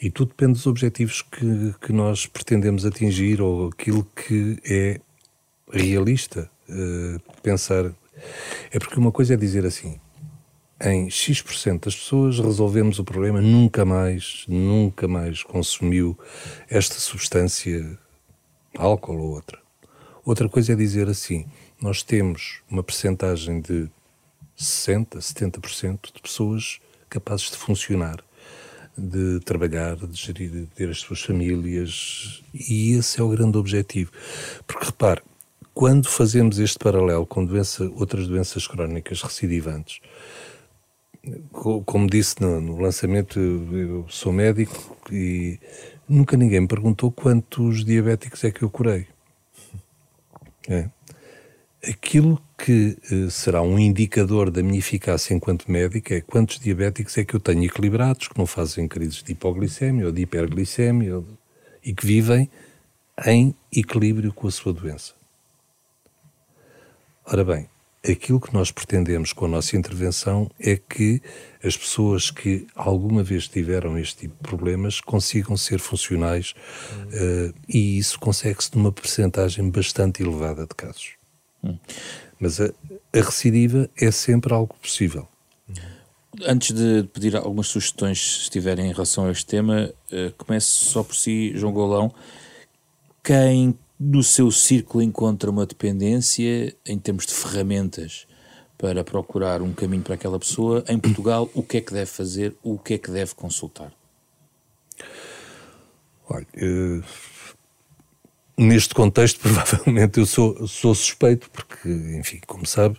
E 0.00 0.10
tudo 0.10 0.30
depende 0.30 0.54
dos 0.54 0.66
objetivos 0.66 1.22
que, 1.22 1.74
que 1.80 1.92
nós 1.92 2.26
pretendemos 2.26 2.86
atingir 2.86 3.40
ou 3.42 3.68
aquilo 3.68 4.04
que 4.16 4.58
é 4.64 5.00
realista 5.70 6.50
uh, 6.70 7.40
pensar. 7.42 7.92
É 8.70 8.78
porque 8.78 8.98
uma 8.98 9.12
coisa 9.12 9.34
é 9.34 9.36
dizer 9.36 9.64
assim: 9.66 10.00
em 10.82 11.10
X% 11.10 11.84
das 11.84 11.94
pessoas 11.94 12.38
resolvemos 12.38 12.98
o 12.98 13.04
problema, 13.04 13.40
nunca 13.40 13.84
mais, 13.84 14.44
nunca 14.48 15.06
mais 15.06 15.42
consumiu 15.42 16.18
esta 16.68 16.94
substância, 16.94 17.98
álcool 18.76 19.18
ou 19.18 19.30
outra. 19.34 19.58
Outra 20.24 20.48
coisa 20.48 20.72
é 20.72 20.76
dizer 20.76 21.08
assim: 21.08 21.46
nós 21.80 22.02
temos 22.02 22.62
uma 22.70 22.82
percentagem 22.82 23.60
de 23.60 23.90
60%, 24.58 25.18
70% 25.18 26.12
de 26.14 26.20
pessoas 26.20 26.80
capazes 27.08 27.50
de 27.50 27.56
funcionar, 27.56 28.22
de 28.96 29.40
trabalhar, 29.40 29.96
de 29.96 30.16
gerir, 30.16 30.50
de 30.50 30.66
ter 30.66 30.90
as 30.90 30.98
suas 30.98 31.20
famílias, 31.22 32.42
e 32.54 32.92
esse 32.92 33.20
é 33.20 33.22
o 33.22 33.28
grande 33.28 33.56
objetivo. 33.58 34.12
Porque 34.66 34.86
repare, 34.86 35.22
quando 35.80 36.10
fazemos 36.10 36.58
este 36.58 36.78
paralelo 36.78 37.24
com 37.24 37.42
doença, 37.42 37.90
outras 37.96 38.28
doenças 38.28 38.66
crónicas 38.66 39.22
recidivantes, 39.22 39.98
como 41.86 42.06
disse 42.06 42.38
no, 42.38 42.60
no, 42.60 42.78
lançamento, 42.78 43.40
eu 43.40 44.04
sou 44.06 44.30
médico 44.30 44.94
e 45.10 45.58
nunca 46.06 46.36
ninguém 46.36 46.60
me 46.60 46.68
perguntou 46.68 47.10
quantos 47.10 47.82
diabéticos 47.82 48.44
é 48.44 48.50
que 48.50 48.62
eu 48.62 48.68
curei. 48.68 49.06
É. 50.68 50.90
Aquilo 51.88 52.38
que 52.58 52.98
eh, 53.10 53.30
será 53.30 53.62
um 53.62 53.78
indicador 53.78 54.50
da 54.50 54.62
minha 54.62 54.80
eficácia 54.80 55.32
enquanto 55.32 55.72
médico 55.72 56.12
é 56.12 56.20
quantos 56.20 56.60
diabéticos 56.60 57.16
é 57.16 57.24
que 57.24 57.34
eu 57.34 57.40
tenho 57.40 57.64
equilibrados, 57.64 58.28
que 58.28 58.38
não 58.38 58.44
fazem 58.44 58.86
crises 58.86 59.22
de 59.22 59.32
hipoglicemia 59.32 60.04
ou 60.04 60.12
de 60.12 60.20
hiperglicemia 60.20 61.16
ou, 61.16 61.26
e 61.82 61.94
que 61.94 62.04
vivem 62.04 62.50
em 63.24 63.54
equilíbrio 63.72 64.30
com 64.30 64.46
a 64.46 64.50
sua 64.50 64.74
doença. 64.74 65.18
Ora 67.32 67.44
bem, 67.44 67.68
aquilo 68.02 68.40
que 68.40 68.52
nós 68.52 68.72
pretendemos 68.72 69.32
com 69.32 69.44
a 69.44 69.48
nossa 69.48 69.76
intervenção 69.76 70.50
é 70.58 70.76
que 70.76 71.22
as 71.62 71.76
pessoas 71.76 72.28
que 72.28 72.66
alguma 72.74 73.22
vez 73.22 73.46
tiveram 73.46 73.96
este 73.96 74.22
tipo 74.22 74.34
de 74.34 74.48
problemas 74.48 75.00
consigam 75.00 75.56
ser 75.56 75.78
funcionais 75.78 76.54
uh, 77.06 77.54
e 77.68 77.98
isso 77.98 78.18
consegue-se 78.18 78.76
numa 78.76 78.90
percentagem 78.90 79.70
bastante 79.70 80.24
elevada 80.24 80.62
de 80.62 80.74
casos. 80.74 81.12
Hum. 81.62 81.78
Mas 82.40 82.60
a, 82.60 82.72
a, 83.14 83.20
recidiva 83.20 83.88
é 83.96 84.10
sempre 84.10 84.52
algo 84.52 84.74
possível. 84.82 85.28
Antes 86.44 86.74
de 86.74 87.04
pedir 87.12 87.36
algumas 87.36 87.68
sugestões, 87.68 88.18
se 88.18 88.40
estiverem 88.42 88.86
em 88.86 88.92
relação 88.92 89.26
a 89.26 89.30
este 89.30 89.46
tema, 89.46 89.88
uh, 90.10 90.32
comece 90.36 90.66
só 90.66 91.04
por 91.04 91.14
si, 91.14 91.52
João 91.54 91.72
Golão. 91.72 92.12
Quem 93.22 93.78
no 94.00 94.22
seu 94.22 94.50
círculo 94.50 95.02
encontra 95.02 95.50
uma 95.50 95.66
dependência 95.66 96.74
em 96.86 96.98
termos 96.98 97.26
de 97.26 97.34
ferramentas 97.34 98.26
para 98.78 99.04
procurar 99.04 99.60
um 99.60 99.74
caminho 99.74 100.02
para 100.02 100.14
aquela 100.14 100.38
pessoa, 100.38 100.82
em 100.88 100.98
Portugal, 100.98 101.50
o 101.52 101.62
que 101.62 101.76
é 101.76 101.80
que 101.82 101.92
deve 101.92 102.06
fazer, 102.06 102.56
o 102.62 102.78
que 102.78 102.94
é 102.94 102.98
que 102.98 103.10
deve 103.10 103.34
consultar? 103.34 103.92
Olha, 106.26 106.46
uh, 106.56 107.04
neste 108.56 108.94
contexto, 108.94 109.38
provavelmente 109.44 110.18
eu 110.18 110.24
sou, 110.24 110.66
sou 110.66 110.94
suspeito, 110.94 111.50
porque, 111.50 111.90
enfim, 112.18 112.40
como 112.46 112.64
sabe, 112.64 112.98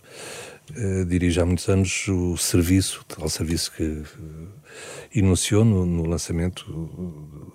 uh, 0.69 1.05
dirijo 1.05 1.41
há 1.41 1.45
muitos 1.47 1.67
anos 1.67 2.07
o 2.09 2.37
serviço, 2.37 3.03
tal 3.07 3.27
serviço 3.27 3.71
que 3.71 4.03
enunciou 5.13 5.65
no, 5.65 5.85
no, 5.85 6.07
lançamento 6.07 6.65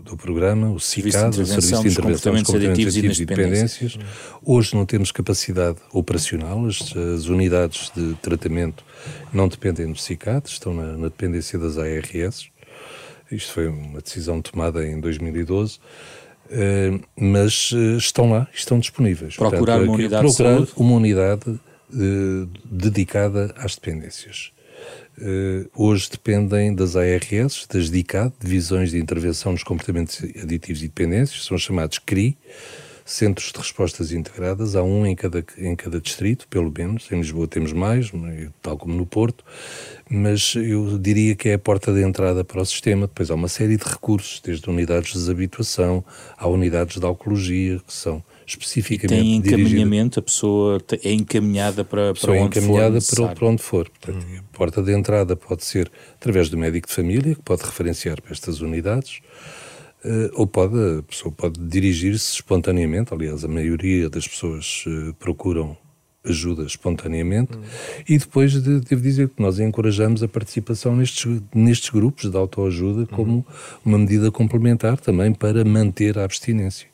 do 0.01 0.17
programa, 0.17 0.71
o 0.71 0.79
CICAD, 0.79 1.41
o 1.41 1.47
Serviço 1.47 1.83
de 1.83 1.89
Intervenção 1.89 1.93
dos 1.93 1.97
Comportamentos 1.97 2.55
Aditivos 2.55 3.21
e 3.21 3.25
Dependências. 3.25 3.99
Hoje 4.45 4.75
não 4.75 4.85
temos 4.85 5.11
capacidade 5.11 5.79
operacional, 5.93 6.67
as, 6.67 6.95
as, 6.97 7.27
unidades 7.27 7.91
de 7.95 8.15
tratamento 8.23 8.85
não 9.33 9.49
dependem 9.49 9.91
do 9.91 9.99
CICAD, 9.99 10.49
estão 10.49 10.75
na, 10.75 10.97
na 10.97 11.09
dependência 11.09 11.59
das 11.59 11.79
ARS. 11.79 12.51
Isto 13.31 13.53
foi 13.53 13.69
uma 13.69 14.01
decisão 14.01 14.41
tomada 14.41 14.87
em 14.87 15.01
2012. 15.01 15.77
Uh, 15.77 15.81
eh, 16.49 17.01
mas 17.19 17.73
uh, 17.73 17.97
estão 17.97 18.31
lá, 18.31 18.47
estão 18.55 18.79
disponíveis. 18.79 19.35
Procurar 19.35 19.79
Portanto, 19.79 19.83
uma 19.83 19.95
unidade 19.95 20.23
procurar 20.23 20.67
uma 20.77 20.95
unidade 20.95 21.51
uh, 21.51 22.49
dedicada 22.65 23.53
às 23.57 23.75
dependências. 23.75 24.53
Hoje 25.75 26.09
dependem 26.11 26.75
das 26.75 26.97
ARS, 26.97 27.67
das 27.73 27.91
DICAD, 27.91 28.33
Divisões 28.41 28.91
de 28.91 28.99
Intervenção 28.99 29.53
nos 29.53 29.63
Comportamentos 29.63 30.23
Aditivos 30.43 30.83
e 30.83 30.89
Dependências, 30.89 31.45
são 31.45 31.57
chamados 31.57 31.99
CRI, 31.99 32.37
Centros 33.05 33.53
de 33.53 33.59
Respostas 33.59 34.11
Integradas, 34.11 34.75
há 34.75 34.83
um 34.83 35.07
em 35.07 35.15
cada, 35.15 35.45
em 35.59 35.77
cada 35.77 36.01
distrito, 36.01 36.49
pelo 36.49 36.73
menos. 36.77 37.11
Em 37.11 37.19
Lisboa 37.19 37.47
temos 37.47 37.73
mais, 37.73 38.11
tal 38.61 38.77
como 38.77 38.95
no 38.95 39.07
Porto 39.07 39.45
mas 40.09 40.55
eu 40.55 40.99
diria 40.99 41.35
que 41.35 41.49
é 41.49 41.55
a 41.55 41.59
porta 41.59 41.93
de 41.93 42.03
entrada 42.03 42.45
para 42.45 42.61
o 42.61 42.65
sistema. 42.65 43.07
Depois 43.07 43.31
há 43.31 43.35
uma 43.35 43.49
série 43.49 43.77
de 43.77 43.85
recursos, 43.85 44.41
desde 44.41 44.69
unidades 44.71 45.13
de 45.13 45.19
desabituação, 45.19 46.05
há 46.37 46.47
unidades 46.47 46.99
de 46.99 47.05
alcoologia, 47.05 47.81
que 47.85 47.93
são 47.93 48.23
especificamente. 48.47 49.21
Tem 49.21 49.37
encaminhamento, 49.37 50.21
a 50.21 50.23
pessoa 50.23 50.81
é 51.03 51.13
encaminhada 51.13 51.85
para, 51.85 52.15
para 52.15 52.33
onde 52.33 52.59
encaminhada 52.59 53.01
for. 53.01 53.17
Para, 53.17 53.35
para 53.35 53.49
onde 53.49 53.63
for. 53.63 53.91
Portanto, 53.91 54.25
uhum. 54.25 54.39
a 54.39 54.57
porta 54.57 54.83
de 54.83 54.93
entrada 54.93 55.35
pode 55.35 55.65
ser 55.65 55.91
através 56.15 56.49
do 56.49 56.57
médico 56.57 56.89
de 56.89 56.95
família, 56.95 57.35
que 57.35 57.43
pode 57.43 57.63
referenciar 57.63 58.21
para 58.23 58.33
estas 58.33 58.61
unidades. 58.61 59.21
Uh, 60.05 60.31
ou 60.35 60.47
pode, 60.47 60.77
a 60.99 61.03
pessoa 61.03 61.33
pode 61.33 61.59
dirigir-se 61.59 62.35
espontaneamente, 62.35 63.13
aliás, 63.13 63.45
a 63.45 63.49
maioria 63.49 64.09
das 64.09 64.29
pessoas 64.29 64.85
uh, 64.87 65.13
procuram 65.15 65.77
ajuda 66.29 66.65
espontaneamente. 66.65 67.57
Hum. 67.57 67.63
E 68.09 68.19
depois 68.19 68.53
de, 68.53 68.81
devo 68.81 69.03
dizer 69.03 69.29
que 69.29 69.41
nós 69.41 69.59
encorajamos 69.59 70.23
a 70.23 70.29
participação 70.29 70.95
nestes, 70.95 71.41
nestes 71.55 71.91
grupos 71.91 72.31
de 72.31 72.37
autoajuda 72.37 73.07
como 73.07 73.47
uma 73.85 73.99
medida 73.99 74.31
complementar 74.31 74.99
também 74.99 75.33
para 75.33 75.65
manter 75.65 76.19
a 76.19 76.25
abstinência. 76.25 76.89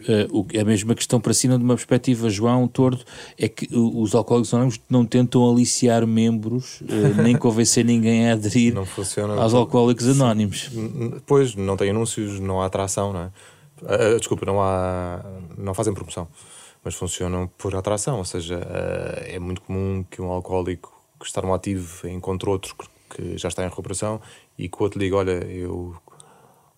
Uh, 0.00 0.46
a 0.60 0.64
mesma 0.64 0.94
questão 0.94 1.20
para 1.20 1.32
cima 1.34 1.56
de 1.58 1.64
uma 1.64 1.74
perspectiva, 1.74 2.28
João 2.28 2.66
Tordo, 2.68 3.04
é 3.38 3.48
que 3.48 3.68
os 3.72 4.14
alcoólicos 4.14 4.52
anónimos 4.52 4.80
não 4.88 5.04
tentam 5.04 5.48
aliciar 5.50 6.06
membros, 6.06 6.80
uh, 6.82 7.22
nem 7.22 7.36
convencer 7.36 7.84
ninguém 7.84 8.30
a 8.30 8.32
aderir 8.32 8.74
aos 9.38 9.54
alcoólicos 9.54 10.08
anónimos. 10.08 10.70
Pois, 11.26 11.54
não 11.54 11.76
tem 11.76 11.90
anúncios, 11.90 12.40
não 12.40 12.60
há 12.60 12.66
atração, 12.66 13.12
não 13.12 13.20
é? 13.20 13.30
Uh, 13.82 14.18
desculpa, 14.18 14.46
não 14.46 14.60
há. 14.60 15.24
não 15.58 15.74
fazem 15.74 15.92
promoção 15.92 16.28
mas 16.84 16.94
funcionam 16.94 17.50
por 17.56 17.74
atração, 17.74 18.18
ou 18.18 18.24
seja, 18.24 18.60
eh, 18.62 19.36
é 19.36 19.38
muito 19.38 19.62
comum 19.62 20.04
que 20.08 20.20
um 20.20 20.30
alcoólico 20.30 20.92
que 21.18 21.24
está 21.24 21.40
no 21.40 21.54
ativo 21.54 22.06
encontre 22.06 22.48
outro 22.48 22.76
que 23.08 23.38
já 23.38 23.48
está 23.48 23.64
em 23.64 23.68
recuperação 23.68 24.20
e 24.58 24.68
que 24.68 24.76
o 24.78 24.82
outro 24.82 25.00
liga, 25.00 25.16
olha, 25.16 25.44
eu 25.46 25.96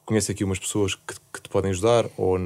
conheço 0.06 0.30
aqui 0.30 0.44
umas 0.44 0.58
pessoas 0.58 0.94
que, 0.94 1.14
que 1.32 1.42
te 1.42 1.48
podem 1.48 1.72
ajudar 1.72 2.06
ou, 2.16 2.38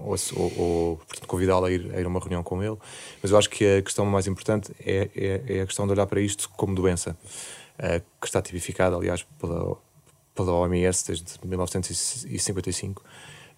ou, 0.00 0.16
ou, 0.36 0.52
ou 0.58 1.00
convidá-lo 1.26 1.66
a 1.66 1.70
ir, 1.70 1.94
a 1.94 2.00
ir 2.00 2.04
a 2.04 2.08
uma 2.08 2.18
reunião 2.18 2.42
com 2.42 2.62
ele. 2.62 2.76
Mas 3.22 3.30
eu 3.30 3.38
acho 3.38 3.48
que 3.48 3.78
a 3.78 3.80
questão 3.80 4.04
mais 4.04 4.26
importante 4.26 4.74
é, 4.80 5.08
é, 5.14 5.58
é 5.58 5.62
a 5.62 5.66
questão 5.66 5.86
de 5.86 5.92
olhar 5.92 6.06
para 6.06 6.20
isto 6.20 6.50
como 6.50 6.74
doença, 6.74 7.16
uh, 7.78 8.02
que 8.20 8.26
está 8.26 8.42
tipificada, 8.42 8.96
aliás, 8.96 9.24
pela, 9.38 9.76
pela 10.34 10.52
OMS 10.52 11.06
desde 11.06 11.24
1955. 11.44 13.02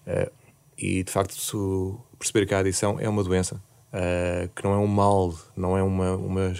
Uh, 0.05 0.31
e 0.77 1.03
de 1.03 1.11
facto 1.11 1.99
perceber 2.19 2.45
que 2.45 2.53
a 2.53 2.59
adição 2.59 2.99
é 2.99 3.09
uma 3.09 3.23
doença, 3.23 3.55
uh, 3.55 4.47
que 4.55 4.63
não 4.63 4.73
é 4.73 4.77
um 4.77 4.87
mal, 4.87 5.33
não 5.55 5.77
é 5.77 5.81
uma, 5.81 6.15
uma 6.15 6.53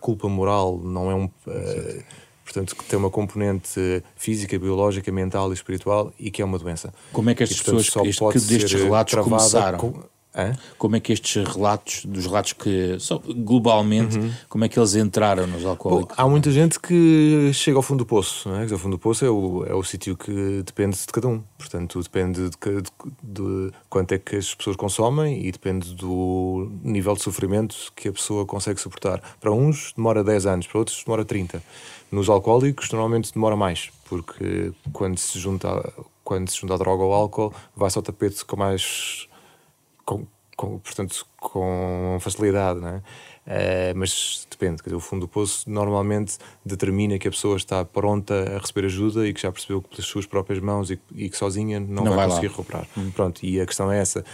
culpa 0.00 0.28
moral, 0.28 0.78
não 0.78 1.10
é 1.10 1.14
um. 1.14 1.24
Uh, 1.24 2.29
portanto, 2.52 2.74
que 2.74 2.84
tem 2.84 2.98
uma 2.98 3.10
componente 3.10 4.02
física, 4.16 4.58
biológica, 4.58 5.10
mental 5.12 5.50
e 5.50 5.54
espiritual 5.54 6.12
e 6.18 6.30
que 6.30 6.42
é 6.42 6.44
uma 6.44 6.58
doença. 6.58 6.92
Como 7.12 7.30
é 7.30 7.34
que 7.34 7.44
estas 7.44 7.58
e, 7.58 7.64
portanto, 7.64 8.04
pessoas, 8.04 8.08
este, 8.08 8.48
que 8.48 8.58
destes 8.58 8.82
relatos 8.82 9.14
começaram? 9.14 9.78
Com, 9.78 10.02
Hã? 10.34 10.56
Como 10.78 10.94
é 10.94 11.00
que 11.00 11.12
estes 11.12 11.44
relatos, 11.44 12.04
dos 12.04 12.24
relatos 12.24 12.52
que, 12.52 12.96
globalmente, 13.38 14.16
uhum. 14.16 14.32
como 14.48 14.64
é 14.64 14.68
que 14.68 14.78
eles 14.78 14.94
entraram 14.94 15.44
nos 15.46 15.64
alcoólicos? 15.64 16.16
Bom, 16.16 16.22
há 16.22 16.28
muita 16.28 16.52
gente 16.52 16.78
que 16.78 17.50
chega 17.52 17.76
ao 17.76 17.82
fundo 17.82 17.98
do 17.98 18.06
poço, 18.06 18.48
não 18.48 18.60
é? 18.60 18.64
O 18.64 18.78
fundo 18.78 18.96
do 18.96 18.98
poço 18.98 19.24
é 19.24 19.30
o, 19.30 19.64
é 19.66 19.74
o 19.74 19.82
sítio 19.82 20.16
que 20.16 20.62
depende 20.64 20.96
de 20.96 21.06
cada 21.06 21.26
um. 21.26 21.42
Portanto, 21.58 22.00
depende 22.00 22.48
de, 22.48 22.50
de, 22.50 22.90
de, 23.22 23.72
quanto 23.88 24.12
é 24.12 24.18
que 24.18 24.36
as 24.36 24.54
pessoas 24.54 24.76
consomem 24.76 25.44
e 25.44 25.50
depende 25.50 25.92
do 25.94 26.70
nível 26.84 27.14
de 27.14 27.22
sofrimento 27.22 27.92
que 27.96 28.08
a 28.08 28.12
pessoa 28.12 28.46
consegue 28.46 28.80
suportar. 28.80 29.20
Para 29.40 29.50
uns 29.50 29.92
demora 29.96 30.22
10 30.22 30.46
anos, 30.46 30.66
para 30.68 30.78
outros 30.78 31.02
demora 31.04 31.24
30. 31.24 31.60
Nos 32.12 32.28
alcoólicos, 32.28 32.88
normalmente 32.90 33.32
demora 33.32 33.56
mais, 33.56 33.90
porque 34.08 34.72
quando 34.92 35.18
se 35.18 35.38
junta, 35.40 35.92
quando 36.22 36.48
se 36.48 36.60
junta 36.60 36.74
a 36.74 36.76
droga 36.76 37.02
ou 37.02 37.12
álcool, 37.12 37.52
vai-se 37.76 37.98
ao 37.98 38.02
tapete 38.02 38.44
com 38.44 38.56
mais 38.56 39.28
com, 40.10 40.26
com, 40.56 40.78
portanto, 40.78 41.24
com 41.38 42.18
facilidade, 42.20 42.80
não 42.80 42.88
é? 42.88 42.96
Uh, 43.46 43.96
mas 43.96 44.46
depende, 44.50 44.82
dizer, 44.82 44.94
o 44.94 45.00
fundo 45.00 45.22
do 45.22 45.28
poço 45.28 45.68
normalmente 45.70 46.36
determina 46.64 47.18
que 47.18 47.28
a 47.28 47.30
pessoa 47.30 47.56
está 47.56 47.84
pronta 47.84 48.56
a 48.56 48.58
receber 48.58 48.86
ajuda 48.86 49.26
e 49.26 49.32
que 49.32 49.40
já 49.40 49.50
percebeu 49.50 49.80
que 49.80 49.88
pelas 49.88 50.04
suas 50.04 50.26
próprias 50.26 50.60
mãos 50.60 50.90
e, 50.90 51.00
e 51.14 51.28
que 51.28 51.36
sozinha 51.36 51.80
não, 51.80 52.04
não 52.04 52.04
vai, 52.04 52.16
vai, 52.16 52.26
conseguir 52.26 52.48
lá. 52.48 52.52
recuperar. 52.52 52.86
Hum. 52.96 53.10
Pronto, 53.12 53.44
e 53.44 53.60
a 53.60 53.66
questão 53.66 53.90
é 53.90 53.98
essa: 53.98 54.24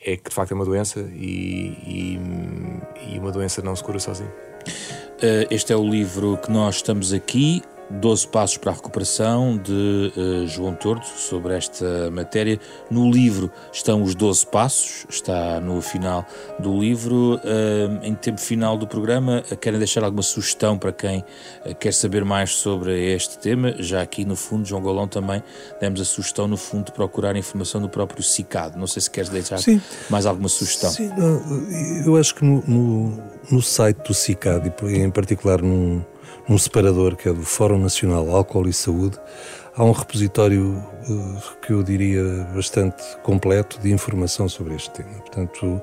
é 0.00 0.16
que 0.16 0.30
de 0.30 0.34
facto 0.34 0.52
é 0.52 0.54
uma 0.54 0.64
doença 0.64 1.00
e, 1.12 1.76
e, 1.86 3.14
e 3.14 3.18
uma 3.18 3.30
doença 3.30 3.62
não 3.62 3.76
se 3.76 3.84
cura 3.84 3.98
sozinha. 3.98 4.30
Uh, 4.30 5.46
este 5.50 5.72
é 5.72 5.76
o 5.76 5.88
livro 5.88 6.38
que 6.38 6.50
nós 6.50 6.76
estamos 6.76 7.12
aqui 7.12 7.62
12 7.90 8.28
Passos 8.28 8.56
para 8.56 8.72
a 8.72 8.74
Recuperação, 8.74 9.56
de 9.56 10.12
uh, 10.16 10.46
João 10.46 10.74
Tordo, 10.74 11.04
sobre 11.04 11.54
esta 11.54 12.10
matéria. 12.10 12.58
No 12.90 13.10
livro 13.10 13.50
estão 13.72 14.02
os 14.02 14.14
12 14.14 14.46
passos, 14.46 15.06
está 15.08 15.60
no 15.60 15.80
final 15.80 16.24
do 16.58 16.78
livro. 16.78 17.36
Uh, 17.36 18.02
em 18.02 18.14
tempo 18.14 18.40
final 18.40 18.76
do 18.76 18.86
programa, 18.86 19.44
uh, 19.50 19.56
querem 19.56 19.78
deixar 19.78 20.02
alguma 20.02 20.22
sugestão 20.22 20.76
para 20.76 20.92
quem 20.92 21.24
quer 21.78 21.92
saber 21.92 22.24
mais 22.24 22.52
sobre 22.52 23.14
este 23.14 23.38
tema? 23.38 23.74
Já 23.78 24.02
aqui 24.02 24.24
no 24.24 24.34
fundo, 24.34 24.66
João 24.66 24.82
Golão 24.82 25.06
também 25.06 25.42
demos 25.80 26.00
a 26.00 26.04
sugestão, 26.04 26.48
no 26.48 26.56
fundo, 26.56 26.86
de 26.86 26.92
procurar 26.92 27.36
informação 27.36 27.80
do 27.80 27.88
próprio 27.88 28.22
CICAD. 28.22 28.78
Não 28.78 28.86
sei 28.86 29.02
se 29.02 29.10
queres 29.10 29.30
deixar 29.30 29.58
Sim. 29.58 29.80
mais 30.10 30.26
alguma 30.26 30.48
sugestão. 30.48 30.90
Sim, 30.90 31.10
eu 32.04 32.16
acho 32.16 32.34
que 32.34 32.44
no, 32.44 32.62
no, 32.66 33.22
no 33.50 33.62
site 33.62 33.98
do 33.98 34.14
CICAD, 34.14 34.72
e 34.82 34.98
em 34.98 35.10
particular 35.10 35.62
num 35.62 36.02
num 36.48 36.58
separador 36.58 37.16
que 37.16 37.28
é 37.28 37.32
do 37.32 37.42
Fórum 37.42 37.78
Nacional 37.78 38.30
Álcool 38.30 38.68
e 38.68 38.72
Saúde, 38.72 39.18
há 39.74 39.84
um 39.84 39.92
repositório 39.92 40.82
uh, 41.08 41.56
que 41.60 41.72
eu 41.72 41.82
diria 41.82 42.22
bastante 42.54 43.02
completo 43.22 43.78
de 43.80 43.92
informação 43.92 44.48
sobre 44.48 44.74
este 44.74 44.90
tema. 44.90 45.10
Portanto, 45.18 45.80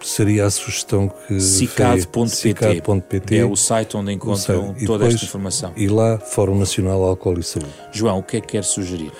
seria 0.00 0.46
a 0.46 0.50
sugestão 0.50 1.08
que 1.08 1.40
cicad.pt 1.40 3.36
é 3.36 3.44
o 3.44 3.56
site 3.56 3.96
onde 3.96 4.12
encontram 4.12 4.74
toda 4.74 4.80
depois, 4.80 5.14
esta 5.14 5.26
informação. 5.26 5.72
E 5.76 5.86
lá, 5.88 6.18
Fórum 6.18 6.58
Nacional 6.58 7.02
Álcool 7.02 7.38
e 7.38 7.42
Saúde. 7.42 7.72
João, 7.92 8.18
o 8.18 8.22
que 8.22 8.38
é 8.38 8.40
que 8.40 8.48
quer 8.48 8.64
sugerir? 8.64 9.12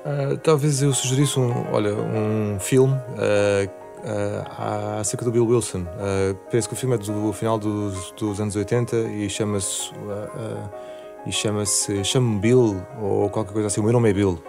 Uh, 0.00 0.36
talvez 0.42 0.82
eu 0.82 0.94
sugerisse 0.94 1.38
um, 1.38 1.52
olha, 1.72 1.94
um 1.94 2.58
filme 2.58 2.94
uh, 2.94 3.79
uh, 4.04 5.00
acerca 5.00 5.24
do 5.24 5.30
Bill 5.30 5.46
Wilson. 5.46 5.82
Uh, 5.82 6.34
penso 6.50 6.68
que 6.68 6.74
o 6.74 6.76
filme 6.76 6.94
é 6.94 6.98
do 6.98 7.32
final 7.32 7.58
dos, 7.58 8.12
dos 8.12 8.40
anos 8.40 8.56
80 8.56 8.96
e 8.96 9.28
chama-se. 9.28 9.90
Uh, 9.90 10.90
e 11.26 11.32
chama-se 11.32 12.02
Chame-me 12.02 12.40
Bill 12.40 12.82
ou 12.98 13.28
qualquer 13.28 13.52
coisa 13.52 13.68
assim. 13.68 13.80
O 13.80 13.84
meu 13.84 13.92
nome 13.92 14.08
é 14.08 14.12
Bill, 14.14 14.42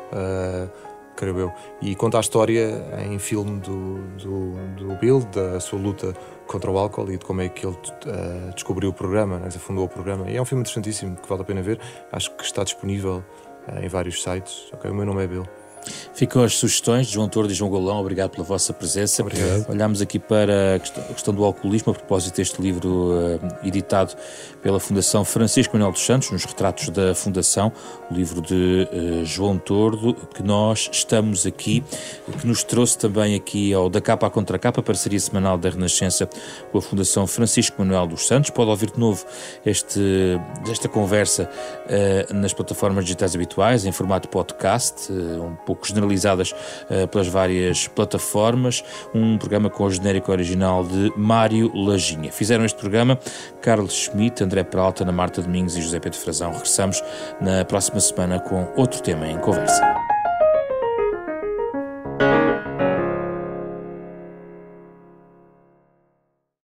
creio 1.17 1.37
eu. 1.37 1.53
E 1.81 1.93
conta 1.97 2.17
a 2.17 2.21
história 2.21 2.81
em 3.11 3.19
filme 3.19 3.59
do, 3.59 3.97
do, 4.17 4.53
do, 4.77 4.95
Bill, 4.95 5.19
da 5.33 5.59
sua 5.59 5.77
luta 5.77 6.13
contra 6.47 6.71
o 6.71 6.77
álcool 6.77 7.11
e 7.11 7.17
de 7.17 7.25
como 7.25 7.41
é 7.41 7.49
que 7.49 7.67
ele 7.67 7.75
descobriu 8.55 8.89
o 8.89 8.93
programa, 8.93 9.37
né, 9.37 9.51
fundou 9.51 9.83
o 9.83 9.89
programa. 9.89 10.31
E 10.31 10.37
é 10.37 10.41
um 10.41 10.45
filme 10.45 10.61
interessantíssimo 10.61 11.17
que 11.17 11.27
vale 11.27 11.41
a 11.41 11.45
pena 11.45 11.61
ver. 11.61 11.77
Acho 12.09 12.33
que 12.37 12.43
está 12.45 12.63
disponível 12.63 13.21
em 13.83 13.89
vários 13.89 14.23
sites. 14.23 14.69
Ok, 14.71 14.89
o 14.89 14.95
meu 14.95 15.05
nome 15.05 15.25
é 15.25 15.27
Bill. 15.27 15.60
Ficam 16.13 16.43
as 16.43 16.55
sugestões 16.55 17.07
de 17.07 17.13
João 17.13 17.27
Tordo 17.27 17.51
e 17.51 17.53
João 17.53 17.69
Golão. 17.69 17.99
Obrigado 17.99 18.31
pela 18.31 18.43
vossa 18.43 18.73
presença. 18.73 19.21
Obrigado. 19.21 19.69
Olhamos 19.69 20.01
aqui 20.01 20.19
para 20.19 20.75
a 20.75 20.79
questão 21.13 21.33
do 21.33 21.43
alcoolismo 21.43 21.91
a 21.91 21.95
propósito 21.95 22.37
deste 22.37 22.61
livro 22.61 23.11
uh, 23.11 23.39
editado 23.63 24.15
pela 24.61 24.79
Fundação 24.79 25.25
Francisco 25.25 25.73
Manuel 25.73 25.91
dos 25.91 26.05
Santos, 26.05 26.29
nos 26.29 26.45
retratos 26.45 26.89
da 26.89 27.15
Fundação, 27.15 27.71
o 28.09 28.13
livro 28.13 28.41
de 28.41 28.87
uh, 28.91 29.25
João 29.25 29.57
Tordo, 29.57 30.13
que 30.13 30.43
nós 30.43 30.89
estamos 30.91 31.45
aqui, 31.45 31.83
que 32.39 32.45
nos 32.45 32.63
trouxe 32.63 32.97
também 32.97 33.35
aqui 33.35 33.73
ao 33.73 33.89
Da 33.89 33.99
Capa 33.99 34.27
à 34.27 34.29
Contra 34.29 34.59
Capa, 34.59 34.83
parceria 34.83 35.19
semanal 35.19 35.57
da 35.57 35.69
Renascença 35.69 36.29
com 36.71 36.77
a 36.77 36.81
Fundação 36.81 37.25
Francisco 37.25 37.77
Manuel 37.79 38.07
dos 38.07 38.27
Santos. 38.27 38.49
Pode 38.49 38.69
ouvir 38.69 38.91
de 38.91 38.99
novo 38.99 39.25
este, 39.65 40.39
esta 40.69 40.87
conversa 40.87 41.49
uh, 41.85 42.33
nas 42.33 42.53
plataformas 42.53 43.05
digitais 43.05 43.33
habituais, 43.33 43.85
em 43.85 43.91
formato 43.91 44.27
podcast, 44.29 45.11
um 45.11 45.55
pouco 45.65 45.70
generalizadas 45.83 46.53
pelas 47.11 47.27
várias 47.27 47.87
plataformas. 47.87 48.83
Um 49.13 49.37
programa 49.37 49.69
com 49.69 49.83
o 49.83 49.91
genérico 49.91 50.31
original 50.31 50.83
de 50.83 51.11
Mário 51.15 51.71
Lajinha. 51.75 52.31
Fizeram 52.31 52.65
este 52.65 52.79
programa 52.79 53.19
Carlos 53.61 53.93
Schmidt, 53.93 54.43
André 54.43 54.63
Peralta, 54.63 55.03
Ana 55.03 55.11
Marta 55.11 55.41
Domingos 55.41 55.75
e 55.77 55.81
José 55.81 55.99
Pedro 55.99 56.19
Frazão. 56.19 56.51
Regressamos 56.51 57.03
na 57.39 57.65
próxima 57.65 57.99
semana 57.99 58.39
com 58.39 58.67
outro 58.75 59.01
tema 59.01 59.27
em 59.27 59.37
conversa. 59.37 60.20